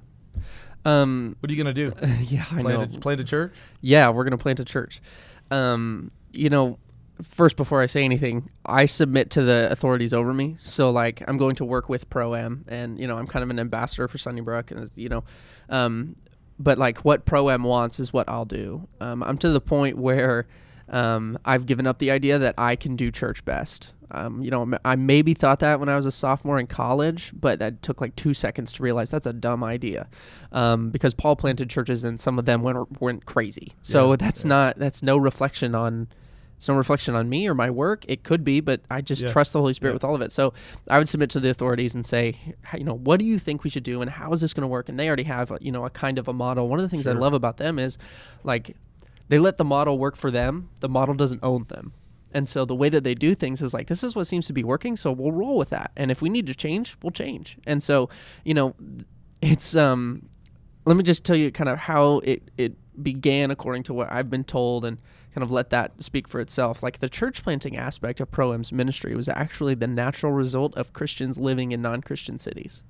Um, 0.86 1.36
What 1.40 1.50
are 1.50 1.54
you 1.54 1.64
going 1.64 1.74
to 1.74 1.90
do? 1.90 1.94
yeah, 2.24 2.46
I 2.52 2.56
know. 2.62 2.64
Plant 2.64 2.96
a, 2.96 3.00
plant 3.00 3.22
a 3.22 3.24
church? 3.24 3.54
Yeah, 3.82 4.10
we're 4.10 4.26
gonna 4.26 4.38
plant 4.38 4.60
a 4.60 4.66
church. 4.66 5.02
Um, 5.50 6.12
you 6.34 6.50
know, 6.50 6.78
first 7.22 7.56
before 7.56 7.82
I 7.82 7.86
say 7.86 8.04
anything, 8.04 8.50
I 8.66 8.86
submit 8.86 9.30
to 9.32 9.44
the 9.44 9.72
authorities 9.72 10.14
over 10.14 10.34
me. 10.34 10.58
So 10.60 10.92
like, 10.92 11.24
I'm 11.28 11.38
going 11.38 11.56
to 11.58 11.66
work 11.66 11.88
with 11.88 12.10
Pro 12.10 12.36
Am, 12.36 12.66
and 12.68 13.00
you 13.00 13.08
know, 13.08 13.18
I'm 13.18 13.28
kind 13.28 13.44
of 13.44 13.50
an 13.50 13.60
ambassador 13.60 14.08
for 14.10 14.18
Sunnybrook, 14.18 14.72
and 14.72 14.90
you 14.96 15.08
know, 15.10 15.24
um, 15.70 16.16
but 16.60 16.78
like 16.78 17.00
what 17.00 17.26
Pro 17.26 17.50
Am 17.50 17.64
wants 17.64 18.00
is 18.00 18.14
what 18.14 18.30
I'll 18.30 18.46
do. 18.46 18.88
Um, 19.00 19.24
I'm 19.24 19.38
to 19.40 19.50
the 19.50 19.62
point 19.62 19.98
where. 19.98 20.48
Um, 20.90 21.40
I've 21.46 21.66
given 21.66 21.88
up 21.88 21.98
the 21.98 22.12
idea 22.12 22.38
that 22.38 22.56
I 22.58 22.76
can 22.76 22.96
do 22.98 23.10
church 23.10 23.44
best. 23.46 23.94
Um, 24.12 24.44
you 24.44 24.52
know, 24.52 24.78
I 24.86 24.96
maybe 24.96 25.34
thought 25.34 25.60
that 25.62 25.80
when 25.80 25.90
I 25.90 25.96
was 25.96 26.06
a 26.06 26.12
sophomore 26.12 26.60
in 26.60 26.68
college, 26.68 27.32
but 27.34 27.58
that 27.60 27.82
took 27.82 28.00
like 28.00 28.16
two 28.16 28.34
seconds 28.34 28.74
to 28.74 28.84
realize 28.84 29.10
that's 29.10 29.26
a 29.26 29.34
dumb 29.34 29.64
idea. 29.64 30.08
Um, 30.52 30.92
because 30.92 31.16
Paul 31.16 31.36
planted 31.36 31.70
churches 31.70 32.04
and 32.04 32.22
some 32.22 32.38
of 32.38 32.46
them 32.46 32.62
went 32.62 33.02
went 33.02 33.26
crazy. 33.26 33.74
So 33.82 34.12
Yeah, 34.12 34.18
that's 34.18 34.44
yeah. 34.44 34.50
not 34.50 34.78
that's 34.78 35.02
no 35.02 35.18
reflection 35.18 35.74
on 35.74 36.10
no 36.68 36.76
reflection 36.76 37.16
on 37.16 37.30
me 37.30 37.48
or 37.48 37.54
my 37.54 37.70
work. 37.70 38.06
It 38.08 38.24
could 38.24 38.44
be, 38.44 38.60
but 38.60 38.82
I 38.90 39.02
just 39.02 39.22
Yeah. 39.22 39.28
trust 39.32 39.54
the 39.54 39.60
Holy 39.60 39.74
Spirit 39.74 39.92
Yeah. 39.92 39.96
with 39.96 40.04
all 40.04 40.16
of 40.16 40.22
it. 40.22 40.32
So 40.32 40.54
I 40.90 40.98
would 40.98 41.10
submit 41.10 41.30
to 41.32 41.40
the 41.40 41.50
authorities 41.50 41.96
and 41.96 42.06
say, 42.06 42.36
you 42.78 42.84
know, 42.84 42.96
what 42.96 43.20
do 43.20 43.26
you 43.26 43.40
think 43.40 43.64
we 43.64 43.70
should 43.70 43.84
do, 43.84 44.02
and 44.02 44.10
how 44.10 44.32
is 44.34 44.42
this 44.42 44.54
going 44.54 44.62
to 44.64 44.68
work? 44.68 44.90
And 44.90 45.00
they 45.00 45.08
already 45.08 45.24
have, 45.24 45.52
a, 45.52 45.58
you 45.62 45.72
know, 45.72 45.86
a 45.86 45.90
kind 45.90 46.18
of 46.18 46.28
a 46.28 46.34
model. 46.34 46.68
One 46.68 46.80
of 46.80 46.84
the 46.84 46.90
things 46.90 47.08
I 47.08 47.14
love 47.14 47.34
about 47.34 47.58
them 47.58 47.80
is, 47.80 47.98
like, 48.44 48.76
they 49.30 49.40
let 49.40 49.58
the 49.58 49.64
model 49.66 49.98
work 49.98 50.16
for 50.16 50.30
them. 50.32 50.70
The 50.82 50.90
model 50.90 51.16
doesn't 51.16 51.40
own 51.44 51.66
them. 51.70 51.94
And 52.36 52.50
so 52.50 52.66
the 52.66 52.76
way 52.76 52.90
that 52.90 53.04
they 53.04 53.14
do 53.14 53.36
things 53.36 53.62
is 53.62 53.76
like 53.76 53.88
this 53.88 54.04
is 54.04 54.16
what 54.16 54.26
seems 54.26 54.48
to 54.48 54.54
be 54.54 54.64
working, 54.64 54.96
so 54.96 55.12
we'll 55.12 55.32
roll 55.32 55.56
with 55.56 55.70
that. 55.70 55.92
And 55.96 56.10
if 56.10 56.20
we 56.20 56.30
need 56.30 56.48
to 56.48 56.56
change, 56.56 56.98
we'll 57.04 57.12
change. 57.12 57.58
And 57.68 57.82
so, 57.84 58.10
you 58.44 58.56
know, 58.56 58.74
it's 59.40 59.76
um 59.76 60.28
let 60.86 60.98
me 60.98 61.04
just 61.04 61.24
tell 61.24 61.36
you 61.36 61.52
kind 61.52 61.70
of 61.70 61.78
how 61.78 62.20
it 62.24 62.42
it 62.58 62.74
began 63.04 63.52
according 63.52 63.84
to 63.84 63.94
what 63.94 64.12
I've 64.12 64.30
been 64.32 64.44
told 64.44 64.84
and 64.84 64.98
kind 65.34 65.44
of 65.44 65.52
let 65.52 65.70
that 65.72 66.02
speak 66.02 66.28
for 66.28 66.40
itself. 66.40 66.84
Like 66.84 67.00
the 67.00 67.10
church 67.10 67.44
planting 67.44 67.76
aspect 67.76 68.20
of 68.20 68.32
Proem's 68.32 68.72
ministry 68.72 69.16
was 69.16 69.28
actually 69.28 69.76
the 69.76 69.88
natural 69.88 70.32
result 70.32 70.76
of 70.76 70.94
Christians 70.94 71.40
living 71.40 71.72
in 71.72 71.82
non-Christian 71.82 72.40
cities. 72.40 72.84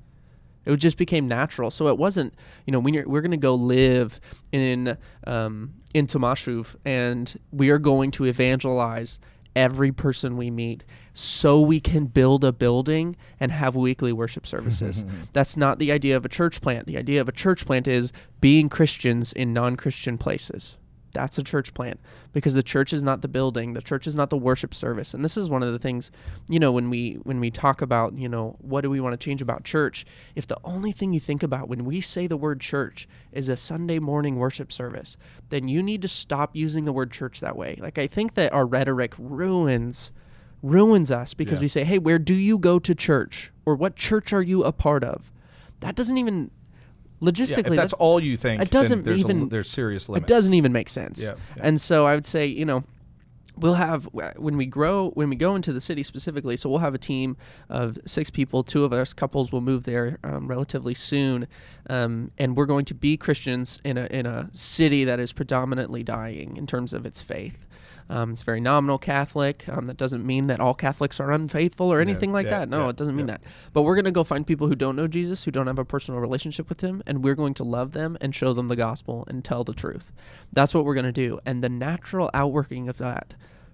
It 0.65 0.77
just 0.77 0.97
became 0.97 1.27
natural. 1.27 1.71
So 1.71 1.87
it 1.87 1.97
wasn't, 1.97 2.33
you 2.65 2.71
know, 2.71 2.79
when 2.79 2.93
you're, 2.93 3.07
we're 3.07 3.21
going 3.21 3.31
to 3.31 3.37
go 3.37 3.55
live 3.55 4.19
in 4.51 4.97
um, 5.27 5.73
in 5.93 6.07
Tomaszów 6.07 6.75
and 6.85 7.37
we 7.51 7.69
are 7.69 7.79
going 7.79 8.11
to 8.11 8.25
evangelize 8.25 9.19
every 9.55 9.91
person 9.91 10.35
we 10.35 10.49
meet 10.49 10.83
so 11.13 11.61
we 11.61 11.79
can 11.79 12.05
build 12.05 12.43
a 12.43 12.51
building 12.51 13.15
and 13.39 13.51
have 13.51 13.75
weekly 13.75 14.11
worship 14.11 14.47
services. 14.47 15.05
That's 15.33 15.55
not 15.55 15.79
the 15.79 15.91
idea 15.91 16.17
of 16.17 16.25
a 16.25 16.29
church 16.29 16.59
plant. 16.61 16.87
The 16.87 16.97
idea 16.97 17.21
of 17.21 17.29
a 17.29 17.33
church 17.33 17.65
plant 17.65 17.87
is 17.87 18.11
being 18.41 18.67
Christians 18.67 19.31
in 19.31 19.53
non-Christian 19.53 20.17
places. 20.17 20.77
That's 21.13 21.37
a 21.37 21.43
church 21.43 21.73
plant 21.75 21.99
because 22.33 22.55
the 22.55 22.63
church 22.63 22.91
is 22.91 23.03
not 23.03 23.21
the 23.21 23.27
building, 23.27 23.73
the 23.73 23.81
church 23.81 24.07
is 24.07 24.15
not 24.15 24.29
the 24.31 24.37
worship 24.37 24.73
service. 24.73 25.13
And 25.13 25.23
this 25.23 25.37
is 25.37 25.49
one 25.49 25.61
of 25.61 25.71
the 25.71 25.77
things, 25.79 26.09
you 26.49 26.59
know, 26.59 26.71
when 26.71 26.89
we 26.89 27.19
when 27.23 27.39
we 27.39 27.51
talk 27.51 27.81
about, 27.81 28.13
you 28.17 28.27
know, 28.27 28.55
what 28.59 28.81
do 28.81 28.89
we 28.89 28.99
want 28.99 29.13
to 29.19 29.23
change 29.23 29.41
about 29.41 29.63
church? 29.63 30.05
If 30.35 30.47
the 30.47 30.57
only 30.63 30.91
thing 30.91 31.13
you 31.13 31.19
think 31.19 31.43
about 31.43 31.69
when 31.69 31.85
we 31.85 32.01
say 32.01 32.25
the 32.25 32.35
word 32.37 32.59
church 32.59 33.07
is 33.31 33.47
a 33.47 33.55
Sunday 33.55 33.99
morning 33.99 34.37
worship 34.37 34.71
service, 34.71 35.15
then 35.49 35.67
you 35.67 35.83
need 35.83 36.01
to 36.01 36.07
stop 36.07 36.55
using 36.55 36.85
the 36.85 36.93
word 36.93 37.11
church 37.11 37.39
that 37.41 37.55
way. 37.55 37.77
Like 37.79 37.97
I 37.99 38.07
think 38.07 38.33
that 38.33 38.51
our 38.51 38.65
rhetoric 38.65 39.13
ruins 39.19 40.11
ruins 40.63 41.11
us 41.11 41.33
because 41.33 41.59
Yeah. 41.59 41.63
we 41.63 41.67
say, 41.67 41.83
"Hey, 41.83 41.99
where 41.99 42.17
do 42.19 42.33
you 42.33 42.57
go 42.57 42.79
to 42.79 42.95
church?" 42.95 43.51
or 43.65 43.75
"What 43.75 43.95
church 43.95 44.33
are 44.33 44.41
you 44.41 44.63
a 44.63 44.71
part 44.71 45.03
of?" 45.03 45.31
That 45.81 45.95
doesn't 45.95 46.17
even 46.17 46.49
logistically 47.23 47.71
if 47.71 47.75
that's 47.75 47.91
that- 47.91 47.97
all 47.97 48.19
you 48.21 48.37
think, 48.37 48.61
it 48.61 48.71
doesn't 48.71 49.03
there's 49.03 49.19
even 49.19 49.43
a, 49.43 49.45
there's 49.45 49.69
serious 49.69 50.09
limits. 50.09 50.29
it 50.29 50.33
doesn't 50.33 50.53
even 50.53 50.71
make 50.71 50.89
sense. 50.89 51.21
Yeah, 51.21 51.35
yeah. 51.55 51.63
And 51.65 51.79
so 51.79 52.05
I 52.05 52.15
would 52.15 52.25
say, 52.25 52.45
you 52.45 52.65
know, 52.65 52.83
we'll 53.57 53.75
have 53.75 54.05
when 54.35 54.57
we 54.57 54.65
grow 54.65 55.09
when 55.11 55.29
we 55.29 55.35
go 55.35 55.55
into 55.55 55.71
the 55.73 55.81
city 55.81 56.03
specifically. 56.03 56.57
So 56.57 56.69
we'll 56.69 56.79
have 56.79 56.95
a 56.95 56.99
team 56.99 57.37
of 57.69 57.97
six 58.05 58.29
people. 58.29 58.63
Two 58.63 58.83
of 58.83 58.93
us 58.93 59.13
couples 59.13 59.51
will 59.51 59.61
move 59.61 59.83
there 59.83 60.17
um, 60.23 60.47
relatively 60.47 60.93
soon, 60.93 61.47
um, 61.89 62.31
and 62.37 62.57
we're 62.57 62.65
going 62.65 62.85
to 62.85 62.93
be 62.93 63.17
Christians 63.17 63.79
in 63.83 63.97
a 63.97 64.05
in 64.07 64.25
a 64.25 64.49
city 64.53 65.05
that 65.05 65.19
is 65.19 65.33
predominantly 65.33 66.03
dying 66.03 66.57
in 66.57 66.67
terms 66.67 66.93
of 66.93 67.05
its 67.05 67.21
faith. 67.21 67.65
Um, 68.13 68.33
it's 68.33 68.43
very 68.43 68.61
nominal 68.61 68.99
Catholic. 68.99 69.67
Um, 69.67 69.87
that 69.87 69.97
doesn't 69.97 70.23
mean 70.23 70.45
that 70.45 70.59
all 70.59 70.75
Catholics 70.75 71.19
are 71.19 71.31
unfaithful 71.31 71.91
or 71.91 71.99
anything 71.99 72.31
like 72.31 72.45
yeah, 72.45 72.59
that. 72.59 72.69
No, 72.69 72.83
yeah, 72.83 72.89
it 72.89 72.95
doesn't 72.95 73.15
mean 73.15 73.27
yeah. 73.27 73.37
that. 73.37 73.43
But 73.73 73.81
we're 73.81 73.95
going 73.95 74.05
to 74.05 74.11
go 74.11 74.23
find 74.23 74.45
people 74.45 74.67
who 74.67 74.75
don't 74.75 74.95
know 74.95 75.07
Jesus, 75.07 75.45
who 75.45 75.49
don't 75.49 75.65
have 75.65 75.79
a 75.79 75.85
personal 75.85 76.19
relationship 76.19 76.69
with 76.69 76.81
him, 76.81 77.01
and 77.07 77.23
we're 77.23 77.33
going 77.33 77.55
to 77.55 77.63
love 77.63 77.93
them 77.93 78.15
and 78.21 78.35
show 78.35 78.53
them 78.53 78.67
the 78.67 78.75
gospel 78.75 79.25
and 79.27 79.43
tell 79.43 79.63
the 79.63 79.73
truth. 79.73 80.11
That's 80.51 80.75
what 80.75 80.85
we're 80.85 80.93
going 80.93 81.07
to 81.07 81.11
do. 81.11 81.39
And 81.43 81.63
the 81.63 81.69
natural 81.69 82.29
outworking 82.35 82.87
of 82.87 82.99
that 82.99 83.33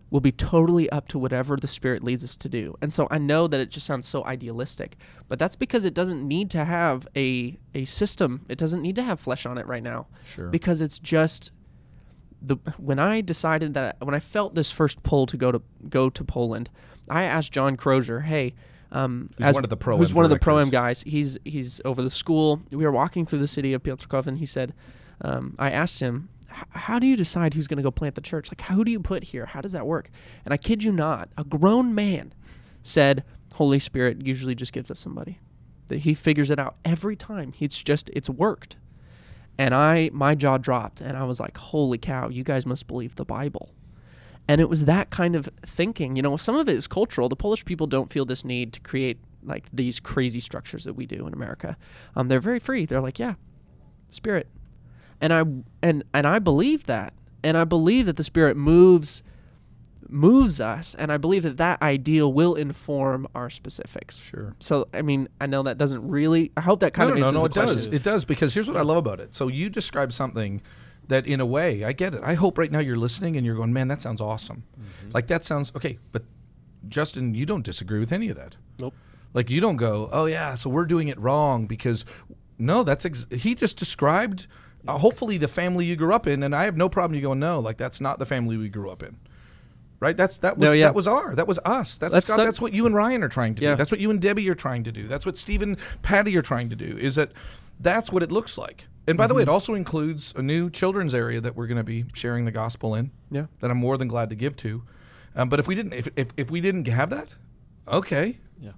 will 0.09 0.21
be 0.21 0.31
totally 0.31 0.89
up 0.89 1.09
to 1.09 1.19
whatever 1.19 1.57
the 1.57 1.67
Spirit 1.67 2.01
leads 2.01 2.23
us 2.23 2.37
to 2.37 2.47
do. 2.47 2.77
And 2.81 2.93
so 2.93 3.09
I 3.11 3.17
know 3.17 3.45
that 3.45 3.59
it 3.59 3.69
just 3.69 3.85
sounds 3.85 4.07
so 4.07 4.23
idealistic, 4.25 4.95
but 5.27 5.37
that's 5.37 5.57
because 5.57 5.83
it 5.83 5.93
doesn't 5.93 6.25
need 6.25 6.49
to 6.51 6.63
have 6.63 7.09
a, 7.13 7.59
a 7.75 7.83
system. 7.83 8.45
It 8.47 8.57
doesn't 8.57 8.81
need 8.81 8.95
to 8.95 9.03
have 9.03 9.19
flesh 9.19 9.45
on 9.45 9.57
it 9.57 9.67
right 9.67 9.83
now. 9.83 10.07
Sure. 10.33 10.47
Because 10.47 10.81
it's 10.81 10.97
just 10.97 11.51
the 12.41 12.57
when 12.77 12.99
I 12.99 13.21
decided 13.21 13.73
that 13.73 13.97
when 13.99 14.15
I 14.15 14.19
felt 14.19 14.55
this 14.55 14.71
first 14.71 15.03
pull 15.03 15.25
to 15.27 15.37
go 15.37 15.51
to 15.51 15.61
go 15.89 16.09
to 16.09 16.23
Poland, 16.23 16.69
I 17.09 17.23
asked 17.23 17.51
John 17.51 17.75
Crozier, 17.75 18.21
"Hey, 18.21 18.53
um, 18.91 19.29
Who's 19.37 19.53
one 19.53 19.63
of 19.63 19.69
the 19.69 19.77
Pro-Am 19.77 19.99
who's 19.99 20.13
one 20.13 20.25
of 20.25 20.31
the 20.31 20.39
pro 20.39 20.59
am 20.59 20.69
guys? 20.69 21.03
He's 21.03 21.37
he's 21.45 21.81
over 21.85 22.01
the 22.01 22.09
school. 22.09 22.61
We 22.71 22.85
were 22.85 22.91
walking 22.91 23.25
through 23.25 23.39
the 23.39 23.47
city 23.47 23.73
of 23.73 23.83
Piotrków, 23.83 24.27
and 24.27 24.37
he 24.37 24.45
said, 24.45 24.73
um, 25.21 25.55
I 25.59 25.69
asked 25.69 25.99
him, 25.99 26.29
how 26.71 26.97
do 26.97 27.05
you 27.05 27.15
decide 27.15 27.53
who's 27.53 27.67
going 27.67 27.77
to 27.77 27.83
go 27.83 27.91
plant 27.91 28.15
the 28.15 28.21
church? 28.21 28.49
Like, 28.49 28.61
who 28.61 28.83
do 28.83 28.91
you 28.91 28.99
put 28.99 29.25
here? 29.25 29.45
How 29.45 29.61
does 29.61 29.71
that 29.73 29.85
work? 29.85 30.09
And 30.45 30.53
I 30.53 30.57
kid 30.57 30.83
you 30.83 30.91
not, 30.91 31.29
a 31.37 31.43
grown 31.43 31.93
man 31.93 32.33
said, 32.81 33.23
Holy 33.53 33.79
Spirit 33.79 34.25
usually 34.25 34.55
just 34.55 34.73
gives 34.73 34.89
us 34.89 34.99
somebody. 34.99 35.39
That 35.87 35.99
he 35.99 36.13
figures 36.13 36.49
it 36.49 36.59
out 36.59 36.75
every 36.85 37.15
time. 37.15 37.53
It's 37.59 37.81
just 37.81 38.09
it's 38.13 38.29
worked. 38.29 38.77
And 39.59 39.75
I 39.75 40.09
my 40.13 40.35
jaw 40.35 40.57
dropped 40.57 41.01
and 41.01 41.17
I 41.17 41.25
was 41.25 41.39
like, 41.39 41.57
"Holy 41.57 41.97
cow, 41.97 42.29
you 42.29 42.45
guys 42.45 42.65
must 42.65 42.87
believe 42.87 43.15
the 43.15 43.25
Bible." 43.25 43.69
And 44.47 44.61
it 44.61 44.69
was 44.69 44.85
that 44.85 45.09
kind 45.11 45.35
of 45.35 45.49
thinking. 45.63 46.15
You 46.15 46.21
know, 46.23 46.37
some 46.37 46.55
of 46.55 46.69
it 46.69 46.75
is 46.75 46.87
cultural. 46.87 47.27
The 47.27 47.35
Polish 47.35 47.65
people 47.65 47.85
don't 47.85 48.11
feel 48.11 48.25
this 48.25 48.45
need 48.45 48.71
to 48.73 48.79
create 48.79 49.19
like 49.43 49.67
these 49.71 49.99
crazy 49.99 50.39
structures 50.39 50.85
that 50.85 50.93
we 50.93 51.05
do 51.05 51.27
in 51.27 51.33
America. 51.33 51.77
Um, 52.15 52.29
they're 52.29 52.39
very 52.39 52.59
free. 52.59 52.85
They're 52.85 53.01
like, 53.01 53.19
yeah, 53.19 53.35
spirit. 54.07 54.47
And 55.19 55.33
I 55.33 55.43
and 55.81 56.05
and 56.13 56.25
I 56.25 56.39
believe 56.39 56.85
that. 56.85 57.13
And 57.43 57.57
I 57.57 57.65
believe 57.65 58.05
that 58.05 58.15
the 58.15 58.23
spirit 58.23 58.55
moves 58.55 59.23
moves 60.11 60.59
us 60.59 60.95
and 60.95 61.11
I 61.11 61.17
believe 61.17 61.43
that 61.43 61.57
that 61.57 61.81
ideal 61.81 62.31
will 62.33 62.55
inform 62.55 63.27
our 63.35 63.49
specifics. 63.49 64.19
Sure. 64.21 64.55
So 64.59 64.87
I 64.93 65.01
mean, 65.01 65.29
I 65.39 65.45
know 65.45 65.63
that 65.63 65.77
doesn't 65.77 66.07
really 66.07 66.51
I 66.57 66.61
hope 66.61 66.79
that 66.81 66.93
kind 66.93 67.09
no, 67.09 67.13
of 67.13 67.19
no, 67.19 67.25
answers 67.27 67.41
no, 67.41 67.47
the 67.47 67.61
it 67.61 67.65
does. 67.65 67.85
It 67.87 68.03
does 68.03 68.25
because 68.25 68.53
here's 68.53 68.67
what 68.67 68.77
I 68.77 68.81
love 68.81 68.97
about 68.97 69.19
it. 69.19 69.35
So 69.35 69.47
you 69.47 69.69
describe 69.69 70.13
something 70.13 70.61
that, 71.09 71.27
in 71.27 71.39
a 71.39 71.45
way, 71.45 71.83
I 71.83 71.91
get 71.91 72.13
it. 72.13 72.21
I 72.23 72.35
hope 72.35 72.57
right 72.57 72.71
now 72.71 72.79
you're 72.79 72.95
listening 72.95 73.35
and 73.35 73.45
you're 73.45 73.55
going, 73.55 73.73
man, 73.73 73.87
that 73.89 74.01
sounds 74.01 74.21
awesome. 74.21 74.63
Like 75.13 75.27
that 75.27 75.43
sounds 75.43 75.71
okay. 75.75 75.97
But 76.11 76.23
Justin, 76.87 77.33
you 77.33 77.45
don't 77.45 77.63
disagree 77.63 77.99
with 77.99 78.11
any 78.11 78.29
of 78.29 78.37
that. 78.37 78.55
Nope. 78.77 78.93
Like 79.33 79.49
you 79.49 79.59
don't 79.59 79.75
go, 79.75 80.09
oh 80.11 80.25
yeah, 80.25 80.55
so 80.55 80.69
we're 80.69 80.85
doing 80.85 81.07
it 81.07 81.19
wrong 81.19 81.65
because 81.65 82.05
no, 82.57 82.83
that's 82.83 83.05
ex- 83.05 83.27
he 83.31 83.55
just 83.55 83.77
described. 83.77 84.47
Uh, 84.87 84.97
hopefully, 84.97 85.37
the 85.37 85.47
family 85.47 85.85
you 85.85 85.95
grew 85.95 86.13
up 86.13 86.25
in, 86.25 86.41
and 86.41 86.55
I 86.55 86.63
have 86.63 86.77
no 86.77 86.89
problem 86.89 87.15
you 87.15 87.21
going, 87.21 87.39
no, 87.39 87.59
like 87.59 87.77
that's 87.77 87.99
not 87.99 88.17
the 88.17 88.25
family 88.25 88.55
we 88.55 88.69
grew 88.69 88.89
up 88.89 89.03
in. 89.03 89.17
Right? 89.99 90.15
That's 90.15 90.37
that 90.37 90.57
was 90.57 90.63
No, 90.65 90.71
yeah. 90.71 90.85
that 90.85 90.95
was 90.95 91.07
our 91.07 91.35
that 91.35 91.47
was 91.47 91.59
us. 91.65 91.97
That's 91.97 92.13
That's 92.13 92.25
Scot, 92.27 92.37
that's 92.37 92.61
what 92.61 92.73
you 92.73 92.85
and 92.85 92.95
Ryan 92.95 93.21
are 93.23 93.27
trying 93.29 93.55
to 93.55 93.63
Yeah. 93.63 93.71
do. 93.71 93.75
That's 93.75 93.91
what 93.91 93.99
you 93.99 94.09
and 94.11 94.21
Debbie 94.21 94.49
are 94.49 94.55
trying 94.55 94.83
to 94.85 94.91
do. 94.91 95.07
That's 95.07 95.25
what 95.25 95.37
Stephen 95.37 95.77
Patty 96.01 96.37
are 96.37 96.41
trying 96.41 96.69
to 96.69 96.75
do. 96.75 96.97
Is 96.97 97.15
that 97.15 97.31
that's 97.79 98.11
what 98.11 98.23
it 98.23 98.31
looks 98.31 98.57
like. 98.57 98.87
And 99.07 99.17
by 99.17 99.25
the 99.27 99.33
way, 99.33 99.41
it 99.41 99.49
also 99.49 99.73
includes 99.73 100.33
a 100.37 100.41
new 100.41 100.69
children's 100.69 101.13
area 101.15 101.41
that 101.41 101.55
we're 101.55 101.65
going 101.67 101.77
to 101.77 101.83
be 101.83 102.05
sharing 102.13 102.45
the 102.45 102.51
gospel 102.51 102.93
in. 102.95 103.11
Yeah. 103.31 103.47
That 103.59 103.71
I'm 103.71 103.77
more 103.77 103.97
than 103.97 104.07
glad 104.07 104.29
to 104.29 104.35
give 104.35 104.55
to. 104.57 104.83
Um, 105.35 105.49
but 105.49 105.59
if 105.59 105.67
we 105.67 105.73
didn't, 105.75 105.93
if, 105.93 106.07
if, 106.15 106.27
if 106.37 106.51
we 106.51 106.61
didn't 106.61 106.87
have 106.87 107.09
that, 107.09 107.35
okay, 107.87 108.37
Yeah. 108.61 108.71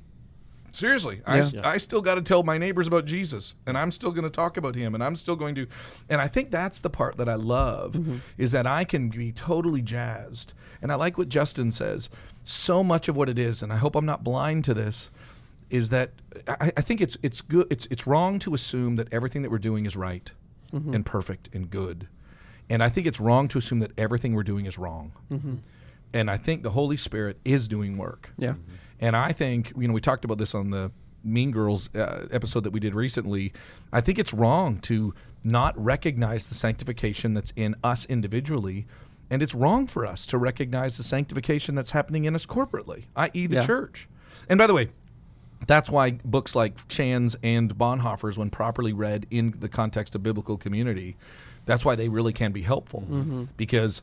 Seriously, 0.72 1.22
I, 1.26 1.36
Yeah. 1.38 1.42
s- 1.44 1.56
I 1.56 1.78
still 1.80 2.02
got 2.02 2.16
to 2.16 2.22
tell 2.22 2.44
my 2.44 2.58
neighbors 2.58 2.88
about 2.88 3.06
Jesus, 3.06 3.54
and 3.66 3.78
I'm 3.78 3.92
still 3.92 4.12
going 4.12 4.24
to 4.24 4.30
talk 4.30 4.56
about 4.56 4.76
him, 4.76 4.96
and 4.96 5.04
I'm 5.04 5.16
still 5.18 5.36
going 5.36 5.54
to, 5.56 5.68
and 6.10 6.22
I 6.22 6.28
think 6.30 6.50
that's 6.50 6.80
the 6.80 6.90
part 6.90 7.18
that 7.18 7.28
I 7.28 7.36
love 7.36 8.00
is 8.38 8.54
that 8.54 8.66
I 8.66 8.86
can 8.86 9.10
be 9.10 9.32
totally 9.34 9.82
jazzed, 9.82 10.54
and 10.82 10.92
I 10.92 10.96
like 10.96 11.18
what 11.18 11.30
Justin 11.30 11.72
says. 11.72 12.10
So 12.44 12.84
much 12.84 13.08
of 13.08 13.16
what 13.16 13.30
it 13.30 13.38
is, 13.38 13.62
and 13.62 13.72
I 13.72 13.78
hope 13.78 13.96
I'm 13.96 14.06
not 14.06 14.24
blind 14.24 14.64
to 14.66 14.74
this, 14.74 15.10
is 15.70 15.90
that 15.90 16.12
I, 16.48 16.72
I 16.78 16.82
think 16.82 17.02
it's 17.02 17.18
it's 17.22 17.42
good. 17.42 17.68
It's 17.70 17.88
it's 17.92 18.08
wrong 18.08 18.40
to 18.40 18.54
assume 18.54 18.96
that 18.96 19.08
everything 19.14 19.42
that 19.44 19.52
we're 19.52 19.58
doing 19.58 19.86
is 19.86 19.96
right, 19.96 20.32
mm-hmm. 20.74 20.94
and 20.94 21.06
perfect 21.06 21.50
and 21.54 21.70
good, 21.70 22.08
and 22.70 22.84
I 22.84 22.90
think 22.90 23.08
it's 23.08 23.20
wrong 23.20 23.48
to 23.50 23.58
assume 23.58 23.80
that 23.80 23.92
everything 23.98 24.34
we're 24.34 24.44
doing 24.44 24.66
is 24.66 24.78
wrong. 24.78 25.12
Mm-hmm. 25.32 25.56
And 26.14 26.30
I 26.30 26.38
think 26.38 26.64
the 26.64 26.72
Holy 26.72 26.98
Spirit 26.98 27.38
is 27.46 27.68
doing 27.68 27.98
work. 27.98 28.32
Yeah. 28.38 28.50
Mm-hmm. 28.50 28.74
And 29.00 29.16
I 29.16 29.32
think, 29.32 29.74
you 29.78 29.88
know, 29.88 29.94
we 29.94 30.02
talked 30.02 30.26
about 30.26 30.38
this 30.38 30.54
on 30.54 30.70
the 30.70 30.92
Mean 31.24 31.52
Girls 31.52 31.90
uh, 31.96 32.28
episode 32.32 32.66
that 32.66 32.72
we 32.72 32.80
did 32.80 32.94
recently. 32.94 33.54
I 33.94 34.02
think 34.02 34.20
it's 34.20 34.34
wrong 34.34 34.80
to 34.82 35.14
not 35.44 35.74
recognize 35.82 36.48
the 36.48 36.54
sanctification 36.54 37.34
that's 37.34 37.54
in 37.56 37.76
us 37.84 38.06
individually. 38.08 38.86
And 39.32 39.42
it's 39.42 39.56
wrong 39.56 39.88
for 39.88 40.06
us 40.06 40.26
to 40.28 40.38
recognize 40.38 40.98
the 40.98 41.04
sanctification 41.04 41.74
that's 41.74 41.92
happening 41.92 42.26
in 42.26 42.36
us 42.36 42.46
corporately, 42.46 43.06
i.e., 43.16 43.48
the 43.48 43.56
Yeah. 43.56 43.66
church. 43.66 44.08
And 44.50 44.58
by 44.60 44.68
the 44.68 44.74
way, 44.74 44.90
that's 45.68 45.90
why 45.90 46.12
books 46.26 46.54
like 46.54 46.88
Chan's 46.90 47.38
and 47.42 47.74
Bonhoeffer's, 47.76 48.38
when 48.38 48.50
properly 48.50 48.94
read 48.94 49.26
in 49.32 49.56
the 49.60 49.70
context 49.70 50.16
of 50.16 50.22
biblical 50.22 50.58
community, 50.58 51.16
that's 51.66 51.86
why 51.86 51.96
they 51.96 52.10
really 52.10 52.34
can 52.34 52.52
be 52.52 52.64
helpful. 52.64 53.02
Mm-hmm. 53.10 53.44
Because 53.56 54.02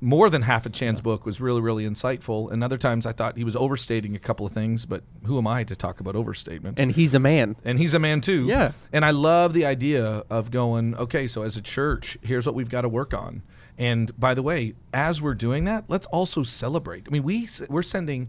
more 0.00 0.28
than 0.28 0.42
half 0.42 0.66
of 0.66 0.72
Chan's 0.72 1.00
book 1.00 1.24
was 1.24 1.40
really, 1.40 1.60
really 1.60 1.84
insightful. 1.84 2.50
And 2.50 2.62
other 2.62 2.76
times 2.76 3.06
I 3.06 3.12
thought 3.12 3.36
he 3.36 3.44
was 3.44 3.56
overstating 3.56 4.14
a 4.14 4.18
couple 4.18 4.44
of 4.44 4.52
things, 4.52 4.84
but 4.84 5.02
who 5.26 5.38
am 5.38 5.46
I 5.46 5.64
to 5.64 5.74
talk 5.76 6.00
about 6.00 6.14
overstatement? 6.16 6.78
And 6.78 6.90
he's 6.92 7.14
a 7.14 7.18
man. 7.20 7.56
and 7.64 7.78
he's 7.78 7.94
a 7.94 7.98
man 8.00 8.20
too. 8.20 8.46
Yeah. 8.46 8.72
And 8.92 9.04
I 9.04 9.10
love 9.10 9.52
the 9.54 9.64
idea 9.64 10.24
of 10.28 10.50
going, 10.50 10.94
okay, 10.96 11.26
so 11.26 11.42
as 11.42 11.56
a 11.56 11.62
church, 11.62 12.18
here's 12.22 12.46
what 12.46 12.54
we've 12.54 12.70
got 12.70 12.82
to 12.82 12.88
work 12.88 13.14
on. 13.14 13.42
And 13.78 14.18
by 14.18 14.34
the 14.34 14.42
way, 14.42 14.74
as 14.92 15.22
we're 15.22 15.34
doing 15.34 15.64
that, 15.64 15.84
let's 15.88 16.06
also 16.06 16.42
celebrate. 16.42 17.06
I 17.08 17.10
mean, 17.10 17.22
we 17.22 17.48
we're 17.68 17.82
sending 17.82 18.28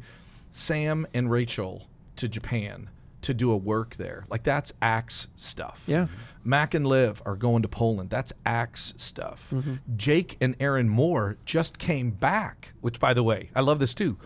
Sam 0.52 1.06
and 1.14 1.30
Rachel 1.30 1.88
to 2.16 2.28
Japan 2.28 2.89
to 3.24 3.34
do 3.34 3.52
a 3.52 3.58
work 3.58 3.96
there. 3.96 4.26
Like 4.30 4.44
that's 4.44 4.74
Acts 4.82 5.28
stuff. 5.36 5.84
Yeah. 5.88 6.08
Mac 6.44 6.74
and 6.74 6.86
Liv 6.86 7.22
are 7.26 7.36
going 7.36 7.62
to 7.62 7.68
Poland. 7.68 8.10
That's 8.10 8.34
Acts 8.46 8.94
stuff. 8.98 9.50
Mm-hmm. 9.52 9.76
Jake 9.96 10.38
and 10.41 10.56
Aaron 10.60 10.89
Moore 10.89 11.38
just 11.46 11.80
came 11.80 12.12
back, 12.12 12.74
which 12.82 13.00
by 13.00 13.14
the 13.14 13.24
way, 13.24 13.50
I 13.56 13.62
love 13.62 13.80
this 13.80 13.94
too. 13.94 14.18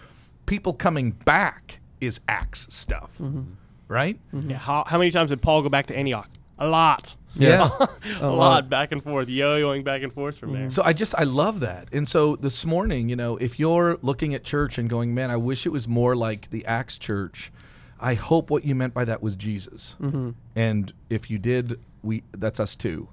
People 0.46 0.74
coming 0.74 1.12
back 1.12 1.80
is 2.02 2.20
Acts 2.28 2.68
stuff. 2.70 3.12
Mm-hmm. 3.20 3.44
Right? 3.88 4.20
Yeah, 4.34 4.58
how, 4.58 4.84
how 4.86 4.98
many 4.98 5.12
times 5.12 5.30
did 5.30 5.42
Paul 5.42 5.62
go 5.62 5.70
back 5.70 5.86
to 5.88 5.96
Antioch? 5.96 6.30
A 6.60 6.68
lot. 6.68 7.16
Yeah. 7.40 7.70
a 8.22 8.30
lot 8.30 8.70
back 8.70 8.92
and 8.92 9.04
forth, 9.04 9.30
yo-yoing 9.30 9.84
back 9.84 10.04
and 10.04 10.14
forth 10.14 10.38
from 10.38 10.54
there. 10.54 10.70
So 10.70 10.84
I 10.84 10.94
just 10.94 11.16
I 11.18 11.24
love 11.24 11.60
that. 11.62 11.90
And 11.94 12.08
so 12.08 12.36
this 12.36 12.66
morning, 12.66 13.10
you 13.10 13.16
know, 13.16 13.38
if 13.38 13.60
you're 13.60 13.98
looking 14.02 14.34
at 14.34 14.44
church 14.44 14.78
and 14.78 14.90
going, 14.90 15.14
"Man, 15.14 15.32
I 15.32 15.38
wish 15.38 15.66
it 15.66 15.70
was 15.70 15.88
more 15.88 16.16
like 16.16 16.50
the 16.50 16.66
Acts 16.66 16.98
church." 16.98 17.52
I 18.00 18.14
hope 18.14 18.52
what 18.52 18.64
you 18.64 18.76
meant 18.76 18.94
by 18.94 19.06
that 19.06 19.24
was 19.24 19.36
Jesus. 19.36 19.96
Mm-hmm. 20.00 20.32
And 20.56 20.94
if 21.10 21.32
you 21.32 21.40
did, 21.40 21.80
we 22.04 22.24
that's 22.32 22.60
us 22.60 22.76
too. 22.76 23.10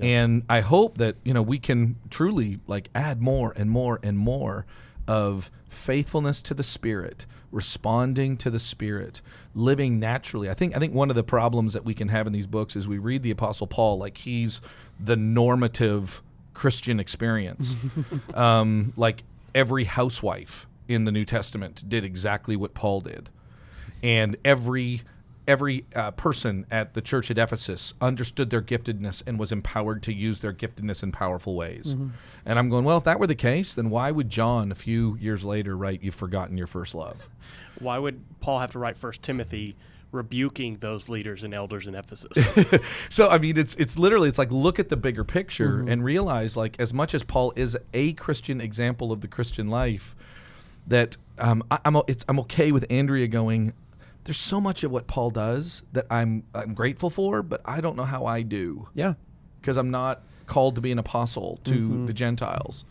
And 0.00 0.42
I 0.48 0.60
hope 0.60 0.98
that, 0.98 1.16
you 1.22 1.34
know, 1.34 1.42
we 1.42 1.58
can 1.58 1.96
truly 2.08 2.60
like 2.66 2.88
add 2.94 3.20
more 3.20 3.52
and 3.56 3.70
more 3.70 4.00
and 4.02 4.16
more 4.16 4.64
of 5.06 5.50
faithfulness 5.68 6.42
to 6.42 6.54
the 6.54 6.62
spirit, 6.62 7.26
responding 7.50 8.36
to 8.38 8.50
the 8.50 8.58
spirit, 8.58 9.20
living 9.54 9.98
naturally. 9.98 10.48
I 10.48 10.54
think 10.54 10.76
I 10.76 10.78
think 10.78 10.94
one 10.94 11.10
of 11.10 11.16
the 11.16 11.24
problems 11.24 11.72
that 11.72 11.84
we 11.84 11.94
can 11.94 12.08
have 12.08 12.26
in 12.26 12.32
these 12.32 12.46
books 12.46 12.76
is 12.76 12.86
we 12.86 12.98
read 12.98 13.22
the 13.22 13.30
apostle 13.30 13.66
Paul 13.66 13.98
like 13.98 14.18
he's 14.18 14.60
the 14.98 15.16
normative 15.16 16.22
Christian 16.54 17.00
experience. 17.00 17.74
um, 18.34 18.92
like 18.96 19.24
every 19.54 19.84
housewife 19.84 20.66
in 20.88 21.04
the 21.04 21.12
New 21.12 21.24
Testament 21.24 21.88
did 21.88 22.04
exactly 22.04 22.56
what 22.56 22.74
Paul 22.74 23.00
did 23.00 23.28
and 24.02 24.36
every 24.44 25.02
every 25.48 25.84
uh, 25.94 26.10
person 26.12 26.66
at 26.70 26.94
the 26.94 27.00
church 27.00 27.30
at 27.30 27.38
Ephesus 27.38 27.94
understood 28.00 28.50
their 28.50 28.62
giftedness 28.62 29.22
and 29.26 29.38
was 29.38 29.52
empowered 29.52 30.02
to 30.04 30.12
use 30.12 30.38
their 30.38 30.52
giftedness 30.52 31.02
in 31.02 31.12
powerful 31.12 31.54
ways. 31.56 31.96
And 32.46 32.58
I'm 32.58 32.68
going, 32.68 32.84
well, 32.84 32.96
if 32.96 33.04
that 33.04 33.18
were 33.18 33.26
the 33.26 33.34
case, 33.34 33.74
then 33.74 33.90
why 33.90 34.10
would 34.10 34.30
John 34.30 34.70
a 34.72 34.74
few 34.74 35.16
years 35.20 35.44
later 35.44 35.76
write, 35.76 36.02
"You've 36.02 36.14
forgotten 36.14 36.56
your 36.56 36.66
first 36.66 36.94
love"? 36.94 37.28
Why 37.78 37.98
would 37.98 38.22
Paul 38.40 38.60
have 38.60 38.70
to 38.72 38.78
write 38.78 38.96
First 38.96 39.22
Timothy 39.22 39.74
rebuking 40.12 40.76
those 40.76 41.08
leaders 41.08 41.42
and 41.42 41.52
elders 41.52 41.86
in 41.88 41.96
Ephesus? 41.96 42.48
so 43.08 43.28
I 43.28 43.38
mean, 43.38 43.58
it's 43.58 43.74
it's 43.74 43.98
literally 43.98 44.28
it's 44.28 44.38
like 44.38 44.52
look 44.52 44.78
at 44.78 44.88
the 44.88 44.96
bigger 44.96 45.24
picture 45.24 45.80
and 45.88 46.04
realize 46.04 46.56
like 46.56 46.78
as 46.78 46.94
much 46.94 47.14
as 47.14 47.24
Paul 47.24 47.52
is 47.56 47.76
a 47.92 48.12
Christian 48.12 48.60
example 48.60 49.10
of 49.10 49.20
the 49.20 49.26
Christian 49.28 49.68
life, 49.68 50.14
that 50.86 51.16
um, 51.38 51.64
I, 51.70 51.78
I'm 51.84 51.96
it's 52.06 52.24
I'm 52.28 52.38
okay 52.40 52.70
with 52.70 52.86
Andrea 52.90 53.26
going. 53.26 53.72
There's 54.24 54.38
so 54.38 54.60
much 54.60 54.84
of 54.84 54.90
what 54.90 55.06
Paul 55.06 55.30
does 55.30 55.82
that 55.92 56.06
I'm 56.10 56.44
I'm 56.54 56.74
grateful 56.74 57.10
for, 57.10 57.42
but 57.42 57.60
I 57.64 57.80
don't 57.80 57.96
know 57.96 58.04
how 58.04 58.26
I 58.26 58.42
do 58.42 58.88
Yeah. 58.94 59.14
because 59.60 59.76
I'm 59.76 59.90
not 59.90 60.22
called 60.46 60.74
to 60.76 60.80
be 60.80 60.92
an 60.92 60.98
apostle 60.98 61.58
to 61.64 61.74
mm-hmm. 61.74 62.06
the 62.06 62.12
Gentiles. 62.12 62.84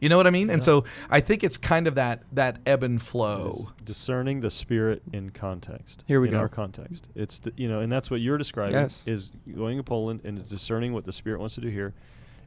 You 0.00 0.10
know 0.10 0.18
what 0.18 0.26
I 0.26 0.30
mean? 0.30 0.50
And 0.50 0.62
so 0.62 0.84
I 1.08 1.20
think 1.20 1.42
it's 1.42 1.56
kind 1.56 1.86
of 1.86 1.94
that 1.94 2.22
that 2.32 2.58
ebb 2.66 2.82
and 2.82 3.00
flow. 3.00 3.48
is 3.54 3.68
discerning 3.82 4.40
the 4.40 4.50
spirit 4.50 5.02
in 5.12 5.30
context. 5.30 6.04
Here 6.06 6.20
we 6.20 6.28
in 6.28 6.34
go. 6.34 6.40
our 6.40 6.48
context. 6.48 7.08
It's 7.14 7.38
the, 7.38 7.52
you 7.56 7.66
know, 7.68 7.80
and 7.80 7.90
that's 7.90 8.10
what 8.10 8.20
you're 8.20 8.36
describing 8.36 8.74
Yes. 8.74 9.02
is 9.06 9.32
going 9.56 9.78
to 9.78 9.82
Poland 9.82 10.20
and 10.24 10.38
is 10.38 10.48
discerning 10.50 10.92
what 10.92 11.04
the 11.06 11.12
spirit 11.12 11.40
wants 11.40 11.54
to 11.54 11.62
do 11.62 11.68
here, 11.68 11.94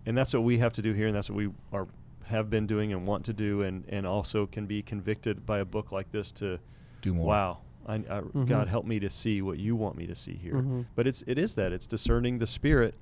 and 0.05 0.15
that's 0.15 0.33
what 0.33 0.43
we 0.43 0.59
have 0.59 0.73
to 0.73 0.81
do 0.83 0.93
here, 0.93 1.07
and 1.07 1.15
that's 1.15 1.29
what 1.29 1.37
we 1.37 1.49
are 1.73 1.87
have 2.25 2.51
been 2.51 2.67
doing 2.67 2.93
and 2.93 3.07
want 3.07 3.25
to 3.25 3.33
do, 3.33 3.63
and 3.63 3.83
and 3.89 4.05
also 4.05 4.45
can 4.45 4.67
be 4.67 4.83
convicted 4.83 5.47
by 5.47 5.57
a 5.57 5.65
book 5.65 5.91
like 5.91 6.11
this 6.11 6.31
to 6.33 6.59
Do 7.01 7.15
more. 7.15 7.25
Wow. 7.25 7.57
I, 7.89 7.95
I, 8.09 8.21
God 8.45 8.67
help 8.67 8.85
me 8.85 8.99
to 8.99 9.09
see 9.09 9.41
what 9.41 9.57
you 9.57 9.75
want 9.75 9.97
me 9.97 10.05
to 10.07 10.15
see 10.15 10.35
here. 10.35 10.53
Mhm. 10.55 10.85
But 10.95 11.07
it's 11.07 11.23
it 11.27 11.37
is 11.39 11.55
that 11.55 11.71
it's 11.73 11.87
discerning 11.87 12.37
the 12.39 12.47
spirit 12.47 12.93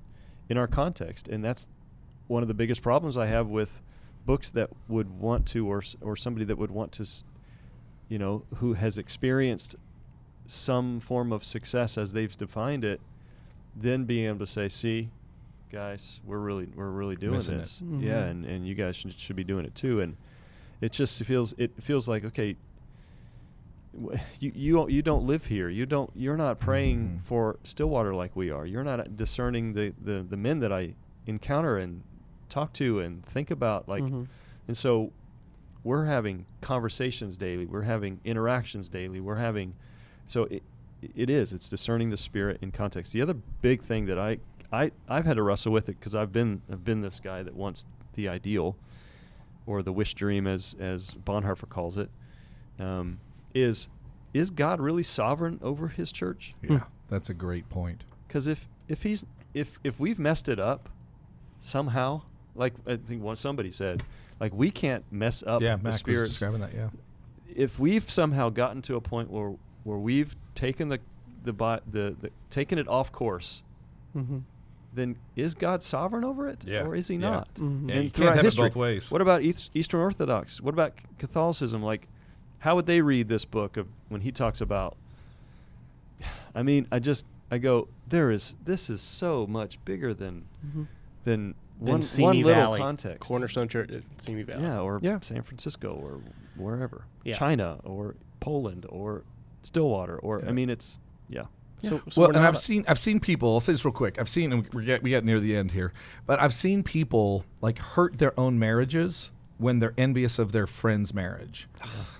in 0.49 0.57
our 0.57 0.67
context, 0.67 1.27
and 1.27 1.43
that's 1.43 1.67
one 2.27 2.41
of 2.41 2.47
the 2.47 2.53
biggest 2.53 2.81
problems 2.81 3.17
I 3.17 3.25
have 3.27 3.47
with 3.47 3.81
books 4.25 4.49
that 4.51 4.69
would 4.87 5.09
want 5.19 5.45
to, 5.47 5.67
or 5.67 5.83
or 6.01 6.15
somebody 6.15 6.45
that 6.45 6.57
would 6.57 6.71
want 6.71 6.91
to, 6.93 7.05
you 8.09 8.17
know, 8.17 8.43
who 8.55 8.73
has 8.73 8.97
experienced 8.97 9.75
some 10.45 10.99
form 10.99 11.31
of 11.33 11.43
success 11.43 11.97
as 11.97 12.13
they've 12.13 12.37
defined 12.37 12.85
it, 12.85 13.01
then 13.75 14.05
being 14.05 14.25
able 14.27 14.39
to 14.39 14.47
say, 14.47 14.69
"See, 14.69 15.09
guys, 15.71 16.19
we're 16.25 16.39
really 16.39 16.67
we're 16.75 16.89
really 16.89 17.15
doing 17.17 17.33
Missing 17.35 17.57
this, 17.57 17.81
yeah, 17.99 18.21
Mhm. 18.23 18.29
and 18.31 18.45
and 18.45 18.67
you 18.67 18.73
guys 18.75 18.95
should, 18.95 19.13
should 19.19 19.35
be 19.35 19.43
doing 19.43 19.65
it 19.65 19.75
too." 19.75 19.99
And 19.99 20.15
it 20.79 20.91
just 20.93 21.21
feels 21.25 21.53
it 21.57 21.71
feels 21.81 22.07
like 22.07 22.23
okay, 22.23 22.53
w- 22.53 22.57
you 24.39 24.51
you 24.53 24.73
don't, 24.73 24.91
you 24.91 25.01
don't 25.01 25.25
live 25.25 25.45
here. 25.47 25.69
You 25.69 25.85
don't 25.85 26.11
you're 26.15 26.37
not 26.37 26.59
praying 26.59 27.19
Mhm. 27.19 27.23
for 27.23 27.57
Stillwater 27.63 28.13
like 28.13 28.35
we 28.35 28.49
are. 28.51 28.65
You're 28.65 28.83
not 28.83 29.15
discerning 29.17 29.73
the, 29.73 29.93
the 30.01 30.25
the 30.27 30.37
men 30.37 30.59
that 30.59 30.71
I 30.71 30.93
encounter 31.25 31.77
and 31.77 32.03
talk 32.49 32.73
to 32.73 32.99
and 32.99 33.25
think 33.25 33.49
about 33.51 33.87
like 33.89 34.03
Mhm. 34.03 34.27
and 34.67 34.77
so 34.77 35.11
we're 35.83 36.05
having 36.05 36.45
conversations 36.61 37.37
daily. 37.37 37.65
We're 37.65 37.83
having 37.83 38.19
interactions 38.25 38.89
daily. 38.89 39.21
We're 39.21 39.35
having, 39.37 39.73
so 40.25 40.43
it, 40.45 40.63
it 41.15 41.29
is. 41.29 41.53
It's 41.53 41.69
discerning 41.69 42.09
the 42.09 42.17
spirit 42.17 42.57
in 42.61 42.71
context. 42.71 43.13
The 43.13 43.21
other 43.21 43.35
big 43.61 43.81
thing 43.83 44.05
that 44.07 44.19
I 44.19 44.39
I 44.71 44.91
I've 45.07 45.25
had 45.25 45.37
to 45.37 45.43
wrestle 45.43 45.71
with 45.71 45.87
it 45.89 45.97
because 45.99 46.13
I've 46.15 46.31
been 46.33 46.61
I've 46.71 46.83
been 46.83 47.01
this 47.01 47.19
guy 47.19 47.41
that 47.43 47.55
wants 47.55 47.85
the 48.15 48.27
ideal, 48.27 48.75
or 49.65 49.81
the 49.81 49.93
wish 49.93 50.13
dream 50.13 50.45
as 50.45 50.75
as 50.79 51.15
Bonhoeffer 51.15 51.69
calls 51.69 51.97
it, 51.97 52.09
um, 52.79 53.19
is 53.53 53.87
is 54.33 54.51
God 54.51 54.79
really 54.79 55.03
sovereign 55.03 55.59
over 55.63 55.87
His 55.87 56.11
church? 56.11 56.53
Yeah, 56.61 56.83
that's 57.09 57.29
a 57.29 57.33
great 57.33 57.69
point. 57.69 58.03
Because 58.27 58.47
if 58.47 58.67
if 58.87 59.03
he's 59.03 59.25
if 59.53 59.79
if 59.83 59.99
we've 59.99 60.19
messed 60.19 60.49
it 60.49 60.59
up 60.59 60.89
somehow, 61.59 62.21
like 62.55 62.73
I 62.85 62.97
think 62.97 63.21
one 63.23 63.35
somebody 63.35 63.71
said, 63.71 64.03
like 64.39 64.53
we 64.53 64.71
can't 64.71 65.03
mess 65.11 65.43
up 65.45 65.61
yeah, 65.61 65.75
the 65.75 65.83
Mac 65.83 65.85
was 65.93 65.95
spirit. 65.97 66.27
describing 66.29 66.61
that. 66.61 66.73
Yeah, 66.73 66.89
If 67.55 67.79
we've 67.79 68.09
somehow 68.09 68.49
gotten 68.49 68.81
to 68.83 68.95
a 68.95 69.01
point 69.01 69.29
where 69.31 69.53
where 69.83 69.97
we've 69.97 70.35
taken 70.55 70.89
the 70.89 70.99
the 71.43 71.53
bi- 71.53 71.79
the, 71.89 72.15
the 72.19 72.29
taken 72.49 72.77
it 72.77 72.87
off 72.87 73.11
course, 73.11 73.63
Mm-hmm. 74.15 74.39
then 74.95 75.15
is 75.35 75.53
God 75.53 75.83
sovereign 75.83 76.23
over 76.23 76.47
it, 76.49 76.65
Yeah, 76.65 76.83
or 76.85 76.95
is 76.95 77.07
He 77.07 77.15
yeah. 77.15 77.19
not? 77.29 77.53
Mhm. 77.55 77.87
Yeah, 77.89 77.95
And 77.95 78.03
you 78.03 78.09
can't 78.09 78.13
throughout 78.15 78.29
have 78.35 78.39
it 78.39 78.43
history, 78.45 78.67
both 78.69 78.75
ways. 78.75 79.11
What 79.11 79.21
about 79.21 79.41
East, 79.43 79.69
Eastern 79.73 79.99
Orthodox? 80.01 80.59
What 80.59 80.73
about 80.73 80.93
Catholicism? 81.19 81.83
Like, 81.83 82.07
how 82.59 82.75
would 82.75 82.85
they 82.85 83.01
read 83.01 83.27
this 83.29 83.45
book 83.45 83.77
of 83.77 83.87
when 84.09 84.21
he 84.21 84.31
talks 84.31 84.61
about? 84.61 84.95
I 86.55 86.63
mean, 86.63 86.87
I 86.91 86.99
just 86.99 87.25
I 87.51 87.57
go 87.59 87.87
there 88.07 88.31
is 88.31 88.55
this 88.63 88.89
is 88.89 89.01
so 89.01 89.45
much 89.47 89.83
bigger 89.85 90.13
than 90.13 90.45
Mm-hmm. 90.65 90.83
than 91.23 91.55
Then 91.79 91.93
one, 91.93 92.01
Simi 92.01 92.25
one 92.25 92.37
little 92.41 92.53
Valley, 92.63 92.79
context. 92.79 93.19
Cornerstone 93.19 93.67
Church, 93.67 93.91
at 93.91 94.01
Simi 94.17 94.41
Valley. 94.43 94.63
Yeah, 94.63 94.79
or 94.79 94.99
Yeah. 95.03 95.19
San 95.21 95.43
Francisco 95.43 95.93
or 95.93 96.19
wherever. 96.55 97.05
Yeah. 97.23 97.37
China 97.37 97.79
or 97.83 98.15
Poland 98.39 98.85
or 98.89 99.23
Stillwater 99.61 100.17
or 100.17 100.39
Yeah. 100.41 100.49
I 100.49 100.51
mean 100.53 100.69
it's 100.69 100.97
yeah. 101.29 101.43
So, 101.79 102.01
so 102.09 102.21
well, 102.21 102.29
and 102.31 102.39
I've 102.39 102.55
a- 102.55 102.57
seen 102.57 102.83
I've 102.87 102.97
seen 102.97 103.19
people. 103.19 103.53
I'll 103.53 103.59
say 103.59 103.71
this 103.73 103.85
real 103.85 103.91
quick. 103.91 104.17
I've 104.19 104.29
seen 104.29 104.51
and 104.51 104.67
we 104.73 104.83
get 104.83 105.03
we 105.03 105.11
get 105.11 105.23
near 105.23 105.39
the 105.39 105.55
end 105.55 105.71
here, 105.71 105.93
but 106.25 106.41
I've 106.41 106.53
seen 106.53 106.81
people 106.81 107.45
like 107.61 107.77
hurt 107.77 108.17
their 108.17 108.37
own 108.39 108.57
marriages 108.57 109.31
when 109.57 109.79
they're 109.79 109.93
envious 109.97 110.39
of 110.39 110.51
their 110.51 110.67
friend's 110.67 111.13
marriage, 111.13 111.67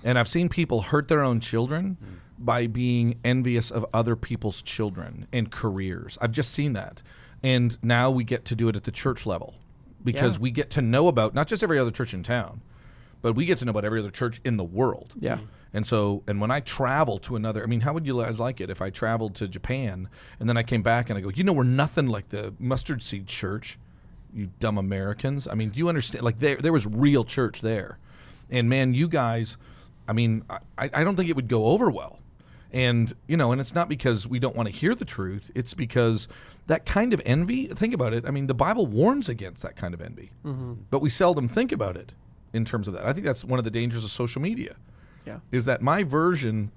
and 0.04 0.18
I've 0.18 0.28
seen 0.28 0.48
people 0.48 0.82
hurt 0.82 1.08
their 1.08 1.22
own 1.22 1.40
children 1.40 1.96
by 2.38 2.66
being 2.66 3.18
envious 3.24 3.70
of 3.70 3.84
other 3.92 4.14
people's 4.16 4.62
children 4.62 5.26
and 5.32 5.50
careers. 5.50 6.16
I've 6.20 6.32
just 6.32 6.52
seen 6.52 6.72
that, 6.74 7.02
and 7.42 7.76
now 7.82 8.10
we 8.10 8.24
get 8.24 8.44
to 8.46 8.54
do 8.54 8.68
it 8.68 8.76
at 8.76 8.84
the 8.84 8.92
church 8.92 9.26
level 9.26 9.54
because 10.04 10.36
Yeah. 10.36 10.42
we 10.42 10.50
get 10.50 10.70
to 10.70 10.82
know 10.82 11.08
about 11.08 11.34
not 11.34 11.48
just 11.48 11.62
every 11.62 11.78
other 11.78 11.90
church 11.90 12.14
in 12.14 12.22
town, 12.22 12.60
but 13.22 13.34
we 13.34 13.44
get 13.46 13.58
to 13.58 13.64
know 13.64 13.70
about 13.70 13.84
every 13.84 13.98
other 14.00 14.10
church 14.12 14.40
in 14.44 14.56
the 14.56 14.64
world. 14.64 15.14
Yeah. 15.18 15.38
And 15.74 15.86
so, 15.86 16.22
and 16.26 16.40
when 16.40 16.50
I 16.50 16.60
travel 16.60 17.18
to 17.18 17.36
another, 17.36 17.62
I 17.62 17.66
mean, 17.66 17.80
how 17.80 17.92
would 17.92 18.06
you 18.06 18.22
guys 18.22 18.40
like 18.40 18.60
it 18.60 18.70
if 18.70 18.80
I 18.80 18.88
traveled 18.90 19.34
to 19.36 19.48
Japan 19.48 20.08
and 20.40 20.48
then 20.48 20.56
I 20.56 20.62
came 20.62 20.82
back 20.82 21.10
and 21.10 21.18
I 21.18 21.20
go, 21.20 21.28
you 21.28 21.44
know, 21.44 21.52
we're 21.52 21.64
nothing 21.64 22.06
like 22.06 22.30
the 22.30 22.54
mustard 22.58 23.02
seed 23.02 23.26
church, 23.26 23.78
you 24.38 24.50
dumb 24.60 24.78
Americans. 24.78 25.48
I 25.48 25.54
mean, 25.54 25.70
do 25.70 25.78
you 25.78 25.88
understand? 25.88 26.24
Like, 26.24 26.38
there, 26.38 26.56
there 26.56 26.72
was 26.72 26.86
real 26.86 27.24
church 27.24 27.60
there. 27.60 27.98
And 28.50 28.68
man, 28.68 28.94
you 28.94 29.08
guys, 29.08 29.56
I 30.06 30.12
mean, 30.12 30.44
I, 30.78 30.90
I 30.94 31.04
don't 31.04 31.16
think 31.16 31.28
it 31.28 31.36
would 31.36 31.48
go 31.48 31.66
over 31.66 31.90
well. 31.90 32.20
And, 32.72 33.12
you 33.26 33.36
know, 33.36 33.50
and 33.52 33.60
it's 33.60 33.74
not 33.74 33.88
because 33.88 34.26
we 34.26 34.38
don't 34.38 34.54
want 34.54 34.68
to 34.68 34.74
hear 34.74 34.94
the 34.94 35.04
truth, 35.04 35.50
it's 35.54 35.74
because 35.74 36.28
that 36.66 36.84
kind 36.86 37.12
of 37.14 37.22
envy, 37.24 37.66
think 37.66 37.94
about 37.94 38.12
it. 38.12 38.26
I 38.26 38.30
mean, 38.30 38.46
the 38.46 38.54
Bible 38.54 38.86
warns 38.86 39.28
against 39.28 39.62
that 39.62 39.74
kind 39.74 39.94
of 39.94 40.02
envy, 40.02 40.30
but 40.90 41.00
we 41.00 41.08
seldom 41.10 41.48
think 41.48 41.72
about 41.72 41.96
it 41.96 42.12
in 42.52 42.64
terms 42.66 42.86
of 42.88 42.94
that. 42.94 43.04
I 43.06 43.12
think 43.14 43.24
that's 43.26 43.42
one 43.44 43.58
of 43.58 43.64
the 43.64 43.70
dangers 43.70 44.04
of 44.04 44.10
social 44.10 44.40
media 44.42 44.76
Yeah. 45.26 45.38
is 45.50 45.64
that 45.64 45.80
my 45.82 46.02
version 46.02 46.70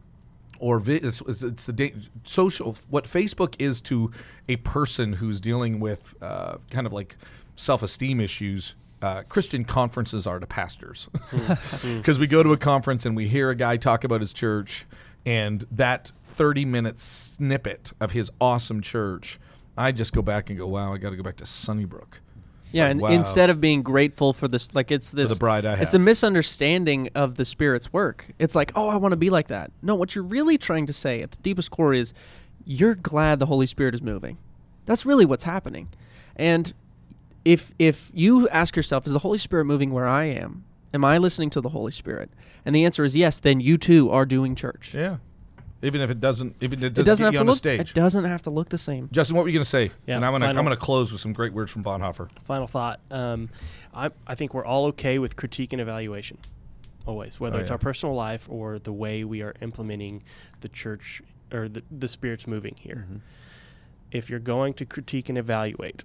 or 0.59 0.79
vi- 0.79 0.97
it's, 0.97 1.21
it's 1.27 1.41
it's 1.41 1.63
the 1.65 1.73
da- 1.73 1.93
social 2.23 2.75
what 2.89 3.05
Facebook 3.05 3.55
is 3.57 3.81
to 3.81 4.11
a 4.47 4.57
person 4.57 5.13
who's 5.13 5.41
dealing 5.41 5.79
with 5.79 6.13
uh, 6.21 6.57
kind 6.69 6.85
of 6.85 6.93
like 6.93 7.17
self-esteem 7.55 8.19
issues. 8.19 8.75
Uh, 9.01 9.23
Christian 9.23 9.65
conferences 9.65 10.27
are 10.27 10.39
to 10.39 10.45
pastors 10.45 11.09
because 11.83 12.19
we 12.19 12.27
go 12.27 12.43
to 12.43 12.53
a 12.53 12.57
conference 12.57 13.05
and 13.05 13.15
we 13.15 13.27
hear 13.27 13.49
a 13.49 13.55
guy 13.55 13.77
talk 13.77 14.03
about 14.03 14.21
his 14.21 14.31
church, 14.31 14.85
and 15.25 15.65
that 15.71 16.11
thirty-minute 16.23 16.99
snippet 16.99 17.93
of 17.99 18.11
his 18.11 18.31
awesome 18.39 18.79
church, 18.81 19.39
I 19.75 19.91
just 19.91 20.13
go 20.13 20.21
back 20.21 20.51
and 20.51 20.59
go, 20.59 20.67
"Wow, 20.67 20.93
I 20.93 20.97
got 20.97 21.09
to 21.09 21.15
go 21.15 21.23
back 21.23 21.37
to 21.37 21.45
Sunnybrook." 21.47 22.21
It's 22.71 22.77
yeah, 22.77 22.83
like, 22.83 22.91
and 22.91 23.01
wow. 23.01 23.09
instead 23.09 23.49
of 23.49 23.59
being 23.59 23.83
grateful 23.83 24.31
for 24.31 24.47
this, 24.47 24.73
like 24.73 24.91
it's 24.91 25.11
this 25.11 25.29
the 25.29 25.35
bride 25.35 25.65
I 25.65 25.73
It's 25.73 25.93
a 25.93 25.99
misunderstanding 25.99 27.09
of 27.15 27.35
the 27.35 27.43
Spirit's 27.43 27.91
work. 27.91 28.27
It's 28.39 28.55
like, 28.55 28.71
oh, 28.75 28.87
I 28.87 28.95
want 28.95 29.11
to 29.11 29.17
be 29.17 29.29
like 29.29 29.49
that. 29.49 29.71
No, 29.81 29.93
what 29.93 30.15
you're 30.15 30.23
really 30.23 30.57
trying 30.57 30.85
to 30.85 30.93
say 30.93 31.21
at 31.21 31.31
the 31.31 31.41
deepest 31.41 31.69
core 31.69 31.93
is, 31.93 32.13
you're 32.63 32.95
glad 32.95 33.39
the 33.39 33.47
Holy 33.47 33.65
Spirit 33.65 33.93
is 33.93 34.01
moving. 34.01 34.37
That's 34.85 35.05
really 35.05 35.25
what's 35.25 35.43
happening. 35.43 35.89
And 36.37 36.73
if 37.45 37.73
if 37.79 38.11
you 38.13 38.47
ask 38.49 38.75
yourself, 38.75 39.05
is 39.07 39.13
the 39.13 39.19
Holy 39.19 39.37
Spirit 39.37 39.65
moving 39.65 39.91
where 39.91 40.07
I 40.07 40.25
am? 40.25 40.63
Am 40.93 41.05
I 41.05 41.17
listening 41.17 41.49
to 41.51 41.61
the 41.61 41.69
Holy 41.69 41.91
Spirit? 41.91 42.29
And 42.65 42.75
the 42.75 42.85
answer 42.85 43.03
is 43.03 43.15
yes. 43.15 43.39
Then 43.39 43.59
you 43.59 43.77
too 43.77 44.09
are 44.11 44.25
doing 44.25 44.55
church. 44.55 44.93
yeah, 44.93 45.17
even 45.81 46.01
if 46.01 46.09
it 46.09 46.19
doesn't, 46.19 46.55
even 46.61 46.79
it 46.83 46.87
It 46.87 46.89
doesn't, 46.93 47.05
doesn't 47.05 47.23
have 47.25 47.33
you 47.33 47.37
to 47.39 47.41
on 47.43 47.47
look. 47.47 47.57
stage. 47.57 47.79
It 47.79 47.93
doesn't 47.93 48.25
have 48.25 48.41
to 48.43 48.49
look 48.49 48.69
the 48.69 48.77
same. 48.77 49.09
Justin, 49.11 49.35
what 49.35 49.43
were 49.43 49.49
you 49.49 49.53
going 49.53 49.63
to 49.63 49.69
say? 49.69 49.91
Yeah, 50.05 50.17
and 50.17 50.25
I'm 50.25 50.31
going 50.33 50.41
to 50.41 50.47
I'm 50.47 50.55
going 50.55 50.67
to 50.69 50.75
close 50.75 51.11
with 51.11 51.21
some 51.21 51.33
great 51.33 51.53
words 51.53 51.71
from 51.71 51.83
Bonhoeffer. 51.83 52.29
final 52.45 52.67
thought. 52.67 52.99
Um, 53.09 53.49
I, 53.93 54.09
I 54.27 54.35
think 54.35 54.53
we're 54.53 54.65
all 54.65 54.85
okay 54.87 55.17
with 55.17 55.35
critique 55.37 55.71
and 55.73 55.81
evaluation, 55.81 56.37
always, 57.05 57.39
whether 57.39 57.57
Oh, 57.57 57.61
it's 57.61 57.69
yeah. 57.69 57.73
our 57.73 57.79
personal 57.79 58.13
life 58.13 58.47
or 58.49 58.77
the 58.77 58.93
way 58.93 59.23
we 59.23 59.41
are 59.41 59.55
implementing 59.61 60.23
the 60.59 60.69
church 60.69 61.21
or 61.51 61.67
the, 61.67 61.83
the 61.89 62.07
Spirit's 62.07 62.45
moving 62.47 62.75
here. 62.79 63.05
Mm-hmm. 63.07 63.17
If 64.11 64.29
you're 64.29 64.39
going 64.39 64.73
to 64.75 64.85
critique 64.85 65.29
and 65.29 65.37
evaluate, 65.37 66.03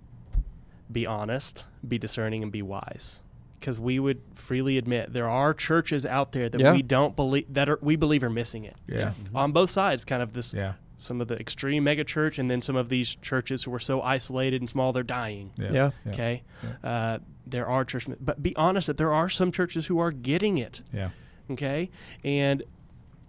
be 0.91 1.07
honest, 1.07 1.65
be 1.87 1.99
discerning, 1.99 2.43
and 2.43 2.51
be 2.53 2.63
wise. 2.63 3.23
Because 3.59 3.79
we 3.81 3.99
would 3.99 4.21
freely 4.35 4.77
admit 4.79 5.13
there 5.13 5.29
are 5.29 5.53
churches 5.55 6.05
out 6.07 6.33
there 6.33 6.49
that 6.49 6.61
Yeah. 6.61 6.73
we 6.73 6.83
don't 6.83 7.17
believe 7.17 7.47
that 7.53 7.69
are 7.69 7.79
we 7.83 7.97
believe 7.97 8.23
are 8.23 8.31
missing 8.31 8.65
it 8.65 8.77
Yeah. 8.87 9.13
on 9.35 9.53
both 9.53 9.71
sides. 9.71 10.05
Kind 10.05 10.23
of 10.23 10.35
this 10.35 10.53
Yeah. 10.55 10.75
some 10.99 11.21
of 11.21 11.29
the 11.29 11.37
extreme 11.41 11.85
mega 11.85 12.05
church 12.05 12.39
and 12.39 12.51
then 12.51 12.63
some 12.63 12.77
of 12.77 12.89
these 12.91 13.17
churches 13.17 13.65
who 13.65 13.75
are 13.75 13.79
so 13.81 14.01
isolated 14.03 14.61
and 14.63 14.71
small 14.71 14.93
they're 14.93 15.03
dying. 15.03 15.51
Yeah. 15.57 15.73
Yeah. 15.73 15.91
Okay, 16.13 16.43
uh, 16.85 17.19
there 17.47 17.67
are 17.67 17.85
church, 17.85 18.07
but 18.21 18.43
be 18.43 18.55
honest 18.57 18.87
that 18.87 18.97
there 18.99 19.13
are 19.13 19.29
some 19.29 19.51
churches 19.51 19.87
who 19.87 19.99
are 19.99 20.11
getting 20.13 20.59
it. 20.59 20.83
Yeah. 20.93 21.11
Okay, 21.51 21.91
and 22.25 22.63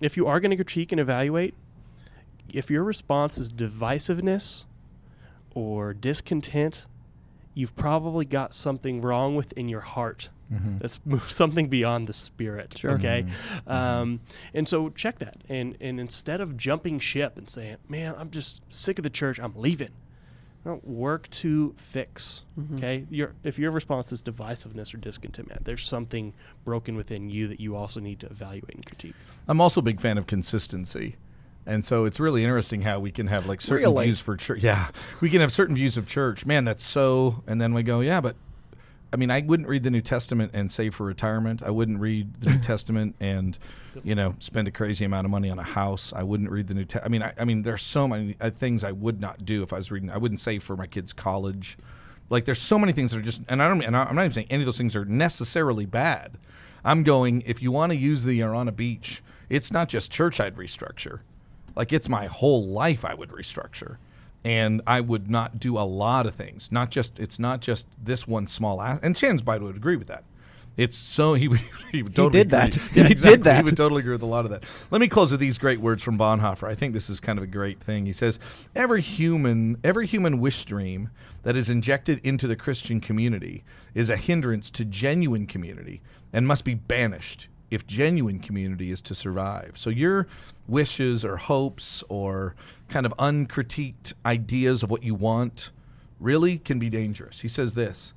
if 0.01 0.15
you 0.17 0.27
are 0.27 0.39
going 0.39 0.51
to 0.51 0.57
critique 0.57 0.91
and 0.91 0.99
evaluate, 1.01 1.55
if 2.53 2.69
your 2.69 2.83
response 2.83 3.37
is 3.37 3.51
divisiveness 3.51 4.65
or 5.53 5.93
discontent, 5.93 6.85
you've 7.57 7.75
probably 7.75 8.23
got 8.25 8.53
something 8.53 9.01
wrong 9.01 9.35
within 9.35 9.67
your 9.67 9.81
heart. 9.81 10.29
Mhm. 10.53 10.79
That's 10.79 10.99
mo- 11.05 11.21
something 11.27 11.67
beyond 11.69 12.07
the 12.07 12.13
spirit. 12.13 12.77
Sure. 12.77 12.91
Okay, 12.91 13.25
Mhm. 13.67 13.71
um, 13.71 14.19
and 14.53 14.67
so 14.67 14.89
check 14.89 15.19
that, 15.19 15.37
and 15.49 15.75
and 15.81 15.99
instead 15.99 16.39
of 16.39 16.55
jumping 16.55 16.99
ship 16.99 17.37
and 17.37 17.49
saying, 17.49 17.77
"Man, 17.89 18.13
I'm 18.17 18.29
just 18.29 18.61
sick 18.69 18.99
of 18.99 19.03
the 19.03 19.09
church. 19.09 19.39
I'm 19.39 19.53
leaving," 19.55 19.89
no, 20.63 20.79
work 20.83 21.29
to 21.31 21.73
fix. 21.77 22.45
Mhm. 22.57 22.77
Okay, 22.77 23.05
your 23.09 23.33
if 23.43 23.57
your 23.59 23.71
response 23.71 24.11
is 24.11 24.21
divisiveness 24.21 24.93
or 24.93 24.97
discontentment, 24.97 25.65
there's 25.65 25.85
something 25.85 26.33
broken 26.63 26.95
within 26.95 27.29
you 27.29 27.47
that 27.47 27.59
you 27.59 27.75
also 27.75 27.99
need 27.99 28.19
to 28.19 28.27
evaluate 28.27 28.75
and 28.75 28.85
critique. 28.85 29.15
I'm 29.47 29.59
also 29.59 29.81
a 29.81 29.83
big 29.83 29.99
fan 29.99 30.17
of 30.17 30.27
consistency. 30.27 31.15
And 31.67 31.83
so 31.83 32.05
it's 32.05 32.19
really 32.19 32.43
interesting 32.43 32.81
how 32.81 32.99
we 32.99 33.11
can 33.11 33.27
have 33.27 33.45
like 33.45 33.61
certain 33.61 33.89
Really? 33.89 34.05
views 34.05 34.19
for 34.21 34.37
church. 34.37 34.63
Yeah. 34.63 34.87
We 35.21 35.29
can 35.29 35.41
have 35.41 35.51
certain 35.51 35.75
views 35.75 35.97
of 35.97 36.07
church. 36.07 36.45
Man, 36.45 36.63
that's 36.65 36.83
so 36.83 37.43
and 37.45 37.61
then 37.61 37.73
we 37.73 37.83
go, 37.83 37.99
yeah, 37.99 38.21
but 38.21 38.35
I 39.11 39.15
mean, 39.15 39.31
I 39.31 39.41
wouldn't 39.41 39.69
read 39.69 39.83
the 39.83 39.91
New 39.91 40.01
Testament 40.01 40.51
and 40.53 40.71
save 40.71 40.95
for 40.95 41.05
retirement. 41.05 41.61
I 41.63 41.69
wouldn't 41.69 41.99
read 41.99 42.41
the 42.41 42.51
New 42.51 42.59
Testament 42.61 43.15
and, 43.19 43.57
you 44.03 44.15
know, 44.15 44.35
spend 44.39 44.67
a 44.67 44.71
crazy 44.71 45.05
amount 45.05 45.25
of 45.25 45.31
money 45.31 45.49
on 45.49 45.59
a 45.59 45.63
house. 45.63 46.11
I 46.13 46.23
wouldn't 46.23 46.49
read 46.49 46.67
the 46.67 46.73
New 46.73 46.85
Testament. 46.85 47.05
I 47.05 47.09
mean, 47.09 47.23
I, 47.23 47.41
I 47.41 47.45
mean, 47.45 47.63
there's 47.63 47.83
so 47.83 48.07
many 48.07 48.35
uh, 48.41 48.49
things 48.49 48.83
I 48.83 48.91
would 48.91 49.21
not 49.21 49.45
do 49.45 49.63
if 49.63 49.71
I 49.71 49.77
was 49.77 49.91
reading. 49.91 50.09
I 50.09 50.17
wouldn't 50.17 50.39
save 50.41 50.61
for 50.63 50.75
my 50.75 50.87
kids' 50.87 51.13
college. 51.13 51.77
Like, 52.29 52.43
there's 52.43 52.61
so 52.61 52.77
many 52.77 52.91
things 52.91 53.11
that 53.11 53.19
are 53.19 53.23
just, 53.23 53.41
and 53.47 53.61
I 53.63 53.69
don't, 53.69 53.81
and 53.81 53.95
I'm 53.95 54.13
not 54.15 54.23
even 54.23 54.33
saying 54.33 54.47
any 54.49 54.61
of 54.63 54.65
those 54.65 54.77
things 54.77 54.95
are 54.95 55.05
necessarily 55.05 55.85
bad. 55.85 56.37
I'm 56.83 57.03
going, 57.03 57.43
if 57.45 57.61
you 57.61 57.71
want 57.71 57.93
to 57.93 57.97
use 57.97 58.23
the 58.23 58.33
you're 58.33 58.53
on 58.55 58.67
a 58.67 58.73
beach, 58.73 59.23
it's 59.49 59.71
not 59.71 59.87
just 59.87 60.11
church 60.11 60.39
I'd 60.41 60.55
restructure. 60.57 61.19
Like, 61.77 61.93
it's 61.93 62.09
my 62.09 62.25
whole 62.25 62.65
life 62.67 63.05
I 63.05 63.13
would 63.13 63.29
restructure 63.29 63.97
and 64.43 64.81
I 64.87 65.01
would 65.01 65.29
not 65.29 65.59
do 65.59 65.77
a 65.77 65.83
lot 65.83 66.25
of 66.25 66.35
things. 66.35 66.71
Not 66.71 66.89
just 66.89 67.19
it's 67.19 67.37
not 67.37 67.59
just 67.59 67.85
this 68.01 68.27
one 68.27 68.47
small 68.47 68.81
ass. 68.81 68.99
And 69.03 69.15
Chan's 69.15 69.41
by 69.41 69.57
would 69.57 69.75
agree 69.75 69.95
with 69.95 70.07
that. 70.07 70.23
It's 70.77 70.97
so 70.97 71.33
he 71.41 71.47
would, 71.47 71.61
he 71.91 72.03
would 72.03 72.15
totally 72.15 72.43
did 72.43 72.53
agree. 72.53 72.69
that. 72.69 72.75
Yeah, 72.95 73.03
He 73.03 73.09
did 73.09 73.11
exactly. 73.11 73.53
He 73.55 73.61
would 73.63 73.77
totally 73.77 73.99
agree 74.01 74.13
with 74.13 74.21
a 74.21 74.27
lot 74.27 74.45
of 74.45 74.51
that. 74.51 74.63
Let 74.91 75.01
me 75.01 75.07
close 75.07 75.31
with 75.31 75.39
these 75.39 75.57
great 75.57 75.81
words 75.81 76.01
from 76.03 76.17
Bonhoeffer. 76.17 76.67
I 76.67 76.75
think 76.75 76.93
this 76.93 77.09
is 77.09 77.19
kind 77.19 77.37
of 77.37 77.43
a 77.43 77.47
great 77.47 77.81
thing. 77.81 78.05
He 78.05 78.13
says, 78.13 78.39
"Every 78.75 79.01
human, 79.01 79.77
every 79.83 80.07
human 80.07 80.39
wish 80.39 80.63
dream 80.65 81.09
that 81.43 81.57
is 81.57 81.69
injected 81.69 82.19
into 82.23 82.47
the 82.47 82.55
Christian 82.55 83.01
community 83.01 83.63
is 83.93 84.09
a 84.09 84.17
hindrance 84.17 84.71
to 84.71 84.85
genuine 84.85 85.45
community 85.47 86.01
and 86.31 86.47
must 86.47 86.63
be 86.63 86.73
banished 86.73 87.47
if 87.69 87.85
genuine 87.85 88.39
community 88.39 88.91
is 88.91 89.01
to 89.01 89.15
survive. 89.15 89.73
So 89.75 89.89
your 89.89 90.27
wishes 90.67 91.25
or 91.25 91.37
hopes 91.37 92.03
or 92.09 92.55
kind 92.89 93.05
of 93.05 93.13
uncritiqued 93.17 94.13
ideas 94.25 94.83
of 94.83 94.91
what 94.91 95.03
you 95.03 95.15
want 95.15 95.71
really 96.19 96.57
can 96.57 96.79
be 96.79 96.89
dangerous. 96.89 97.41
He 97.41 97.47
says 97.47 97.73
this 97.73 98.13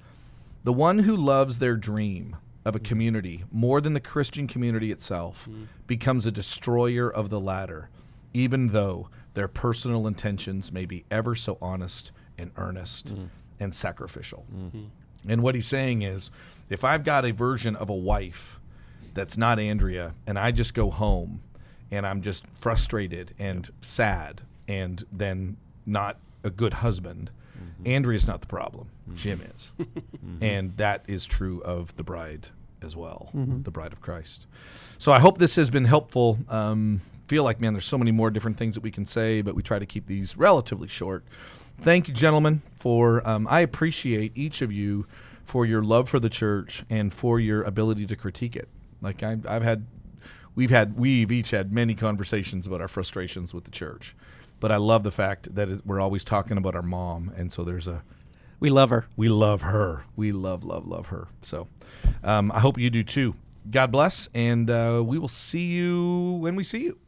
The 0.64 0.72
one 0.72 1.00
who 1.00 1.16
loves 1.16 1.58
their 1.58 1.76
dream 1.76 2.36
of 2.64 2.76
a 2.76 2.80
mm. 2.80 2.84
community 2.84 3.44
more 3.50 3.80
than 3.80 3.94
the 3.94 4.00
Christian 4.00 4.46
community 4.46 4.90
itself 4.90 5.48
mm. 5.50 5.66
becomes 5.86 6.26
a 6.26 6.30
destroyer 6.30 7.10
of 7.10 7.30
the 7.30 7.40
latter, 7.40 7.88
even 8.32 8.68
though 8.68 9.08
their 9.34 9.48
personal 9.48 10.06
intentions 10.06 10.70
may 10.72 10.84
be 10.84 11.04
ever 11.10 11.34
so 11.34 11.56
honest 11.60 12.12
and 12.38 12.50
earnest 12.56 13.14
mm. 13.14 13.28
and 13.58 13.74
sacrificial. 13.74 14.46
And 15.28 15.42
what 15.42 15.54
he's 15.54 15.66
saying 15.66 16.02
is 16.02 16.30
if 16.68 16.84
I've 16.84 17.04
got 17.04 17.24
a 17.24 17.32
version 17.32 17.76
of 17.76 17.90
a 17.90 17.94
wife 17.94 18.59
that's 19.14 19.36
not 19.36 19.58
Andrea 19.58 20.14
and 20.26 20.38
I 20.38 20.50
just 20.50 20.74
go 20.74 20.90
home 20.90 21.42
and 21.90 22.06
I'm 22.06 22.22
just 22.22 22.44
frustrated 22.60 23.34
and 23.38 23.68
sad 23.80 24.42
and 24.68 25.04
then 25.10 25.56
not 25.84 26.18
a 26.44 26.50
good 26.50 26.74
husband, 26.74 27.30
Andrea's 27.84 28.26
not 28.26 28.40
the 28.40 28.46
problem. 28.46 28.88
Jim 29.14 29.40
is. 29.54 29.72
and 30.40 30.76
that 30.76 31.04
is 31.08 31.26
true 31.26 31.62
of 31.62 31.96
the 31.96 32.04
bride 32.04 32.48
as 32.82 32.96
well, 32.96 33.30
the 33.34 33.70
bride 33.70 33.92
of 33.92 34.00
Christ. 34.00 34.46
So 34.98 35.12
I 35.12 35.18
hope 35.18 35.38
this 35.38 35.56
has 35.56 35.70
been 35.70 35.84
helpful. 35.86 36.38
Um, 36.48 37.00
feel 37.28 37.44
like, 37.44 37.60
man, 37.60 37.74
there's 37.74 37.84
so 37.84 37.98
many 37.98 38.12
more 38.12 38.30
different 38.30 38.56
things 38.56 38.74
that 38.74 38.82
we 38.82 38.90
can 38.90 39.04
say, 39.04 39.42
but 39.42 39.54
we 39.54 39.62
try 39.62 39.78
to 39.78 39.86
keep 39.86 40.06
these 40.06 40.36
relatively 40.36 40.88
short. 40.88 41.24
Thank 41.80 42.08
you, 42.08 42.14
gentlemen, 42.14 42.62
for 42.78 43.26
um, 43.28 43.46
I 43.48 43.60
appreciate 43.60 44.32
each 44.34 44.62
of 44.62 44.70
you 44.72 45.06
for 45.44 45.64
your 45.66 45.82
love 45.82 46.08
for 46.08 46.20
the 46.20 46.30
church 46.30 46.84
and 46.90 47.12
for 47.12 47.40
your 47.40 47.62
ability 47.62 48.06
to 48.06 48.16
critique 48.16 48.56
it. 48.56 48.68
Like 49.02 49.22
I've, 49.22 49.46
I've 49.46 49.62
had, 49.62 49.86
we've 50.54 50.70
had, 50.70 50.96
we've 50.96 51.30
each 51.32 51.50
had 51.50 51.72
many 51.72 51.94
conversations 51.94 52.66
about 52.66 52.80
our 52.80 52.88
frustrations 52.88 53.54
with 53.54 53.64
the 53.64 53.70
church, 53.70 54.14
but 54.60 54.70
I 54.70 54.76
love 54.76 55.02
the 55.02 55.10
fact 55.10 55.54
that 55.54 55.68
it, 55.68 55.86
we're 55.86 56.00
always 56.00 56.24
talking 56.24 56.56
about 56.56 56.74
our 56.74 56.82
mom, 56.82 57.32
and 57.36 57.52
so 57.52 57.64
there's 57.64 57.86
a 57.86 58.02
We 58.58 58.70
love 58.70 58.90
her. 58.90 59.06
we 59.16 59.28
love 59.28 59.62
her. 59.62 60.04
We 60.16 60.32
love, 60.32 60.64
love, 60.64 60.86
love 60.86 61.06
her. 61.06 61.28
So 61.42 61.68
um, 62.22 62.52
I 62.52 62.60
hope 62.60 62.78
you 62.78 62.90
do 62.90 63.02
too. 63.02 63.34
God 63.70 63.90
bless, 63.92 64.28
and 64.34 64.70
uh, 64.70 65.02
we 65.04 65.18
will 65.18 65.28
see 65.28 65.66
you 65.66 66.38
when 66.40 66.56
we 66.56 66.64
see 66.64 66.80
you. 66.84 66.98